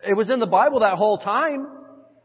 it 0.09 0.17
was 0.17 0.31
in 0.31 0.41
the 0.41 0.47
Bible 0.47 0.81
that 0.81 0.97
whole 0.97 1.19
time. 1.19 1.67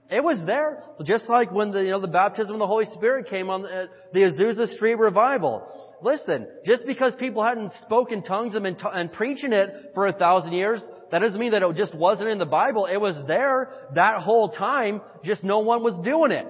It 0.09 0.23
was 0.23 0.39
there. 0.45 0.83
Just 1.03 1.29
like 1.29 1.51
when 1.51 1.71
the, 1.71 1.81
you 1.83 1.91
know, 1.91 2.01
the 2.01 2.07
baptism 2.07 2.53
of 2.53 2.59
the 2.59 2.67
Holy 2.67 2.85
Spirit 2.93 3.27
came 3.29 3.49
on 3.49 3.61
the, 3.61 3.89
the 4.11 4.21
Azusa 4.21 4.73
Street 4.75 4.95
revival. 4.95 5.67
Listen, 6.01 6.47
just 6.65 6.85
because 6.85 7.13
people 7.19 7.43
hadn't 7.43 7.71
spoken 7.81 8.23
tongues 8.23 8.55
and, 8.55 8.63
been 8.63 8.75
t- 8.75 8.81
and 8.91 9.11
preaching 9.11 9.53
it 9.53 9.91
for 9.93 10.07
a 10.07 10.13
thousand 10.13 10.53
years, 10.53 10.81
that 11.11 11.19
doesn't 11.19 11.39
mean 11.39 11.51
that 11.51 11.61
it 11.61 11.75
just 11.75 11.93
wasn't 11.93 12.29
in 12.29 12.39
the 12.39 12.45
Bible. 12.45 12.87
It 12.87 12.97
was 12.97 13.15
there 13.27 13.69
that 13.93 14.21
whole 14.21 14.49
time, 14.49 15.01
just 15.23 15.43
no 15.43 15.59
one 15.59 15.83
was 15.83 15.93
doing 16.03 16.31
it. 16.31 16.47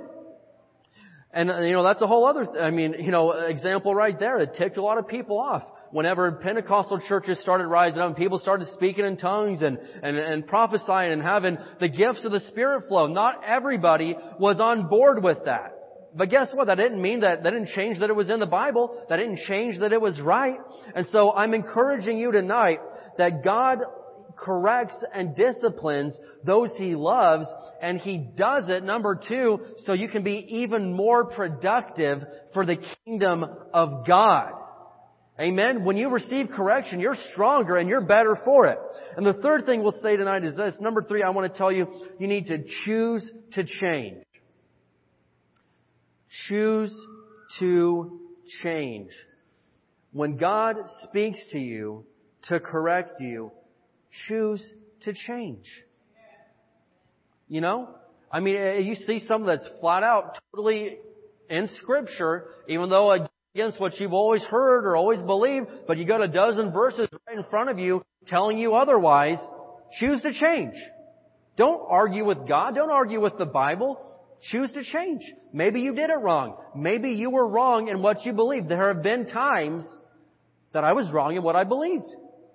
And, 1.33 1.51
uh, 1.51 1.59
you 1.59 1.73
know, 1.73 1.83
that's 1.83 2.01
a 2.01 2.07
whole 2.07 2.25
other, 2.25 2.45
th- 2.45 2.57
I 2.61 2.69
mean, 2.71 2.95
you 2.99 3.11
know, 3.11 3.31
example 3.31 3.93
right 3.93 4.17
there. 4.17 4.39
It 4.39 4.55
ticked 4.57 4.77
a 4.77 4.81
lot 4.81 4.97
of 4.97 5.07
people 5.07 5.37
off 5.37 5.63
whenever 5.91 6.31
Pentecostal 6.31 6.99
churches 7.07 7.39
started 7.41 7.67
rising 7.67 7.99
up 7.99 8.07
and 8.07 8.15
people 8.15 8.39
started 8.39 8.67
speaking 8.73 9.05
in 9.05 9.17
tongues 9.17 9.61
and, 9.61 9.77
and, 9.77 10.17
and 10.17 10.47
prophesying 10.47 11.11
and 11.11 11.21
having 11.21 11.57
the 11.79 11.89
gifts 11.89 12.23
of 12.25 12.31
the 12.31 12.41
Spirit 12.41 12.87
flow, 12.87 13.07
not 13.07 13.43
everybody 13.45 14.15
was 14.39 14.59
on 14.59 14.87
board 14.87 15.23
with 15.23 15.45
that. 15.45 15.75
But 16.15 16.29
guess 16.29 16.49
what? 16.53 16.67
That 16.67 16.77
didn't 16.77 17.01
mean 17.01 17.19
that, 17.21 17.43
that 17.43 17.51
didn't 17.51 17.69
change 17.69 17.99
that 17.99 18.09
it 18.09 18.15
was 18.15 18.29
in 18.29 18.39
the 18.39 18.45
Bible. 18.45 18.99
That 19.09 19.17
didn't 19.17 19.39
change 19.47 19.79
that 19.79 19.93
it 19.93 20.01
was 20.01 20.19
right. 20.19 20.57
And 20.95 21.05
so 21.11 21.31
I'm 21.31 21.53
encouraging 21.53 22.17
you 22.17 22.31
tonight 22.31 22.79
that 23.17 23.43
God 23.43 23.79
corrects 24.39 24.97
and 25.13 25.35
disciplines 25.35 26.17
those 26.45 26.71
He 26.77 26.95
loves, 26.95 27.45
and 27.81 27.99
He 27.99 28.17
does 28.17 28.69
it, 28.69 28.83
number 28.83 29.19
two, 29.27 29.59
so 29.85 29.93
you 29.93 30.07
can 30.07 30.23
be 30.23 30.45
even 30.49 30.93
more 30.93 31.25
productive 31.25 32.23
for 32.53 32.65
the 32.65 32.77
kingdom 33.05 33.45
of 33.73 34.07
God. 34.07 34.53
Amen. 35.39 35.85
When 35.85 35.95
you 35.95 36.09
receive 36.09 36.49
correction, 36.49 36.99
you're 36.99 37.15
stronger 37.31 37.77
and 37.77 37.87
you're 37.87 38.01
better 38.01 38.37
for 38.43 38.65
it. 38.65 38.77
And 39.15 39.25
the 39.25 39.33
third 39.33 39.65
thing 39.65 39.81
we'll 39.81 39.93
say 39.93 40.17
tonight 40.17 40.43
is 40.43 40.53
this. 40.55 40.75
Number 40.81 41.01
three, 41.01 41.23
I 41.23 41.29
want 41.29 41.51
to 41.51 41.57
tell 41.57 41.71
you, 41.71 41.87
you 42.19 42.27
need 42.27 42.47
to 42.47 42.63
choose 42.83 43.31
to 43.53 43.63
change. 43.63 44.25
Choose 46.49 46.93
to 47.59 48.19
change. 48.61 49.11
When 50.11 50.35
God 50.35 50.75
speaks 51.03 51.39
to 51.51 51.59
you 51.59 52.05
to 52.49 52.59
correct 52.59 53.21
you, 53.21 53.51
choose 54.27 54.63
to 55.03 55.13
change. 55.13 55.65
You 57.47 57.61
know? 57.61 57.95
I 58.29 58.41
mean, 58.41 58.83
you 58.83 58.95
see 58.95 59.19
something 59.25 59.47
that's 59.47 59.67
flat 59.79 60.03
out 60.03 60.37
totally 60.51 60.97
in 61.49 61.67
scripture, 61.81 62.47
even 62.67 62.89
though 62.89 63.28
against 63.55 63.79
what 63.79 63.99
you've 63.99 64.13
always 64.13 64.43
heard 64.43 64.85
or 64.85 64.95
always 64.95 65.21
believed, 65.21 65.67
but 65.87 65.97
you 65.97 66.05
got 66.05 66.21
a 66.21 66.27
dozen 66.27 66.71
verses 66.71 67.07
right 67.27 67.37
in 67.37 67.43
front 67.49 67.69
of 67.69 67.79
you 67.79 68.03
telling 68.27 68.57
you 68.59 68.75
otherwise, 68.75 69.39
choose 69.99 70.21
to 70.21 70.31
change. 70.31 70.75
Don't 71.57 71.81
argue 71.89 72.25
with 72.25 72.47
God. 72.47 72.75
Don't 72.75 72.91
argue 72.91 73.19
with 73.19 73.37
the 73.37 73.45
Bible. 73.45 73.99
Choose 74.51 74.71
to 74.73 74.83
change. 74.83 75.23
Maybe 75.51 75.81
you 75.81 75.95
did 75.95 76.09
it 76.09 76.19
wrong. 76.21 76.57
Maybe 76.75 77.11
you 77.11 77.31
were 77.31 77.47
wrong 77.47 77.87
in 77.87 78.01
what 78.01 78.23
you 78.23 78.33
believed. 78.33 78.69
There 78.69 78.93
have 78.93 79.03
been 79.03 79.25
times 79.25 79.83
that 80.73 80.83
I 80.83 80.93
was 80.93 81.11
wrong 81.11 81.35
in 81.35 81.43
what 81.43 81.55
I 81.55 81.63
believed. 81.63 82.09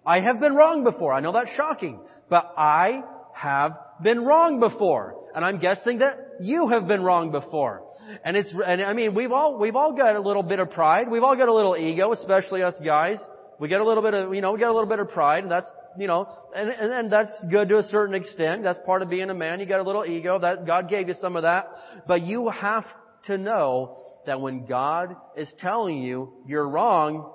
I 0.06 0.20
have 0.20 0.40
been 0.40 0.54
wrong 0.54 0.84
before. 0.84 1.12
I 1.12 1.20
know 1.20 1.32
that's 1.32 1.50
shocking, 1.56 2.00
but 2.30 2.54
I 2.56 3.02
have 3.34 3.72
been 4.02 4.24
wrong 4.24 4.60
before. 4.60 5.16
And 5.34 5.44
I'm 5.44 5.58
guessing 5.58 5.98
that 5.98 6.36
you 6.40 6.68
have 6.68 6.86
been 6.86 7.02
wrong 7.02 7.32
before. 7.32 7.83
And 8.24 8.36
it's, 8.36 8.50
and 8.66 8.82
I 8.82 8.92
mean, 8.92 9.14
we've 9.14 9.32
all, 9.32 9.58
we've 9.58 9.76
all 9.76 9.92
got 9.92 10.16
a 10.16 10.20
little 10.20 10.42
bit 10.42 10.58
of 10.58 10.70
pride. 10.70 11.10
We've 11.10 11.22
all 11.22 11.36
got 11.36 11.48
a 11.48 11.54
little 11.54 11.76
ego, 11.76 12.12
especially 12.12 12.62
us 12.62 12.74
guys. 12.84 13.18
We 13.58 13.68
get 13.68 13.80
a 13.80 13.84
little 13.84 14.02
bit 14.02 14.14
of, 14.14 14.34
you 14.34 14.40
know, 14.40 14.52
we 14.52 14.58
get 14.58 14.68
a 14.68 14.72
little 14.72 14.88
bit 14.88 14.98
of 14.98 15.08
pride, 15.10 15.44
and 15.44 15.50
that's, 15.50 15.68
you 15.96 16.06
know, 16.06 16.28
and, 16.56 16.70
and, 16.70 16.92
and 16.92 17.12
that's 17.12 17.32
good 17.50 17.68
to 17.68 17.78
a 17.78 17.84
certain 17.84 18.14
extent. 18.14 18.62
That's 18.62 18.80
part 18.84 19.02
of 19.02 19.08
being 19.08 19.30
a 19.30 19.34
man. 19.34 19.60
You 19.60 19.66
got 19.66 19.80
a 19.80 19.84
little 19.84 20.04
ego. 20.04 20.38
That 20.38 20.66
God 20.66 20.88
gave 20.88 21.08
you 21.08 21.14
some 21.20 21.36
of 21.36 21.42
that. 21.42 21.68
But 22.06 22.22
you 22.22 22.48
have 22.48 22.84
to 23.26 23.38
know 23.38 23.98
that 24.26 24.40
when 24.40 24.66
God 24.66 25.16
is 25.36 25.48
telling 25.60 26.02
you 26.02 26.32
you're 26.46 26.68
wrong, 26.68 27.30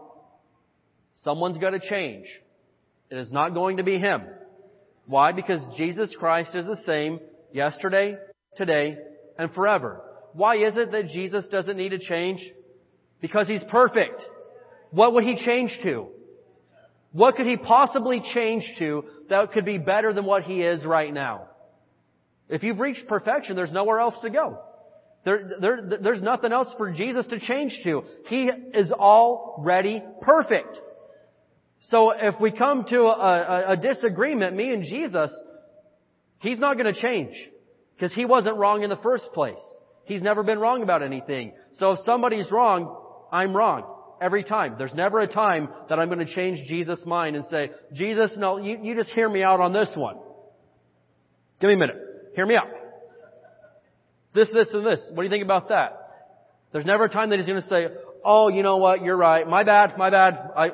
someone's 1.24 1.57
got 1.57 1.72
to 1.72 1.80
change. 1.80 2.26
It 3.09 3.17
is 3.17 3.32
not 3.32 3.53
going 3.53 3.78
to 3.78 3.84
be 3.84 3.97
Him. 3.97 4.24
Why? 5.05 5.32
Because 5.32 5.61
Jesus 5.78 6.11
Christ 6.20 6.53
is 6.53 6.65
the 6.65 6.82
same 6.86 7.20
yesterday, 7.51 8.17
today, 8.57 8.97
and 9.38 9.51
forever. 9.53 10.01
Why 10.34 10.57
is 10.57 10.77
it 10.77 10.91
that 10.91 11.09
Jesus 11.09 11.45
doesn't 11.51 11.77
need 11.77 11.89
to 11.89 11.99
change? 11.99 12.41
Because 13.21 13.47
He's 13.47 13.63
perfect. 13.69 14.21
What 14.91 15.13
would 15.13 15.23
He 15.23 15.36
change 15.36 15.77
to? 15.84 16.07
What 17.11 17.36
could 17.36 17.47
He 17.47 17.57
possibly 17.57 18.21
change 18.34 18.63
to 18.80 19.05
that 19.30 19.51
could 19.51 19.65
be 19.65 19.77
better 19.77 20.13
than 20.13 20.25
what 20.25 20.43
He 20.43 20.61
is 20.61 20.86
right 20.86 21.13
now? 21.13 21.47
If 22.49 22.63
you've 22.63 22.80
reached 22.80 23.07
perfection, 23.07 23.55
there's 23.55 23.71
nowhere 23.71 23.99
else 23.99 24.15
to 24.23 24.30
go. 24.30 24.59
There, 25.25 25.51
there, 25.59 25.99
there's 26.01 26.21
nothing 26.21 26.53
else 26.53 26.69
for 26.77 26.91
Jesus 26.91 27.25
to 27.27 27.39
change 27.39 27.77
to. 27.84 28.03
He 28.27 28.49
is 28.73 28.91
already 28.91 30.01
perfect. 30.21 30.80
So 31.91 32.11
if 32.11 32.39
we 32.39 32.51
come 32.51 32.86
to 32.89 33.01
a, 33.01 33.09
a, 33.09 33.71
a 33.73 33.77
disagreement, 33.77 34.55
me 34.55 34.71
and 34.71 34.84
Jesus, 34.84 35.32
He's 36.39 36.59
not 36.59 36.77
going 36.77 36.93
to 36.93 36.99
change. 36.99 37.36
Because 37.95 38.13
He 38.13 38.25
wasn't 38.25 38.55
wrong 38.55 38.84
in 38.84 38.89
the 38.89 38.97
first 38.97 39.30
place. 39.34 39.57
He's 40.10 40.24
never 40.24 40.41
been 40.41 40.57
wrong 40.57 40.82
about 40.82 41.03
anything. 41.03 41.53
So 41.78 41.91
if 41.91 41.99
somebody's 42.03 42.49
wrong, 42.51 42.97
I'm 43.32 43.55
wrong. 43.55 43.84
Every 44.20 44.43
time. 44.43 44.76
There's 44.78 44.93
never 44.93 45.20
a 45.20 45.28
time 45.28 45.70
that 45.88 45.99
I'm 45.99 46.10
going 46.10 46.26
to 46.26 46.34
change 46.34 46.68
Jesus' 46.68 46.99
mind 47.05 47.36
and 47.36 47.45
say, 47.45 47.70
Jesus, 47.93 48.32
no, 48.36 48.57
you, 48.57 48.80
you 48.82 48.95
just 48.95 49.12
hear 49.12 49.30
me 49.30 49.43
out 49.43 49.62
on 49.62 49.72
this 49.72 49.89
one. 49.95 50.18
Give 51.62 51.68
me 51.68 51.76
a 51.76 51.78
minute. 51.78 51.95
Hear 52.36 52.47
me 52.47 52.55
out. 52.55 52.68
This, 54.34 54.49
this, 54.51 54.68
and 54.74 54.84
this. 54.84 54.99
What 55.12 55.18
do 55.18 55.24
you 55.24 55.30
think 55.30 55.45
about 55.45 55.70
that? 55.70 56.10
There's 56.74 56.86
never 56.86 57.05
a 57.05 57.10
time 57.10 57.30
that 57.30 57.38
he's 57.38 57.47
going 57.47 57.62
to 57.62 57.68
say, 57.68 57.88
oh, 58.26 58.49
you 58.49 58.64
know 58.64 58.78
what, 58.78 59.03
you're 59.03 59.16
right. 59.16 59.47
My 59.47 59.64
bad, 59.64 59.95
my 59.95 60.10
bad. 60.10 60.34
I, 60.57 60.72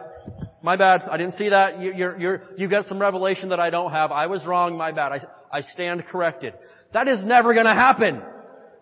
my 0.63 0.77
bad. 0.77 1.03
I 1.11 1.17
didn't 1.17 1.37
see 1.37 1.49
that. 1.49 1.81
You, 1.81 1.93
you're, 1.93 2.19
you're, 2.19 2.43
you 2.57 2.69
got 2.69 2.85
some 2.85 2.99
revelation 2.99 3.49
that 3.49 3.59
I 3.59 3.69
don't 3.69 3.91
have. 3.91 4.13
I 4.13 4.27
was 4.27 4.45
wrong. 4.45 4.77
My 4.77 4.93
bad. 4.93 5.11
I, 5.11 5.19
I 5.51 5.61
stand 5.73 6.05
corrected. 6.05 6.53
That 6.93 7.09
is 7.09 7.19
never 7.23 7.53
going 7.53 7.67
to 7.67 7.73
happen. 7.73 8.21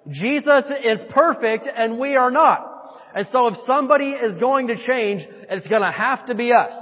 Jesus 0.10 0.64
is 0.84 0.99
perfect 1.12 1.68
and 1.74 1.97
we 1.97 2.16
are 2.16 2.32
not. 2.32 2.70
And 3.16 3.28
so 3.32 3.47
if 3.47 3.58
somebody 3.68 4.12
is 4.12 4.38
going 4.38 4.68
to 4.68 4.76
change, 4.76 5.22
it's 5.49 5.68
going 5.68 5.82
to 5.82 5.91
have 5.91 6.26
to 6.28 6.36
be 6.36 6.51
us. 6.51 6.74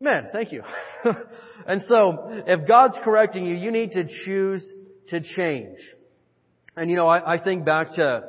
Amen. 0.00 0.28
Thank 0.32 0.52
you. 0.52 0.62
and 1.66 1.82
so, 1.88 2.42
if 2.46 2.66
God's 2.66 2.98
correcting 3.04 3.44
you, 3.44 3.56
you 3.56 3.70
need 3.70 3.92
to 3.92 4.04
choose 4.24 4.64
to 5.08 5.20
change. 5.20 5.76
And 6.76 6.88
you 6.88 6.96
know, 6.96 7.08
I, 7.08 7.34
I 7.34 7.42
think 7.42 7.64
back 7.64 7.94
to, 7.94 8.22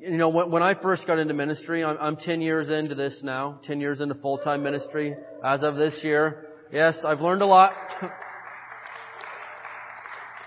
you 0.00 0.16
know, 0.16 0.28
when, 0.28 0.50
when 0.50 0.62
I 0.62 0.74
first 0.80 1.06
got 1.06 1.18
into 1.18 1.34
ministry, 1.34 1.82
I'm, 1.82 1.96
I'm 1.98 2.16
10 2.16 2.40
years 2.40 2.68
into 2.68 2.94
this 2.94 3.18
now, 3.22 3.58
10 3.64 3.80
years 3.80 4.00
into 4.00 4.14
full-time 4.16 4.62
ministry 4.62 5.16
as 5.44 5.62
of 5.62 5.76
this 5.76 5.94
year. 6.02 6.46
Yes, 6.72 6.98
I've 7.04 7.20
learned 7.20 7.42
a 7.42 7.46
lot. 7.46 7.72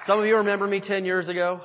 Some 0.07 0.19
of 0.19 0.25
you 0.25 0.37
remember 0.37 0.67
me 0.67 0.79
10 0.79 1.05
years 1.05 1.27
ago. 1.27 1.59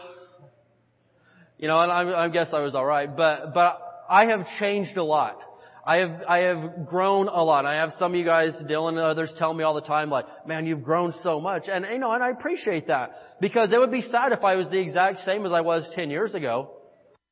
You 1.59 1.69
know, 1.69 1.81
and 1.81 1.91
I, 1.91 2.25
I 2.25 2.29
guess 2.29 2.49
I 2.53 2.61
was 2.61 2.75
alright, 2.75 3.17
but, 3.17 3.55
but 3.55 3.81
I 4.11 4.27
have 4.27 4.47
changed 4.59 4.97
a 4.97 5.05
lot. 5.05 5.39
I 5.87 5.99
have, 5.99 6.23
I 6.29 6.39
have 6.39 6.87
grown 6.87 7.29
a 7.29 7.43
lot. 7.43 7.65
I 7.65 7.77
have 7.77 7.93
some 7.99 8.13
of 8.13 8.19
you 8.19 8.25
guys, 8.25 8.53
Dylan 8.69 8.91
and 8.91 8.99
others 8.99 9.31
tell 9.39 9.55
me 9.55 9.63
all 9.63 9.75
the 9.75 9.81
time 9.81 10.11
like, 10.11 10.27
man, 10.47 10.67
you've 10.67 10.83
grown 10.83 11.15
so 11.23 11.41
much. 11.41 11.69
And, 11.73 11.87
you 11.91 11.99
know, 11.99 12.13
and 12.13 12.25
I 12.25 12.31
appreciate 12.31 12.89
that. 12.89 13.13
Because 13.41 13.71
it 13.73 13.79
would 13.79 13.93
be 13.93 14.03
sad 14.03 14.33
if 14.33 14.43
I 14.43 14.57
was 14.57 14.69
the 14.69 14.79
exact 14.79 15.25
same 15.25 15.47
as 15.47 15.53
I 15.53 15.61
was 15.61 15.89
10 15.95 16.11
years 16.11 16.35
ago. 16.35 16.73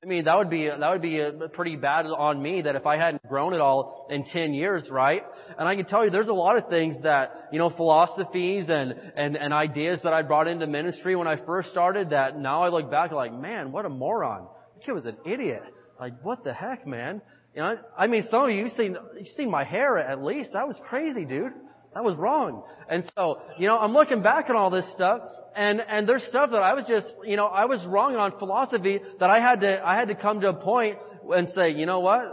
I 0.05 0.07
mean, 0.07 0.25
that 0.25 0.37
would 0.37 0.51
be, 0.51 0.69
that 0.69 0.91
would 0.91 1.01
be 1.01 1.23
uh, 1.23 1.49
pretty 1.55 1.77
bad 1.77 2.05
on 2.05 2.43
me 2.43 2.61
that 2.63 2.77
if 2.77 2.85
I 2.85 2.99
hadn't 2.99 3.27
grown 3.27 3.55
at 3.55 3.61
all 3.61 4.07
in 4.11 4.25
10 4.25 4.53
years, 4.53 4.91
right? 4.91 5.23
And 5.59 5.67
I 5.67 5.77
can 5.77 5.87
tell 5.87 6.05
you 6.05 6.11
there's 6.11 6.29
a 6.29 6.35
lot 6.35 6.59
of 6.59 6.69
things 6.69 6.97
that, 7.05 7.49
you 7.53 7.59
know, 7.59 7.71
philosophies 7.71 8.67
and, 8.69 8.93
and, 9.17 9.35
and 9.35 9.55
ideas 9.55 10.01
that 10.03 10.13
I 10.13 10.21
brought 10.21 10.47
into 10.47 10.67
ministry 10.67 11.17
when 11.17 11.27
I 11.27 11.37
first 11.47 11.71
started 11.71 12.11
that 12.11 12.39
now 12.39 12.63
I 12.63 12.69
look 12.69 12.91
back 12.91 13.13
like, 13.13 13.33
man, 13.33 13.73
what 13.73 13.87
a 13.87 13.89
moron. 13.89 14.47
The 14.79 14.85
kid 14.85 14.93
was 14.93 15.07
an 15.07 15.17
idiot. 15.25 15.63
Like, 15.99 16.23
what 16.23 16.45
the 16.45 16.53
heck, 16.53 16.87
man? 16.87 17.23
You 17.55 17.63
know, 17.63 17.79
I 17.97 18.07
mean, 18.07 18.27
some 18.31 18.45
of 18.45 18.51
you, 18.51 18.69
seen, 18.77 18.99
you've 19.17 19.29
seen 19.39 19.51
my 19.51 19.65
hair 19.65 19.97
at 19.97 20.23
least. 20.23 20.51
That 20.53 20.69
was 20.69 20.79
crazy, 20.87 21.25
dude. 21.25 21.53
That 21.95 22.05
was 22.05 22.17
wrong. 22.17 22.65
And 22.89 23.05
so, 23.15 23.41
you 23.59 23.69
know, 23.69 23.79
I'm 23.79 23.93
looking 23.93 24.23
back 24.23 24.51
on 24.51 24.57
all 24.57 24.71
this 24.71 24.87
stuff 24.93 25.23
and, 25.57 25.81
and 25.81 26.09
there's 26.09 26.25
stuff 26.25 26.51
that 26.51 26.63
I 26.63 26.75
was 26.75 26.85
just, 26.89 27.07
you 27.25 27.37
know, 27.37 27.47
I 27.47 27.67
was 27.67 27.85
wrong 27.85 28.17
on 28.17 28.39
philosophy 28.39 29.01
that 29.21 29.31
I 29.31 29.41
had 29.41 29.61
to, 29.61 29.81
I 29.87 29.95
had 29.95 30.09
to 30.09 30.15
come 30.15 30.41
to 30.41 30.49
a 30.49 30.55
point 30.55 30.99
and 31.31 31.49
say, 31.55 31.71
you 31.71 31.87
know 31.87 32.01
what? 32.01 32.25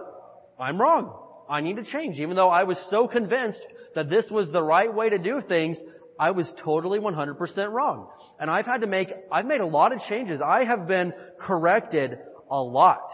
I'm 0.60 0.82
wrong. 0.82 1.18
I 1.50 1.62
need 1.62 1.76
to 1.76 1.84
change. 1.84 2.20
Even 2.20 2.36
though 2.36 2.50
I 2.50 2.64
was 2.64 2.78
so 2.90 3.08
convinced 3.08 3.60
that 3.94 4.10
this 4.10 4.26
was 4.32 4.50
the 4.52 4.64
right 4.64 4.92
way 4.94 5.10
to 5.10 5.18
do 5.18 5.42
things, 5.48 5.78
I 6.20 6.32
was 6.32 6.48
totally 6.64 7.00
100% 7.00 7.72
wrong. 7.72 8.08
And 8.40 8.50
I've 8.50 8.66
had 8.66 8.82
to 8.82 8.88
make, 8.88 9.10
I've 9.32 9.46
made 9.46 9.62
a 9.62 9.66
lot 9.66 9.94
of 9.94 10.00
changes. 10.10 10.42
I 10.44 10.64
have 10.64 10.88
been 10.88 11.14
corrected 11.40 12.18
a 12.50 12.62
lot 12.62 13.08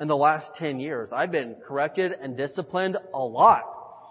in 0.00 0.08
the 0.08 0.16
last 0.16 0.46
10 0.56 0.80
years. 0.80 1.10
I've 1.12 1.30
been 1.30 1.56
corrected 1.66 2.12
and 2.20 2.36
disciplined 2.36 2.96
a 3.12 3.18
lot. 3.18 3.64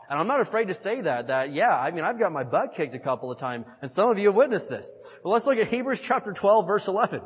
And 0.09 0.19
I'm 0.19 0.27
not 0.27 0.41
afraid 0.41 0.69
to 0.69 0.81
say 0.81 1.01
that, 1.01 1.27
that 1.27 1.53
yeah, 1.53 1.69
I 1.69 1.91
mean, 1.91 2.03
I've 2.03 2.17
got 2.17 2.31
my 2.31 2.43
butt 2.43 2.73
kicked 2.75 2.95
a 2.95 2.99
couple 2.99 3.31
of 3.31 3.37
times, 3.37 3.65
and 3.81 3.91
some 3.91 4.09
of 4.09 4.17
you 4.17 4.29
have 4.29 4.35
witnessed 4.35 4.67
this. 4.67 4.87
But 5.23 5.29
let's 5.29 5.45
look 5.45 5.57
at 5.57 5.67
Hebrews 5.67 5.99
chapter 6.07 6.33
12 6.33 6.65
verse 6.65 6.83
11. 6.87 7.21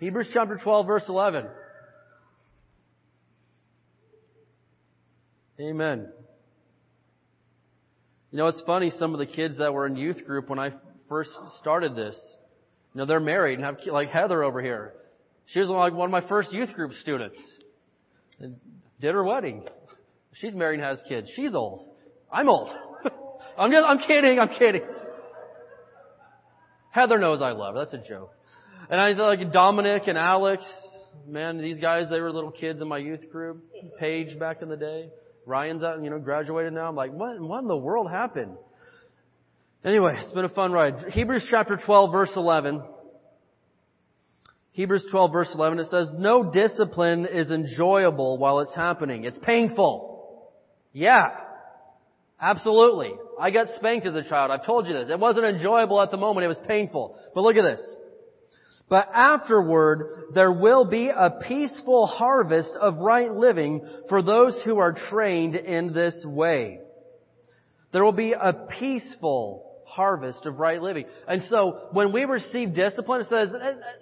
Hebrews 0.00 0.30
chapter 0.32 0.56
12 0.56 0.86
verse 0.86 1.04
11. 1.08 1.46
Amen. 5.60 6.08
You 8.30 8.38
know, 8.38 8.46
it's 8.46 8.62
funny, 8.66 8.90
some 8.98 9.12
of 9.12 9.18
the 9.18 9.26
kids 9.26 9.58
that 9.58 9.74
were 9.74 9.86
in 9.86 9.96
youth 9.96 10.24
group 10.24 10.48
when 10.48 10.58
I 10.58 10.72
first 11.10 11.30
started 11.60 11.94
this, 11.94 12.16
you 12.94 12.98
know, 12.98 13.04
they're 13.04 13.20
married 13.20 13.58
and 13.58 13.64
have, 13.64 13.76
like 13.86 14.08
Heather 14.08 14.42
over 14.42 14.62
here. 14.62 14.94
She 15.46 15.60
was 15.60 15.68
like 15.68 15.92
one 15.92 16.06
of 16.06 16.10
my 16.10 16.26
first 16.26 16.52
youth 16.52 16.72
group 16.72 16.94
students. 16.94 17.38
And 18.40 18.56
did 19.00 19.14
her 19.14 19.22
wedding. 19.22 19.64
She's 20.34 20.54
married 20.54 20.80
and 20.80 20.88
has 20.88 21.00
kids. 21.08 21.28
She's 21.34 21.54
old. 21.54 21.88
I'm 22.32 22.48
old. 22.48 22.70
I'm 23.58 23.70
just, 23.70 23.84
I'm 23.86 23.98
kidding, 23.98 24.38
I'm 24.38 24.48
kidding. 24.48 24.82
Heather 26.90 27.18
knows 27.18 27.40
I 27.40 27.52
love. 27.52 27.74
That's 27.74 27.92
a 27.94 28.08
joke. 28.08 28.32
And 28.90 29.00
I 29.00 29.12
like 29.12 29.52
Dominic 29.52 30.02
and 30.06 30.18
Alex. 30.18 30.64
Man, 31.26 31.58
these 31.58 31.78
guys, 31.78 32.08
they 32.10 32.20
were 32.20 32.32
little 32.32 32.50
kids 32.50 32.80
in 32.80 32.88
my 32.88 32.98
youth 32.98 33.30
group. 33.30 33.64
Paige 33.98 34.38
back 34.38 34.62
in 34.62 34.68
the 34.68 34.76
day. 34.76 35.10
Ryan's 35.46 35.82
out, 35.82 36.02
you 36.02 36.10
know, 36.10 36.18
graduated 36.18 36.72
now. 36.72 36.88
I'm 36.88 36.94
like, 36.94 37.12
what, 37.12 37.40
what 37.40 37.60
in 37.60 37.68
the 37.68 37.76
world 37.76 38.10
happened? 38.10 38.56
Anyway, 39.84 40.16
it's 40.20 40.32
been 40.32 40.44
a 40.44 40.50
fun 40.50 40.72
ride. 40.72 41.10
Hebrews 41.10 41.46
chapter 41.50 41.78
12 41.84 42.12
verse 42.12 42.32
11. 42.36 42.82
Hebrews 44.72 45.06
12 45.10 45.32
verse 45.32 45.50
11, 45.54 45.80
it 45.80 45.86
says, 45.88 46.10
no 46.16 46.50
discipline 46.50 47.26
is 47.26 47.50
enjoyable 47.50 48.38
while 48.38 48.60
it's 48.60 48.74
happening. 48.74 49.24
It's 49.24 49.38
painful. 49.38 50.11
Yeah. 50.92 51.30
Absolutely. 52.40 53.12
I 53.40 53.50
got 53.50 53.68
spanked 53.76 54.06
as 54.06 54.16
a 54.16 54.24
child. 54.24 54.50
I've 54.50 54.66
told 54.66 54.88
you 54.88 54.94
this. 54.94 55.08
It 55.08 55.18
wasn't 55.18 55.46
enjoyable 55.46 56.00
at 56.00 56.10
the 56.10 56.16
moment. 56.16 56.44
It 56.44 56.48
was 56.48 56.58
painful. 56.66 57.16
But 57.34 57.42
look 57.42 57.56
at 57.56 57.62
this. 57.62 57.80
But 58.88 59.08
afterward, 59.14 60.30
there 60.34 60.52
will 60.52 60.84
be 60.84 61.08
a 61.08 61.30
peaceful 61.30 62.06
harvest 62.06 62.72
of 62.78 62.98
right 62.98 63.32
living 63.32 63.86
for 64.08 64.22
those 64.22 64.60
who 64.64 64.80
are 64.80 64.92
trained 64.92 65.54
in 65.54 65.94
this 65.94 66.20
way. 66.26 66.80
There 67.92 68.04
will 68.04 68.12
be 68.12 68.32
a 68.32 68.52
peaceful 68.78 69.70
harvest 69.86 70.44
of 70.46 70.58
right 70.58 70.82
living. 70.82 71.04
And 71.28 71.42
so 71.48 71.88
when 71.92 72.12
we 72.12 72.24
receive 72.24 72.74
discipline, 72.74 73.20
it 73.22 73.28
says 73.28 73.50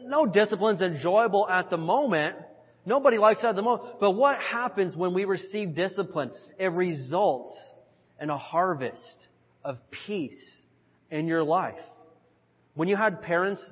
no 0.03 0.27
discipline's 0.27 0.81
enjoyable 0.81 1.49
at 1.49 1.69
the 1.69 1.77
moment. 1.77 2.37
Nobody 2.91 3.19
likes 3.19 3.41
that 3.43 3.51
at 3.51 3.55
the 3.55 3.63
moment. 3.63 4.01
But 4.01 4.11
what 4.11 4.37
happens 4.41 4.97
when 4.97 5.15
we 5.15 5.25
receive 5.25 5.77
discipline? 5.77 6.33
It 6.59 6.73
results 6.73 7.57
in 8.21 8.31
a 8.31 8.37
harvest 8.37 9.17
of 9.65 9.79
peace 10.09 10.45
in 11.09 11.29
your 11.29 11.45
life. 11.45 11.79
When 12.75 12.89
you 12.89 12.97
had 12.97 13.23
parents 13.23 13.63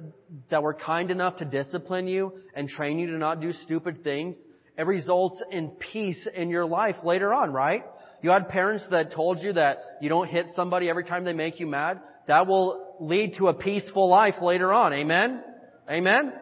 that 0.53 0.62
were 0.62 0.73
kind 0.73 1.11
enough 1.11 1.39
to 1.39 1.45
discipline 1.45 2.07
you 2.07 2.33
and 2.55 2.69
train 2.69 3.01
you 3.01 3.09
to 3.09 3.19
not 3.19 3.41
do 3.41 3.53
stupid 3.64 4.05
things, 4.05 4.37
it 4.79 4.87
results 4.87 5.43
in 5.51 5.71
peace 5.71 6.29
in 6.33 6.49
your 6.49 6.66
life 6.66 6.95
later 7.03 7.35
on, 7.35 7.53
right? 7.53 7.83
You 8.23 8.31
had 8.31 8.49
parents 8.49 8.85
that 8.93 9.12
told 9.12 9.41
you 9.41 9.53
that 9.55 9.79
you 10.01 10.09
don't 10.09 10.29
hit 10.29 10.47
somebody 10.55 10.89
every 10.89 11.03
time 11.03 11.25
they 11.25 11.33
make 11.33 11.59
you 11.59 11.66
mad. 11.66 12.01
That 12.29 12.47
will 12.47 12.97
lead 13.01 13.35
to 13.39 13.49
a 13.49 13.55
peaceful 13.55 14.09
life 14.09 14.37
later 14.41 14.73
on. 14.73 14.93
Amen? 14.93 15.43
Amen? 15.91 16.35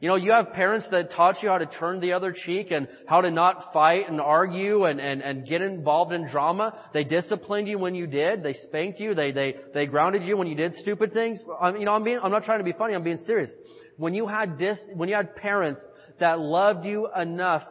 You 0.00 0.08
know, 0.08 0.16
you 0.16 0.32
have 0.32 0.54
parents 0.54 0.86
that 0.92 1.10
taught 1.10 1.42
you 1.42 1.50
how 1.50 1.58
to 1.58 1.66
turn 1.66 2.00
the 2.00 2.14
other 2.14 2.32
cheek 2.32 2.70
and 2.70 2.88
how 3.06 3.20
to 3.20 3.30
not 3.30 3.74
fight 3.74 4.08
and 4.08 4.18
argue 4.18 4.84
and, 4.84 4.98
and, 4.98 5.20
and 5.20 5.46
get 5.46 5.60
involved 5.60 6.14
in 6.14 6.26
drama. 6.26 6.74
They 6.94 7.04
disciplined 7.04 7.68
you 7.68 7.78
when 7.78 7.94
you 7.94 8.06
did. 8.06 8.42
They 8.42 8.54
spanked 8.54 8.98
you. 8.98 9.14
They, 9.14 9.30
they, 9.30 9.56
they 9.74 9.84
grounded 9.84 10.24
you 10.24 10.38
when 10.38 10.46
you 10.46 10.54
did 10.54 10.74
stupid 10.76 11.12
things. 11.12 11.40
I'm, 11.60 11.76
you 11.76 11.84
know, 11.84 11.92
I'm 11.92 12.02
being, 12.02 12.18
I'm 12.22 12.30
not 12.30 12.44
trying 12.44 12.60
to 12.60 12.64
be 12.64 12.72
funny. 12.72 12.94
I'm 12.94 13.04
being 13.04 13.22
serious. 13.26 13.50
When 13.98 14.14
you 14.14 14.26
had 14.26 14.58
dis, 14.58 14.78
when 14.94 15.10
you 15.10 15.14
had 15.14 15.36
parents 15.36 15.82
that 16.18 16.40
loved 16.40 16.86
you 16.86 17.06
enough 17.14 17.64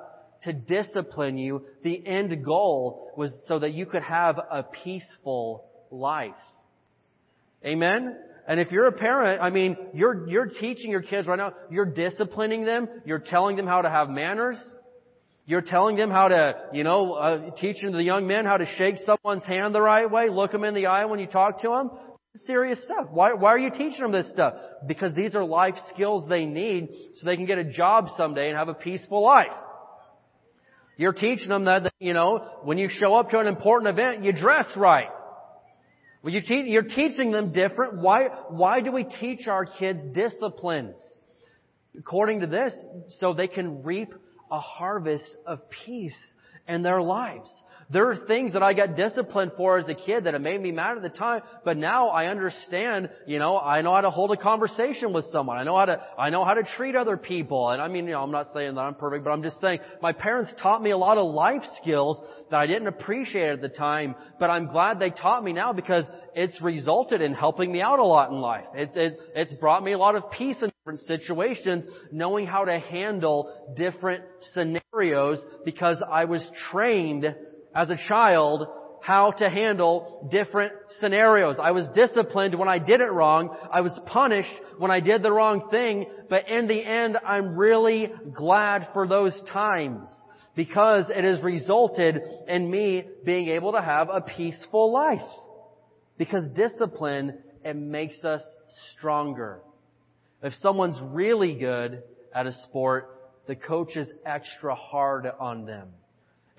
to 0.44 0.54
discipline 0.54 1.40
you, 1.40 1.66
the 1.84 2.06
end 2.06 2.46
goal 2.46 3.12
was 3.18 3.32
so 3.48 3.58
that 3.58 3.74
you 3.74 3.88
could 3.88 4.04
have 4.04 4.38
a 4.38 4.62
peaceful 4.62 5.66
life. 5.90 6.32
Amen? 7.66 8.16
And 8.50 8.60
if 8.60 8.72
you're 8.72 8.88
a 8.88 8.92
parent, 8.92 9.44
I 9.44 9.52
mean, 9.52 9.78
you're, 9.94 10.28
you're 10.28 10.48
teaching 10.48 10.90
your 10.90 11.04
kids 11.04 11.28
right 11.28 11.38
now, 11.38 11.54
you're 11.70 11.86
disciplining 11.86 12.66
them, 12.66 12.88
you're 13.06 13.20
telling 13.20 13.56
them 13.56 13.68
how 13.68 13.84
to 13.84 13.90
have 13.92 14.10
manners, 14.10 14.60
you're 15.46 15.62
telling 15.62 15.96
them 15.96 16.10
how 16.10 16.30
to, 16.30 16.54
you 16.74 16.84
know, 16.84 17.14
uh, 17.14 17.52
teaching 17.52 17.92
the 17.92 18.02
young 18.02 18.26
men 18.26 18.46
how 18.46 18.58
to 18.58 18.66
shake 18.76 18.96
someone's 19.06 19.44
hand 19.44 19.76
the 19.76 19.82
right 19.82 20.10
way, 20.10 20.30
look 20.30 20.52
them 20.52 20.64
in 20.64 20.74
the 20.74 20.88
eye 20.88 21.06
when 21.06 21.20
you 21.20 21.28
talk 21.28 21.62
to 21.62 21.68
them. 21.68 21.92
Serious 22.48 22.84
stuff. 22.84 23.06
Why, 23.12 23.34
why 23.34 23.54
are 23.54 23.60
you 23.60 23.70
teaching 23.70 24.02
them 24.02 24.12
this 24.12 24.30
stuff? 24.32 24.56
Because 24.88 25.14
these 25.14 25.36
are 25.36 25.46
life 25.46 25.76
skills 25.94 26.28
they 26.28 26.46
need 26.46 26.90
so 27.16 27.28
they 27.28 27.36
can 27.36 27.46
get 27.46 27.60
a 27.60 27.64
job 27.64 28.08
someday 28.18 28.50
and 28.50 28.58
have 28.58 28.68
a 28.68 28.74
peaceful 28.74 29.24
life. 29.24 29.54
You're 30.98 31.14
teaching 31.14 31.50
them 31.50 31.66
that, 31.66 31.94
you 32.00 32.14
know, 32.14 32.48
when 32.64 32.80
you 32.80 32.90
show 32.90 33.14
up 33.14 33.30
to 33.30 33.38
an 33.38 33.46
important 33.46 33.90
event, 33.90 34.24
you 34.24 34.34
dress 34.34 34.66
right. 34.76 35.10
Well, 36.22 36.34
you 36.34 36.42
te- 36.42 36.66
you're 36.68 36.84
teaching 36.84 37.32
them 37.32 37.52
different. 37.52 37.98
Why, 37.98 38.28
why 38.50 38.82
do 38.82 38.92
we 38.92 39.06
teach 39.06 39.48
our 39.48 39.66
kids 39.66 40.02
disciplines? 40.14 41.02
According 41.98 42.42
to 42.42 42.48
this, 42.48 42.74
so 43.20 43.34
they 43.34 43.48
can 43.48 43.84
reap 43.84 44.14
a 44.52 44.60
harvest 44.60 45.26
of 45.46 45.62
peace 45.70 46.18
in 46.68 46.82
their 46.82 47.02
lives. 47.02 47.50
There 47.92 48.12
are 48.12 48.16
things 48.16 48.54
that 48.54 48.62
I 48.62 48.74
got 48.74 48.96
disciplined 48.96 49.54
for 49.58 49.80
as 49.80 49.90
a 49.90 49.96
kid 49.96 50.26
that 50.26 50.36
it 50.36 50.40
made 50.40 50.62
me 50.62 50.72
mad 50.72 50.98
at 50.98 51.02
the 51.02 51.10
time, 51.10 51.42
but 51.66 51.76
now 51.76 52.10
I 52.10 52.28
understand, 52.28 53.10
you 53.26 53.40
know, 53.40 53.58
I 53.58 53.82
know 53.82 53.96
how 53.96 54.02
to 54.02 54.12
hold 54.12 54.32
a 54.32 54.38
conversation 54.38 55.12
with 55.12 55.26
someone. 55.32 55.58
I 55.58 55.64
know 55.64 55.76
how 55.76 55.86
to, 55.86 56.00
I 56.16 56.30
know 56.30 56.46
how 56.46 56.54
to 56.54 56.62
treat 56.78 56.96
other 56.96 57.18
people. 57.18 57.72
And 57.72 57.82
I 57.82 57.88
mean, 57.88 58.06
you 58.06 58.12
know, 58.12 58.22
I'm 58.22 58.32
not 58.32 58.54
saying 58.54 58.76
that 58.76 58.82
I'm 58.82 58.94
perfect, 58.94 59.24
but 59.24 59.32
I'm 59.32 59.42
just 59.42 59.60
saying 59.60 59.80
my 60.04 60.12
parents 60.12 60.52
taught 60.62 60.84
me 60.84 60.92
a 60.92 60.98
lot 60.98 61.18
of 61.18 61.34
life 61.34 61.64
skills 61.82 62.22
that 62.52 62.58
I 62.58 62.68
didn't 62.68 62.88
appreciate 62.90 63.54
at 63.54 63.62
the 63.62 63.70
time, 63.70 64.14
but 64.40 64.52
I'm 64.52 64.68
glad 64.68 65.00
they 65.00 65.10
taught 65.10 65.44
me 65.44 65.52
now 65.52 65.74
because 65.74 66.06
it's 66.36 66.62
resulted 66.62 67.24
in 67.24 67.34
helping 67.34 67.72
me 67.72 67.82
out 67.82 67.98
a 67.98 68.06
lot 68.06 68.30
in 68.30 68.40
life. 68.40 68.66
It's, 68.76 68.96
it, 68.96 69.18
it's 69.36 69.54
brought 69.56 69.84
me 69.84 69.94
a 69.94 69.98
lot 69.98 70.16
of 70.16 70.30
peace 70.30 70.58
in 70.62 70.72
different 70.80 71.08
situations, 71.08 71.86
knowing 72.12 72.46
how 72.46 72.66
to 72.66 72.78
handle 72.78 73.74
different 73.76 74.24
scenarios 74.54 75.40
because 75.66 75.98
I 76.08 76.26
was 76.26 76.48
trained 76.72 77.26
as 77.80 77.90
a 77.90 77.98
child 78.10 78.68
how 79.02 79.32
to 79.32 79.50
handle 79.50 80.28
different 80.30 80.74
scenarios. 81.00 81.56
I 81.62 81.72
was 81.72 81.86
disciplined 81.96 82.56
when 82.56 82.68
I 82.68 82.78
did 82.78 83.00
it 83.00 83.10
wrong. 83.10 83.56
I 83.72 83.80
was 83.80 83.98
punished 84.06 84.54
when 84.78 84.92
I 84.92 85.00
did 85.00 85.24
the 85.24 85.32
wrong 85.32 85.70
thing. 85.72 86.06
But 86.30 86.50
in 86.50 86.68
the 86.68 86.84
end, 86.84 87.18
I'm 87.26 87.56
really 87.56 88.12
glad 88.36 88.90
for 88.92 89.08
those 89.08 89.34
times 89.54 90.10
because 90.58 91.06
it 91.10 91.24
has 91.24 91.42
resulted 91.42 92.22
in 92.50 92.70
me 92.70 93.06
being 93.24 93.48
able 93.48 93.72
to 93.72 93.82
have 93.82 94.10
a 94.10 94.20
peaceful 94.20 94.92
life. 94.92 95.22
Because 96.18 96.44
discipline, 96.54 97.38
it 97.64 97.78
makes 97.78 98.22
us 98.26 98.42
stronger. 98.98 99.62
If 100.44 100.54
someone's 100.62 101.00
really 101.02 101.54
good 101.54 102.04
at 102.36 102.46
a 102.46 102.52
sport, 102.64 103.32
the 103.48 103.56
coach 103.56 103.96
is 103.96 104.10
extra 104.26 104.76
hard 104.76 105.32
on 105.40 105.66
them. 105.66 105.88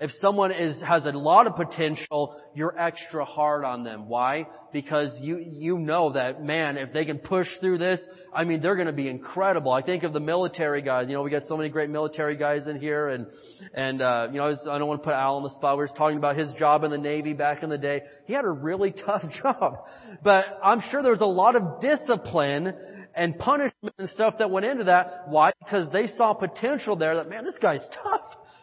If 0.01 0.09
someone 0.19 0.51
is, 0.51 0.81
has 0.81 1.05
a 1.05 1.11
lot 1.11 1.45
of 1.45 1.55
potential, 1.55 2.41
you're 2.55 2.75
extra 2.75 3.23
hard 3.23 3.63
on 3.63 3.83
them. 3.83 4.09
Why? 4.09 4.47
Because 4.73 5.11
you, 5.21 5.37
you 5.37 5.77
know 5.77 6.13
that, 6.13 6.43
man, 6.43 6.77
if 6.77 6.91
they 6.91 7.05
can 7.05 7.19
push 7.19 7.47
through 7.59 7.77
this, 7.77 7.99
I 8.33 8.43
mean, 8.43 8.63
they're 8.63 8.75
gonna 8.75 8.93
be 8.93 9.07
incredible. 9.07 9.71
I 9.71 9.83
think 9.83 10.01
of 10.01 10.11
the 10.11 10.19
military 10.19 10.81
guys. 10.81 11.05
You 11.07 11.13
know, 11.13 11.21
we 11.21 11.29
got 11.29 11.43
so 11.47 11.55
many 11.55 11.69
great 11.69 11.91
military 11.91 12.35
guys 12.35 12.65
in 12.65 12.79
here 12.79 13.09
and, 13.09 13.27
and, 13.75 14.01
uh, 14.01 14.29
you 14.31 14.37
know, 14.37 14.45
I, 14.45 14.49
was, 14.49 14.59
I 14.67 14.79
don't 14.79 14.87
want 14.87 15.01
to 15.01 15.05
put 15.05 15.13
Al 15.13 15.35
on 15.35 15.43
the 15.43 15.53
spot. 15.53 15.77
We 15.77 15.83
were 15.83 15.87
talking 15.89 16.17
about 16.17 16.35
his 16.35 16.51
job 16.53 16.83
in 16.83 16.89
the 16.89 16.97
Navy 16.97 17.33
back 17.33 17.61
in 17.61 17.69
the 17.69 17.77
day. 17.77 18.01
He 18.25 18.33
had 18.33 18.45
a 18.45 18.49
really 18.49 18.91
tough 19.05 19.21
job. 19.43 19.83
But 20.23 20.45
I'm 20.63 20.81
sure 20.89 21.03
there 21.03 21.11
was 21.11 21.21
a 21.21 21.25
lot 21.25 21.55
of 21.55 21.79
discipline 21.79 22.73
and 23.15 23.37
punishment 23.37 23.93
and 23.99 24.09
stuff 24.09 24.35
that 24.39 24.49
went 24.49 24.65
into 24.65 24.85
that. 24.85 25.25
Why? 25.27 25.51
Because 25.63 25.91
they 25.93 26.07
saw 26.07 26.33
potential 26.33 26.95
there 26.95 27.17
that, 27.17 27.29
man, 27.29 27.45
this 27.45 27.57
guy's 27.61 27.81
tough. 28.03 28.21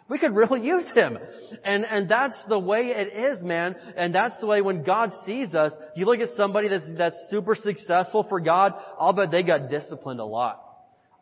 We 0.09 0.19
could 0.19 0.35
really 0.35 0.63
use 0.67 0.91
him. 0.95 1.19
And, 1.65 1.85
and 1.85 2.09
that's 2.09 2.37
the 2.49 2.59
way 2.59 2.95
it 2.97 3.17
is, 3.17 3.43
man. 3.43 3.77
And 3.97 4.15
that's 4.15 4.39
the 4.41 4.47
way 4.47 4.61
when 4.61 4.83
God 4.83 5.13
sees 5.27 5.55
us, 5.55 5.73
you 5.95 6.07
look 6.07 6.21
at 6.21 6.37
somebody 6.37 6.69
that's, 6.69 6.87
that's 6.97 7.17
super 7.31 7.55
successful 7.55 8.25
for 8.29 8.41
God, 8.41 8.73
I'll 8.99 9.13
bet 9.13 9.31
they 9.31 9.43
got 9.43 9.71
disciplined 9.71 10.21
a 10.21 10.25
lot. 10.25 10.65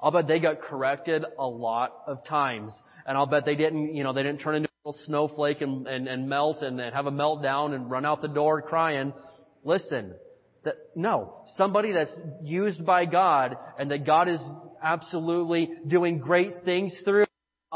I'll 0.01 0.11
bet 0.11 0.29
they 0.29 0.41
got 0.41 0.61
corrected 0.61 1.25
a 1.39 1.47
lot 1.47 1.93
of 2.07 2.25
times. 2.25 2.73
And 3.07 3.17
I'll 3.17 3.27
bet 3.27 3.45
they 3.45 3.55
didn't, 3.55 3.95
you 3.95 4.05
know, 4.05 4.13
they 4.13 4.23
didn't 4.23 4.41
turn 4.41 4.57
into 4.57 4.69
a 4.69 4.89
little 4.89 5.03
snowflake 5.07 5.61
and, 5.61 5.87
and, 5.87 6.07
and 6.07 6.29
melt 6.29 6.63
and, 6.63 6.81
and 6.81 6.95
have 6.95 7.07
a 7.07 7.11
meltdown 7.11 7.75
and 7.75 7.91
run 7.91 8.05
out 8.05 8.23
the 8.23 8.29
door 8.29 8.63
crying. 8.63 9.13
Listen, 9.65 10.15
That, 10.65 10.75
no. 10.95 11.45
Somebody 11.57 11.93
that's 11.93 12.11
used 12.43 12.85
by 12.85 13.05
God 13.05 13.57
and 13.79 13.91
that 13.91 14.05
God 14.05 14.29
is 14.29 14.41
absolutely 14.83 15.71
doing 15.87 16.19
great 16.19 16.65
things 16.65 16.93
through, 17.05 17.26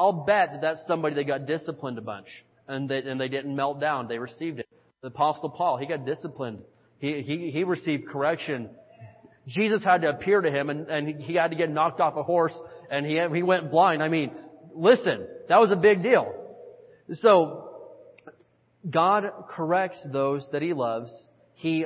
I'll 0.01 0.25
bet 0.25 0.53
that 0.53 0.61
that's 0.63 0.81
somebody 0.87 1.15
that 1.17 1.27
got 1.27 1.45
disciplined 1.45 1.99
a 1.99 2.01
bunch. 2.01 2.29
And 2.67 2.89
they, 2.89 2.99
and 2.99 3.21
they 3.21 3.29
didn't 3.29 3.55
melt 3.55 3.83
down. 3.83 4.09
They 4.09 4.19
received 4.19 4.61
it. 4.61 4.67
The 5.03 5.09
apostle 5.09 5.51
Paul, 5.51 5.77
he 5.77 5.85
got 5.85 6.07
disciplined. 6.07 6.61
He, 7.01 7.21
he, 7.21 7.51
he 7.51 7.65
received 7.65 8.09
correction. 8.09 8.71
Jesus 9.47 9.85
had 9.85 10.01
to 10.01 10.09
appear 10.09 10.41
to 10.41 10.51
him 10.51 10.71
and, 10.71 10.89
and 10.89 11.21
he 11.21 11.35
had 11.35 11.51
to 11.51 11.57
get 11.57 11.71
knocked 11.71 12.01
off 12.01 12.17
a 12.17 12.23
horse 12.23 12.55
and 12.91 13.05
he, 13.05 13.21
he 13.35 13.43
went 13.43 13.71
blind. 13.71 14.03
I 14.03 14.09
mean, 14.09 14.31
listen, 14.75 15.27
that 15.51 15.61
was 15.61 15.71
a 15.71 15.77
big 15.77 16.03
deal. 16.03 16.33
So, 17.21 17.67
God 18.89 19.31
corrects 19.51 19.99
those 20.11 20.47
that 20.53 20.63
He 20.63 20.73
loves. 20.73 21.13
He 21.55 21.85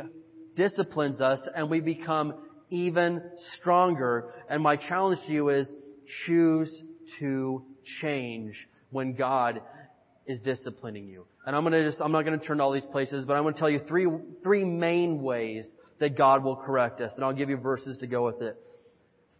disciplines 0.54 1.20
us 1.20 1.40
and 1.56 1.68
we 1.68 1.80
become 1.80 2.34
even 2.70 3.22
stronger. 3.56 4.32
And 4.48 4.62
my 4.62 4.76
challenge 4.76 5.18
to 5.26 5.32
you 5.32 5.48
is 5.48 5.68
choose 6.26 6.70
to 7.18 7.64
change 8.00 8.56
when 8.90 9.14
God 9.14 9.60
is 10.26 10.40
disciplining 10.40 11.08
you. 11.08 11.26
And 11.46 11.54
I'm 11.54 11.64
gonna 11.64 11.84
just, 11.84 12.00
I'm 12.00 12.12
not 12.12 12.24
gonna 12.24 12.38
turn 12.38 12.58
to 12.58 12.62
all 12.62 12.72
these 12.72 12.86
places, 12.86 13.24
but 13.24 13.34
I'm 13.34 13.42
gonna 13.42 13.56
tell 13.56 13.70
you 13.70 13.80
three, 13.86 14.06
three 14.42 14.64
main 14.64 15.22
ways 15.22 15.66
that 16.00 16.16
God 16.16 16.42
will 16.42 16.56
correct 16.56 17.00
us. 17.00 17.12
And 17.14 17.24
I'll 17.24 17.32
give 17.34 17.50
you 17.50 17.56
verses 17.56 17.98
to 17.98 18.06
go 18.06 18.24
with 18.24 18.40
it. 18.42 18.56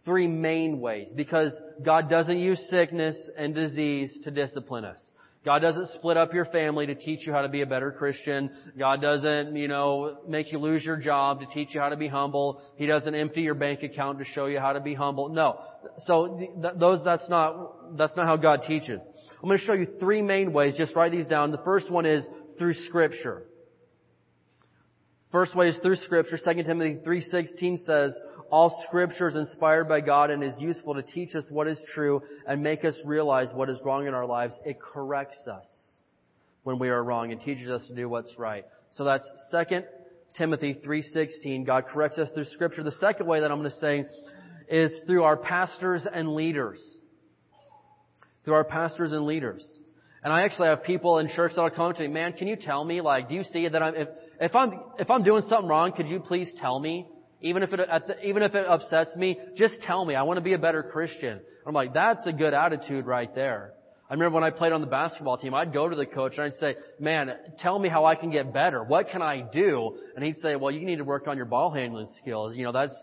Three 0.03 0.27
main 0.27 0.79
ways. 0.79 1.11
Because 1.15 1.51
God 1.83 2.09
doesn't 2.09 2.37
use 2.37 2.59
sickness 2.69 3.15
and 3.37 3.55
disease 3.55 4.19
to 4.23 4.31
discipline 4.31 4.85
us. 4.85 4.99
God 5.45 5.59
doesn't 5.59 5.89
split 5.89 6.17
up 6.17 6.33
your 6.33 6.45
family 6.45 6.87
to 6.87 6.95
teach 6.95 7.27
you 7.27 7.31
how 7.31 7.43
to 7.43 7.49
be 7.49 7.61
a 7.61 7.67
better 7.67 7.91
Christian. 7.91 8.49
God 8.77 8.99
doesn't, 8.99 9.55
you 9.55 9.67
know, 9.67 10.17
make 10.27 10.51
you 10.51 10.57
lose 10.57 10.83
your 10.83 10.97
job 10.97 11.39
to 11.41 11.45
teach 11.53 11.75
you 11.75 11.79
how 11.79 11.89
to 11.89 11.95
be 11.95 12.07
humble. 12.07 12.61
He 12.77 12.87
doesn't 12.87 13.13
empty 13.13 13.41
your 13.41 13.53
bank 13.53 13.83
account 13.83 14.17
to 14.19 14.25
show 14.25 14.47
you 14.47 14.59
how 14.59 14.73
to 14.73 14.81
be 14.81 14.95
humble. 14.95 15.29
No. 15.29 15.61
So 16.07 16.37
th- 16.39 16.73
those, 16.79 17.03
that's 17.05 17.29
not, 17.29 17.95
that's 17.95 18.15
not 18.15 18.25
how 18.25 18.37
God 18.37 18.63
teaches. 18.67 19.07
I'm 19.41 19.47
going 19.47 19.59
to 19.59 19.65
show 19.65 19.73
you 19.73 19.87
three 19.99 20.23
main 20.23 20.51
ways. 20.51 20.73
Just 20.75 20.95
write 20.95 21.11
these 21.11 21.27
down. 21.27 21.51
The 21.51 21.59
first 21.59 21.91
one 21.91 22.07
is 22.07 22.25
through 22.57 22.73
scripture. 22.87 23.43
First 25.31 25.55
way 25.55 25.69
is 25.69 25.77
through 25.77 25.97
scripture. 25.97 26.37
2 26.37 26.63
Timothy 26.63 26.99
3.16 27.05 27.85
says, 27.85 28.15
all 28.49 28.83
scripture 28.87 29.27
is 29.27 29.35
inspired 29.35 29.89
by 29.89 30.01
God 30.01 30.29
and 30.29 30.43
is 30.43 30.53
useful 30.59 30.93
to 30.93 31.01
teach 31.01 31.35
us 31.35 31.45
what 31.49 31.67
is 31.67 31.81
true 31.93 32.21
and 32.47 32.61
make 32.61 32.85
us 32.85 32.97
realize 33.05 33.49
what 33.53 33.69
is 33.69 33.79
wrong 33.83 34.07
in 34.07 34.13
our 34.13 34.25
lives. 34.25 34.53
It 34.63 34.79
corrects 34.79 35.47
us 35.47 35.65
when 36.63 36.79
we 36.79 36.89
are 36.89 37.03
wrong 37.03 37.31
and 37.31 37.41
teaches 37.41 37.69
us 37.69 37.85
to 37.87 37.95
do 37.95 38.07
what's 38.07 38.37
right. 38.37 38.65
So 38.91 39.03
that's 39.03 39.27
2 39.51 39.81
Timothy 40.37 40.75
3.16. 40.75 41.65
God 41.65 41.85
corrects 41.87 42.17
us 42.17 42.29
through 42.33 42.45
scripture. 42.45 42.83
The 42.83 42.91
second 42.99 43.25
way 43.25 43.39
that 43.39 43.51
I'm 43.51 43.59
going 43.59 43.71
to 43.71 43.77
say 43.77 44.05
is 44.69 44.91
through 45.05 45.23
our 45.23 45.37
pastors 45.37 46.05
and 46.11 46.35
leaders. 46.35 46.81
Through 48.43 48.55
our 48.55 48.63
pastors 48.63 49.11
and 49.11 49.25
leaders. 49.25 49.65
And 50.25 50.33
I 50.33 50.41
actually 50.41 50.69
have 50.69 50.83
people 50.83 51.19
in 51.19 51.29
church 51.29 51.51
that'll 51.55 51.69
come 51.69 51.93
to 51.93 52.01
me, 52.01 52.07
man, 52.07 52.33
can 52.33 52.47
you 52.47 52.55
tell 52.55 52.83
me, 52.83 52.99
like, 52.99 53.29
do 53.29 53.35
you 53.35 53.43
see 53.43 53.67
that 53.67 53.83
I'm, 53.83 53.95
if, 53.95 54.07
if 54.41 54.55
I'm, 54.55 54.73
if 54.97 55.11
I'm 55.11 55.21
doing 55.21 55.43
something 55.47 55.67
wrong, 55.67 55.91
could 55.91 56.07
you 56.07 56.19
please 56.19 56.47
tell 56.59 56.79
me? 56.79 57.05
Even 57.41 57.61
if 57.61 57.69
it, 57.71 57.79
even 58.23 58.41
if 58.41 58.55
it 58.55 58.65
upsets 58.65 59.15
me, 59.15 59.37
just 59.55 59.75
tell 59.83 60.03
me. 60.03 60.15
I 60.15 60.23
want 60.23 60.37
to 60.37 60.41
be 60.41 60.53
a 60.53 60.57
better 60.57 60.81
Christian. 60.81 61.41
I'm 61.67 61.75
like, 61.75 61.93
that's 61.93 62.25
a 62.25 62.33
good 62.33 62.55
attitude 62.55 63.05
right 63.05 63.35
there. 63.35 63.74
I 64.07 64.13
remember 64.13 64.35
when 64.35 64.43
I 64.43 64.51
played 64.51 64.71
on 64.71 64.81
the 64.81 64.87
basketball 64.87 65.39
team, 65.39 65.55
I'd 65.55 65.73
go 65.73 65.89
to 65.89 65.95
the 65.95 66.05
coach 66.05 66.33
and 66.37 66.43
I'd 66.43 66.59
say, 66.59 66.75
man, 66.99 67.31
tell 67.59 67.79
me 67.79 67.89
how 67.89 68.05
I 68.05 68.13
can 68.13 68.29
get 68.29 68.53
better. 68.53 68.83
What 68.83 69.09
can 69.09 69.23
I 69.23 69.41
do? 69.41 69.97
And 70.15 70.23
he'd 70.23 70.37
say, 70.43 70.55
well, 70.55 70.69
you 70.69 70.85
need 70.85 70.97
to 70.97 71.03
work 71.03 71.27
on 71.27 71.37
your 71.37 71.47
ball 71.47 71.71
handling 71.73 72.07
skills. 72.21 72.55
You 72.55 72.65
know, 72.65 72.71
that's, 72.71 72.95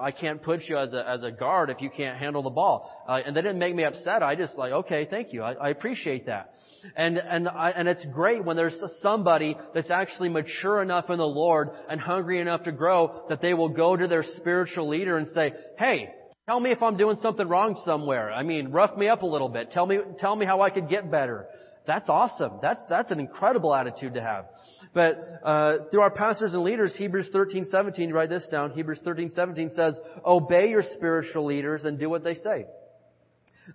I 0.00 0.10
can't 0.10 0.42
put 0.42 0.62
you 0.62 0.78
as 0.78 0.94
a, 0.94 1.06
as 1.06 1.22
a 1.22 1.30
guard 1.30 1.68
if 1.68 1.82
you 1.82 1.90
can't 1.90 2.18
handle 2.18 2.42
the 2.42 2.48
ball. 2.48 2.90
Uh, 3.06 3.20
and 3.26 3.36
they 3.36 3.42
didn't 3.42 3.58
make 3.58 3.74
me 3.74 3.84
upset. 3.84 4.22
I 4.22 4.36
just 4.36 4.56
like, 4.56 4.72
okay, 4.72 5.06
thank 5.10 5.34
you. 5.34 5.42
I, 5.42 5.52
I 5.52 5.68
appreciate 5.68 6.24
that. 6.26 6.54
And, 6.96 7.18
and, 7.18 7.46
I, 7.46 7.70
and 7.70 7.86
it's 7.86 8.06
great 8.14 8.42
when 8.42 8.56
there's 8.56 8.76
somebody 9.02 9.54
that's 9.74 9.90
actually 9.90 10.30
mature 10.30 10.80
enough 10.80 11.10
in 11.10 11.18
the 11.18 11.26
Lord 11.26 11.70
and 11.90 12.00
hungry 12.00 12.40
enough 12.40 12.62
to 12.64 12.72
grow 12.72 13.26
that 13.28 13.42
they 13.42 13.52
will 13.52 13.68
go 13.68 13.96
to 13.96 14.08
their 14.08 14.24
spiritual 14.38 14.88
leader 14.88 15.18
and 15.18 15.28
say, 15.34 15.52
hey, 15.78 16.08
tell 16.48 16.58
me 16.58 16.72
if 16.72 16.82
I'm 16.82 16.96
doing 16.96 17.18
something 17.20 17.46
wrong 17.46 17.78
somewhere. 17.84 18.32
I 18.32 18.42
mean, 18.42 18.68
rough 18.68 18.96
me 18.96 19.06
up 19.06 19.20
a 19.20 19.26
little 19.26 19.50
bit. 19.50 19.70
Tell 19.70 19.84
me, 19.84 19.98
tell 20.18 20.34
me 20.34 20.46
how 20.46 20.62
I 20.62 20.70
could 20.70 20.88
get 20.88 21.10
better. 21.10 21.46
That's 21.86 22.08
awesome. 22.08 22.52
That's, 22.62 22.80
that's 22.88 23.10
an 23.10 23.20
incredible 23.20 23.74
attitude 23.74 24.14
to 24.14 24.22
have. 24.22 24.46
But, 24.94 25.40
uh, 25.44 25.76
through 25.90 26.00
our 26.00 26.10
pastors 26.10 26.54
and 26.54 26.62
leaders, 26.62 26.96
Hebrews 26.96 27.28
13, 27.32 27.66
17, 27.70 28.12
write 28.12 28.30
this 28.30 28.46
down. 28.50 28.70
Hebrews 28.70 29.00
13, 29.04 29.30
17 29.34 29.70
says, 29.76 29.94
obey 30.24 30.70
your 30.70 30.82
spiritual 30.94 31.44
leaders 31.44 31.84
and 31.84 31.98
do 31.98 32.08
what 32.08 32.24
they 32.24 32.34
say. 32.34 32.64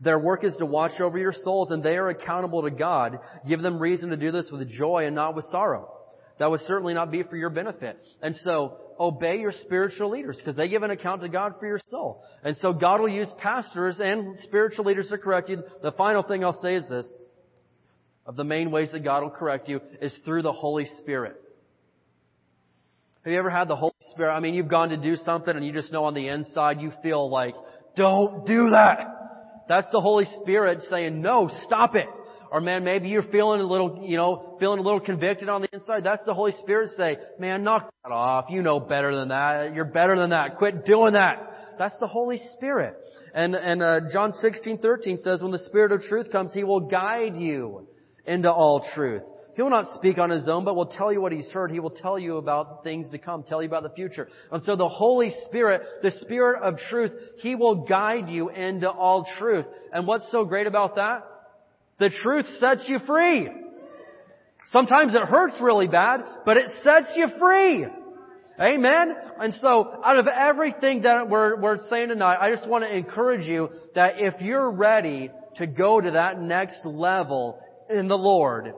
Their 0.01 0.17
work 0.17 0.43
is 0.43 0.55
to 0.57 0.65
watch 0.65 0.99
over 0.99 1.19
your 1.19 1.33
souls 1.43 1.69
and 1.69 1.83
they 1.83 1.97
are 1.97 2.09
accountable 2.09 2.63
to 2.63 2.71
God. 2.71 3.19
Give 3.47 3.61
them 3.61 3.77
reason 3.77 4.09
to 4.09 4.17
do 4.17 4.31
this 4.31 4.49
with 4.51 4.67
joy 4.67 5.05
and 5.05 5.15
not 5.15 5.35
with 5.35 5.45
sorrow. 5.51 5.92
That 6.39 6.49
would 6.49 6.61
certainly 6.61 6.93
not 6.93 7.11
be 7.11 7.23
for 7.23 7.37
your 7.37 7.49
benefit. 7.49 7.97
And 8.21 8.35
so, 8.43 8.77
obey 8.99 9.39
your 9.39 9.51
spiritual 9.51 10.09
leaders 10.11 10.37
because 10.37 10.55
they 10.55 10.67
give 10.67 10.83
an 10.83 10.91
account 10.91 11.21
to 11.21 11.29
God 11.29 11.55
for 11.59 11.67
your 11.67 11.79
soul. 11.87 12.23
And 12.43 12.55
so 12.57 12.73
God 12.73 12.99
will 12.99 13.09
use 13.09 13.27
pastors 13.37 13.97
and 13.99 14.37
spiritual 14.39 14.85
leaders 14.85 15.09
to 15.09 15.17
correct 15.17 15.49
you. 15.49 15.63
The 15.81 15.91
final 15.91 16.23
thing 16.23 16.43
I'll 16.43 16.59
say 16.61 16.75
is 16.75 16.87
this. 16.89 17.11
Of 18.25 18.35
the 18.37 18.43
main 18.45 18.71
ways 18.71 18.89
that 18.93 19.03
God 19.03 19.23
will 19.23 19.31
correct 19.31 19.67
you 19.67 19.81
is 20.01 20.17
through 20.23 20.43
the 20.43 20.53
Holy 20.53 20.85
Spirit. 21.01 21.35
Have 23.23 23.33
you 23.33 23.39
ever 23.39 23.49
had 23.49 23.67
the 23.67 23.75
Holy 23.75 23.93
Spirit? 24.11 24.33
I 24.33 24.39
mean, 24.39 24.53
you've 24.53 24.69
gone 24.69 24.89
to 24.89 24.97
do 24.97 25.17
something 25.17 25.53
and 25.55 25.65
you 25.65 25.73
just 25.73 25.91
know 25.91 26.05
on 26.05 26.13
the 26.13 26.27
inside 26.27 26.81
you 26.81 26.91
feel 27.01 27.29
like, 27.29 27.53
don't 27.95 28.45
do 28.45 28.69
that. 28.71 29.07
That's 29.67 29.87
the 29.91 30.01
Holy 30.01 30.25
Spirit 30.41 30.83
saying, 30.89 31.21
no, 31.21 31.49
stop 31.65 31.95
it. 31.95 32.07
Or 32.53 32.61
man, 32.61 32.83
maybe 32.83 33.09
you're 33.09 33.23
feeling 33.23 33.61
a 33.61 33.65
little, 33.65 34.05
you 34.07 34.15
know, 34.15 34.57
feeling 34.59 34.77
a 34.77 34.83
little 34.83 34.99
convicted 34.99 35.49
on 35.49 35.61
the 35.61 35.67
inside. 35.73 36.03
That's 36.03 36.23
the 36.23 36.35
Holy 36.35 36.51
Spirit 36.59 36.91
saying, 36.95 37.17
man, 37.39 37.63
knock 37.63 37.91
that 38.03 38.11
off. 38.11 38.45
You 38.51 38.61
know 38.61 38.79
better 38.79 39.15
than 39.15 39.29
that. 39.29 39.73
You're 39.73 39.85
better 39.85 40.15
than 40.15 40.29
that. 40.29 40.57
Quit 40.59 40.85
doing 40.85 41.13
that. 41.13 41.75
That's 41.79 41.97
the 41.99 42.05
Holy 42.05 42.39
Spirit. 42.53 42.95
And, 43.33 43.55
and, 43.55 43.81
uh, 43.81 44.01
John 44.11 44.33
16, 44.33 44.77
13 44.77 45.17
says, 45.17 45.41
when 45.41 45.51
the 45.51 45.57
Spirit 45.65 45.93
of 45.93 46.03
truth 46.03 46.31
comes, 46.31 46.53
He 46.53 46.63
will 46.63 46.81
guide 46.81 47.37
you 47.37 47.87
into 48.27 48.51
all 48.51 48.85
truth. 48.93 49.23
He 49.55 49.63
will 49.63 49.71
not 49.71 49.95
speak 49.95 50.19
on 50.19 50.29
his 50.29 50.47
own, 50.47 50.63
but 50.63 50.75
will 50.75 50.85
tell 50.85 51.11
you 51.11 51.21
what 51.21 51.31
he's 51.31 51.49
heard. 51.49 51.71
He 51.71 51.79
will 51.79 51.89
tell 51.89 52.19
you 52.19 52.37
about 52.37 52.83
things 52.83 53.09
to 53.09 53.17
come, 53.17 53.43
tell 53.43 53.63
you 53.63 53.67
about 53.67 53.81
the 53.81 53.89
future. 53.89 54.27
And 54.51 54.61
so 54.61 54.75
the 54.75 54.89
Holy 54.89 55.33
Spirit, 55.45 55.81
the 56.03 56.11
Spirit 56.21 56.61
of 56.61 56.77
truth, 56.89 57.11
He 57.37 57.55
will 57.55 57.85
guide 57.85 58.29
you 58.29 58.49
into 58.49 58.89
all 58.89 59.27
truth. 59.39 59.65
And 59.91 60.05
what's 60.05 60.29
so 60.31 60.45
great 60.45 60.67
about 60.67 60.95
that? 60.95 61.23
The 61.99 62.09
truth 62.09 62.45
sets 62.59 62.83
you 62.87 62.99
free. 63.05 63.49
Sometimes 64.71 65.13
it 65.13 65.21
hurts 65.21 65.55
really 65.61 65.87
bad, 65.87 66.21
but 66.45 66.57
it 66.57 66.69
sets 66.83 67.11
you 67.15 67.27
free. 67.39 67.85
Amen? 68.59 69.15
And 69.39 69.53
so, 69.61 70.01
out 70.05 70.17
of 70.17 70.27
everything 70.27 71.03
that 71.03 71.29
we're, 71.29 71.59
we're 71.59 71.89
saying 71.89 72.09
tonight, 72.09 72.37
I 72.39 72.53
just 72.53 72.67
want 72.67 72.83
to 72.83 72.95
encourage 72.95 73.45
you 73.45 73.69
that 73.95 74.15
if 74.17 74.41
you're 74.41 74.69
ready 74.69 75.31
to 75.57 75.67
go 75.67 75.99
to 75.99 76.11
that 76.11 76.39
next 76.39 76.85
level 76.85 77.59
in 77.89 78.07
the 78.07 78.17
Lord, 78.17 78.73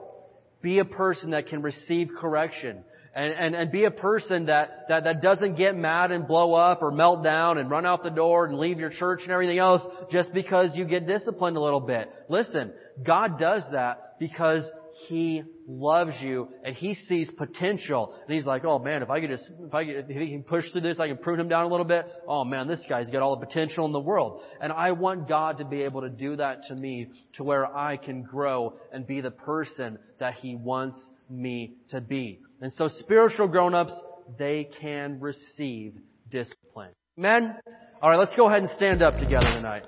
be 0.62 0.78
a 0.78 0.84
person 0.84 1.30
that 1.30 1.46
can 1.46 1.62
receive 1.62 2.08
correction. 2.18 2.84
And, 3.16 3.32
and, 3.32 3.54
and 3.54 3.72
be 3.72 3.84
a 3.84 3.90
person 3.90 4.46
that, 4.46 4.84
that, 4.90 5.04
that 5.04 5.22
doesn't 5.22 5.56
get 5.56 5.74
mad 5.74 6.10
and 6.10 6.28
blow 6.28 6.52
up 6.52 6.82
or 6.82 6.90
melt 6.90 7.24
down 7.24 7.56
and 7.56 7.70
run 7.70 7.86
out 7.86 8.02
the 8.04 8.10
door 8.10 8.44
and 8.44 8.58
leave 8.58 8.78
your 8.78 8.90
church 8.90 9.20
and 9.22 9.30
everything 9.30 9.58
else 9.58 9.80
just 10.12 10.34
because 10.34 10.76
you 10.76 10.84
get 10.84 11.06
disciplined 11.06 11.56
a 11.56 11.60
little 11.60 11.80
bit. 11.80 12.10
Listen, 12.28 12.72
God 13.02 13.38
does 13.38 13.62
that 13.72 14.18
because 14.20 14.64
he 15.08 15.42
loves 15.68 16.14
you 16.20 16.48
and 16.64 16.74
He 16.74 16.94
sees 16.94 17.30
potential. 17.36 18.14
And 18.26 18.34
He's 18.34 18.46
like, 18.46 18.64
oh 18.64 18.78
man, 18.78 19.02
if 19.02 19.10
I 19.10 19.20
could 19.20 19.30
just, 19.30 19.48
if 19.60 19.74
I 19.74 19.84
could, 19.84 19.96
if 20.08 20.16
He 20.16 20.30
can 20.30 20.42
push 20.42 20.70
through 20.72 20.80
this, 20.82 20.98
I 20.98 21.08
can 21.08 21.18
prune 21.18 21.38
him 21.38 21.48
down 21.48 21.64
a 21.64 21.68
little 21.68 21.84
bit. 21.84 22.06
Oh 22.26 22.44
man, 22.44 22.66
this 22.66 22.80
guy's 22.88 23.10
got 23.10 23.22
all 23.22 23.38
the 23.38 23.46
potential 23.46 23.84
in 23.86 23.92
the 23.92 24.00
world. 24.00 24.42
And 24.60 24.72
I 24.72 24.92
want 24.92 25.28
God 25.28 25.58
to 25.58 25.64
be 25.64 25.82
able 25.82 26.02
to 26.02 26.08
do 26.08 26.36
that 26.36 26.64
to 26.68 26.74
me 26.74 27.08
to 27.36 27.44
where 27.44 27.66
I 27.66 27.96
can 27.96 28.22
grow 28.22 28.74
and 28.92 29.06
be 29.06 29.20
the 29.20 29.30
person 29.30 29.98
that 30.18 30.34
He 30.34 30.54
wants 30.54 30.98
me 31.28 31.74
to 31.90 32.00
be. 32.00 32.40
And 32.60 32.72
so 32.72 32.88
spiritual 32.88 33.48
grown-ups, 33.48 33.92
they 34.38 34.68
can 34.80 35.20
receive 35.20 35.94
discipline. 36.30 36.90
Amen? 37.18 37.56
Alright, 38.02 38.18
let's 38.18 38.34
go 38.34 38.46
ahead 38.46 38.62
and 38.62 38.70
stand 38.70 39.02
up 39.02 39.18
together 39.18 39.46
tonight. 39.46 39.84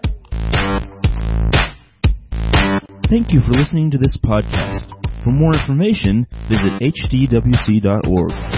Thank 3.08 3.32
you 3.32 3.40
for 3.40 3.52
listening 3.52 3.90
to 3.92 3.98
this 3.98 4.18
podcast. 4.22 4.92
For 5.24 5.30
more 5.30 5.54
information, 5.54 6.26
visit 6.48 6.72
hdwc.org. 6.80 8.57